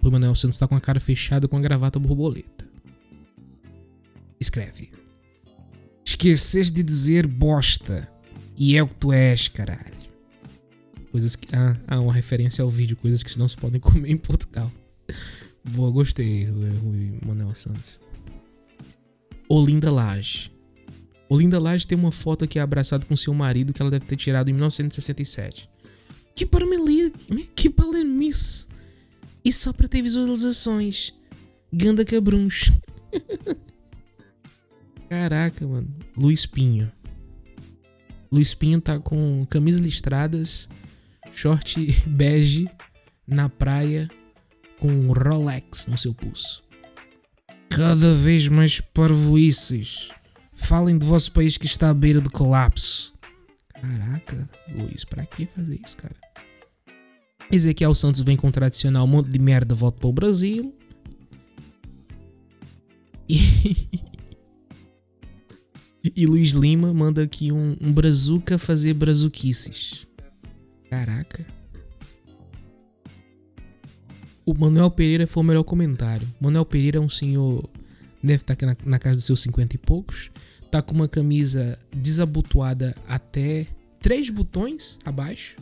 Rui 0.00 0.10
Manuel 0.10 0.34
Santos 0.34 0.54
está 0.54 0.66
com 0.66 0.74
a 0.74 0.80
cara 0.80 0.98
fechada 0.98 1.46
com 1.46 1.58
a 1.58 1.60
gravata 1.60 1.98
borboleta. 1.98 2.66
Escreve. 4.40 4.90
Esqueces 6.02 6.72
de 6.72 6.82
dizer 6.82 7.26
bosta. 7.26 8.08
E 8.56 8.74
é 8.78 8.82
o 8.82 8.88
que 8.88 8.94
tu 8.94 9.12
és, 9.12 9.48
caralho. 9.48 9.97
Coisas 11.10 11.36
que. 11.36 11.54
Ah, 11.54 11.76
ah, 11.86 12.00
uma 12.00 12.12
referência 12.12 12.62
ao 12.62 12.70
vídeo, 12.70 12.96
coisas 12.96 13.22
que 13.22 13.38
não 13.38 13.48
se 13.48 13.56
podem 13.56 13.80
comer 13.80 14.10
em 14.10 14.16
Portugal. 14.16 14.70
Boa, 15.64 15.90
gostei, 15.90 16.44
Rui 16.44 17.18
Manuel 17.24 17.54
Santos. 17.54 18.00
Olinda 19.48 19.90
Lage. 19.90 20.50
Olinda 21.28 21.58
Lage 21.58 21.86
tem 21.86 21.98
uma 21.98 22.12
foto 22.12 22.44
aqui 22.44 22.58
abraçada 22.58 23.06
com 23.06 23.16
seu 23.16 23.34
marido 23.34 23.72
que 23.72 23.80
ela 23.80 23.90
deve 23.90 24.06
ter 24.06 24.16
tirado 24.16 24.48
em 24.48 24.52
1967. 24.52 25.68
Que 26.34 26.46
parmelia, 26.46 27.10
que 27.54 27.68
palemice. 27.68 28.68
E 29.44 29.52
só 29.52 29.72
para 29.72 29.88
ter 29.88 30.02
visualizações. 30.02 31.12
Ganda 31.72 32.04
cabruns. 32.04 32.70
Caraca, 35.08 35.66
mano. 35.66 35.88
Luiz 36.16 36.46
Pinho. 36.46 36.90
Luiz 38.30 38.54
Pinho 38.54 38.80
tá 38.80 38.98
com 38.98 39.46
camisas 39.48 39.80
listradas, 39.80 40.68
short 41.30 41.80
bege 42.06 42.68
na 43.26 43.48
praia 43.48 44.08
com 44.78 44.88
um 44.88 45.12
Rolex 45.12 45.86
no 45.86 45.98
seu 45.98 46.14
pulso. 46.14 46.62
Cada 47.68 48.14
vez 48.14 48.48
mais 48.48 48.80
parvoices. 48.80 50.10
Falem 50.52 50.98
do 50.98 51.06
vosso 51.06 51.30
país 51.32 51.56
que 51.56 51.66
está 51.66 51.90
à 51.90 51.94
beira 51.94 52.20
do 52.20 52.30
colapso. 52.30 53.14
Caraca, 53.80 54.48
Luiz, 54.74 55.04
pra 55.04 55.24
que 55.24 55.46
fazer 55.46 55.80
isso, 55.84 55.96
cara? 55.96 56.16
Ezequiel 57.50 57.94
Santos 57.94 58.20
vem 58.22 58.36
com 58.36 58.50
tradicional 58.50 59.06
monte 59.06 59.30
de 59.30 59.38
merda, 59.38 59.74
volta 59.74 60.00
para 60.00 60.08
o 60.08 60.12
Brasil. 60.12 60.74
E, 63.28 63.86
e 66.16 66.26
Luiz 66.26 66.50
Lima 66.50 66.92
manda 66.92 67.22
aqui 67.22 67.52
um, 67.52 67.76
um 67.80 67.92
brazuca 67.92 68.58
fazer 68.58 68.94
brazuquices. 68.94 70.07
Caraca. 70.90 71.46
O 74.44 74.54
Manuel 74.54 74.90
Pereira 74.90 75.26
foi 75.26 75.42
o 75.42 75.46
melhor 75.46 75.62
comentário. 75.62 76.26
Manuel 76.40 76.64
Pereira 76.64 76.96
é 76.96 77.00
um 77.00 77.08
senhor. 77.08 77.68
Deve 78.22 78.40
estar 78.42 78.54
aqui 78.54 78.64
na, 78.64 78.74
na 78.84 78.98
casa 78.98 79.16
dos 79.16 79.24
seus 79.24 79.42
50 79.42 79.76
e 79.76 79.78
poucos. 79.78 80.30
Tá 80.70 80.80
com 80.80 80.94
uma 80.94 81.06
camisa 81.06 81.78
desabotoada 81.94 82.96
até 83.06 83.66
três 84.00 84.30
botões 84.30 84.98
abaixo. 85.04 85.56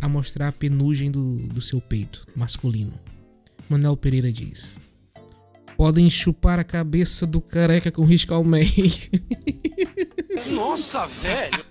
A 0.00 0.08
mostrar 0.08 0.48
a 0.48 0.52
penugem 0.52 1.10
do, 1.10 1.46
do 1.48 1.60
seu 1.60 1.80
peito 1.80 2.26
masculino. 2.34 2.98
Manuel 3.68 3.96
Pereira 3.98 4.32
diz: 4.32 4.78
Podem 5.76 6.08
chupar 6.08 6.58
a 6.58 6.64
cabeça 6.64 7.26
do 7.26 7.40
careca 7.40 7.90
com 7.90 8.04
risco 8.04 8.32
ao 8.32 8.42
meio. 8.42 8.70
Nossa, 10.50 11.06
velho! 11.06 11.64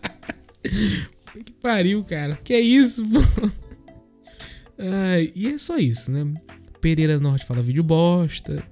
que 1.40 1.52
pariu, 1.54 2.04
cara. 2.04 2.36
Que 2.36 2.54
é 2.54 2.60
isso, 2.60 3.04
pô? 3.04 3.20
E 5.36 5.48
é 5.48 5.58
só 5.58 5.78
isso, 5.78 6.12
né? 6.12 6.34
Pereira 6.80 7.20
Norte 7.20 7.46
fala 7.46 7.62
vídeo 7.62 7.84
bosta. 7.84 8.64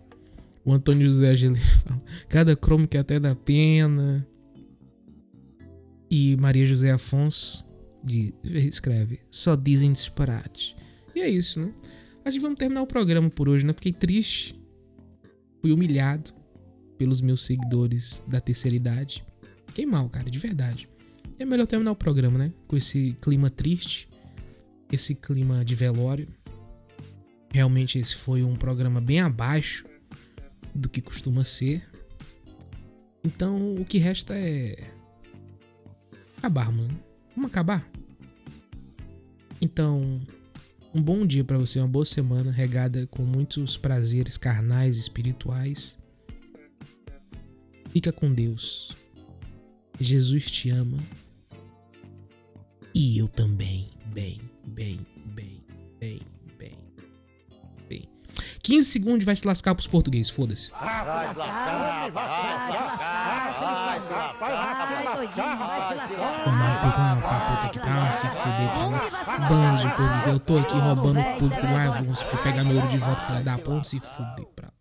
O 0.65 0.73
Antônio 0.73 1.05
José 1.07 1.29
Angeli 1.29 1.57
fala 1.85 2.01
cada 2.27 2.55
cromo 2.55 2.87
que 2.87 2.97
até 2.97 3.19
dá 3.19 3.35
pena. 3.35 4.27
E 6.09 6.35
Maria 6.37 6.65
José 6.65 6.91
Afonso 6.91 7.65
de, 8.03 8.33
escreve 8.43 9.19
só 9.29 9.55
dizem 9.55 9.91
disparates. 9.91 10.75
E 11.15 11.21
é 11.21 11.29
isso, 11.29 11.59
né? 11.59 11.73
Acho 12.25 12.37
que 12.37 12.41
vamos 12.41 12.57
terminar 12.57 12.81
o 12.81 12.87
programa 12.87 13.29
por 13.29 13.47
hoje, 13.47 13.65
né? 13.65 13.73
Fiquei 13.73 13.93
triste. 13.93 14.59
Fui 15.61 15.71
humilhado 15.71 16.31
pelos 16.97 17.21
meus 17.21 17.45
seguidores 17.45 18.23
da 18.27 18.41
terceira 18.41 18.75
idade. 18.75 19.23
Fiquei 19.67 19.85
mal, 19.85 20.09
cara, 20.09 20.29
de 20.29 20.39
verdade. 20.39 20.89
É 21.39 21.45
melhor 21.45 21.65
terminar 21.65 21.91
o 21.91 21.95
programa, 21.95 22.37
né? 22.37 22.51
Com 22.67 22.75
esse 22.75 23.15
clima 23.21 23.49
triste, 23.49 24.09
esse 24.91 25.15
clima 25.15 25.63
de 25.63 25.73
velório. 25.73 26.27
Realmente 27.49 27.97
esse 27.97 28.13
foi 28.13 28.43
um 28.43 28.57
programa 28.57 28.99
bem 28.99 29.21
abaixo 29.21 29.85
do 30.75 30.89
que 30.89 31.01
costuma 31.01 31.45
ser. 31.45 31.89
Então 33.23 33.75
o 33.75 33.85
que 33.85 33.97
resta 33.97 34.35
é 34.35 34.91
acabar, 36.37 36.71
mano. 36.73 36.99
Vamos 37.33 37.49
acabar. 37.49 37.89
Então, 39.61 40.21
um 40.93 41.01
bom 41.01 41.25
dia 41.25 41.43
para 41.43 41.57
você, 41.57 41.79
uma 41.79 41.87
boa 41.87 42.05
semana 42.05 42.51
regada 42.51 43.07
com 43.07 43.23
muitos 43.23 43.77
prazeres 43.77 44.37
carnais 44.37 44.97
e 44.97 45.01
espirituais. 45.01 45.97
Fica 47.91 48.11
com 48.11 48.33
Deus. 48.33 48.91
Jesus 49.99 50.49
te 50.51 50.69
ama. 50.69 50.97
E 53.01 53.17
eu 53.17 53.29
também. 53.29 53.89
Bem, 54.07 54.41
bem, 54.65 54.99
bem, 55.27 55.65
bem, 55.97 56.19
bem. 56.57 56.77
bem. 57.87 58.09
15 58.61 58.89
segundos 58.89 59.23
vai 59.23 59.37
se 59.37 59.47
lascar 59.47 59.73
pros 59.73 59.87
portugueses, 59.87 60.29
foda-se. 60.29 60.69
Vai 60.71 60.81
se 60.81 61.37
lascar, 61.37 62.11
vai 62.11 62.27
se 62.27 62.35
lascar, 62.41 62.91
vai 63.31 63.53
se 63.53 63.63
lascar. 65.23 66.43
Tomar 66.43 66.81
teu 66.81 66.91
com 66.91 67.21
pra 67.21 67.39
puta 67.39 67.69
que 67.69 67.79
pariu, 67.79 68.11
se 68.11 68.27
fuder 68.27 68.69
pra 68.73 68.87
lá. 68.87 69.47
Bando 69.47 69.77
de 69.77 69.87
português, 69.95 70.27
eu 70.27 70.39
tô 70.41 70.57
aqui 70.57 70.77
roubando 70.77 71.19
o 71.21 71.37
público 71.37 71.65
lá, 71.67 72.01
vou 72.01 72.43
pegar 72.43 72.65
meu 72.65 72.75
ouro 72.75 72.89
de 72.89 72.97
volta, 72.97 73.23
filha 73.23 73.39
da 73.39 73.57
ponta, 73.57 73.87
se 73.87 73.97
fuder 74.01 74.45
pra 74.53 74.78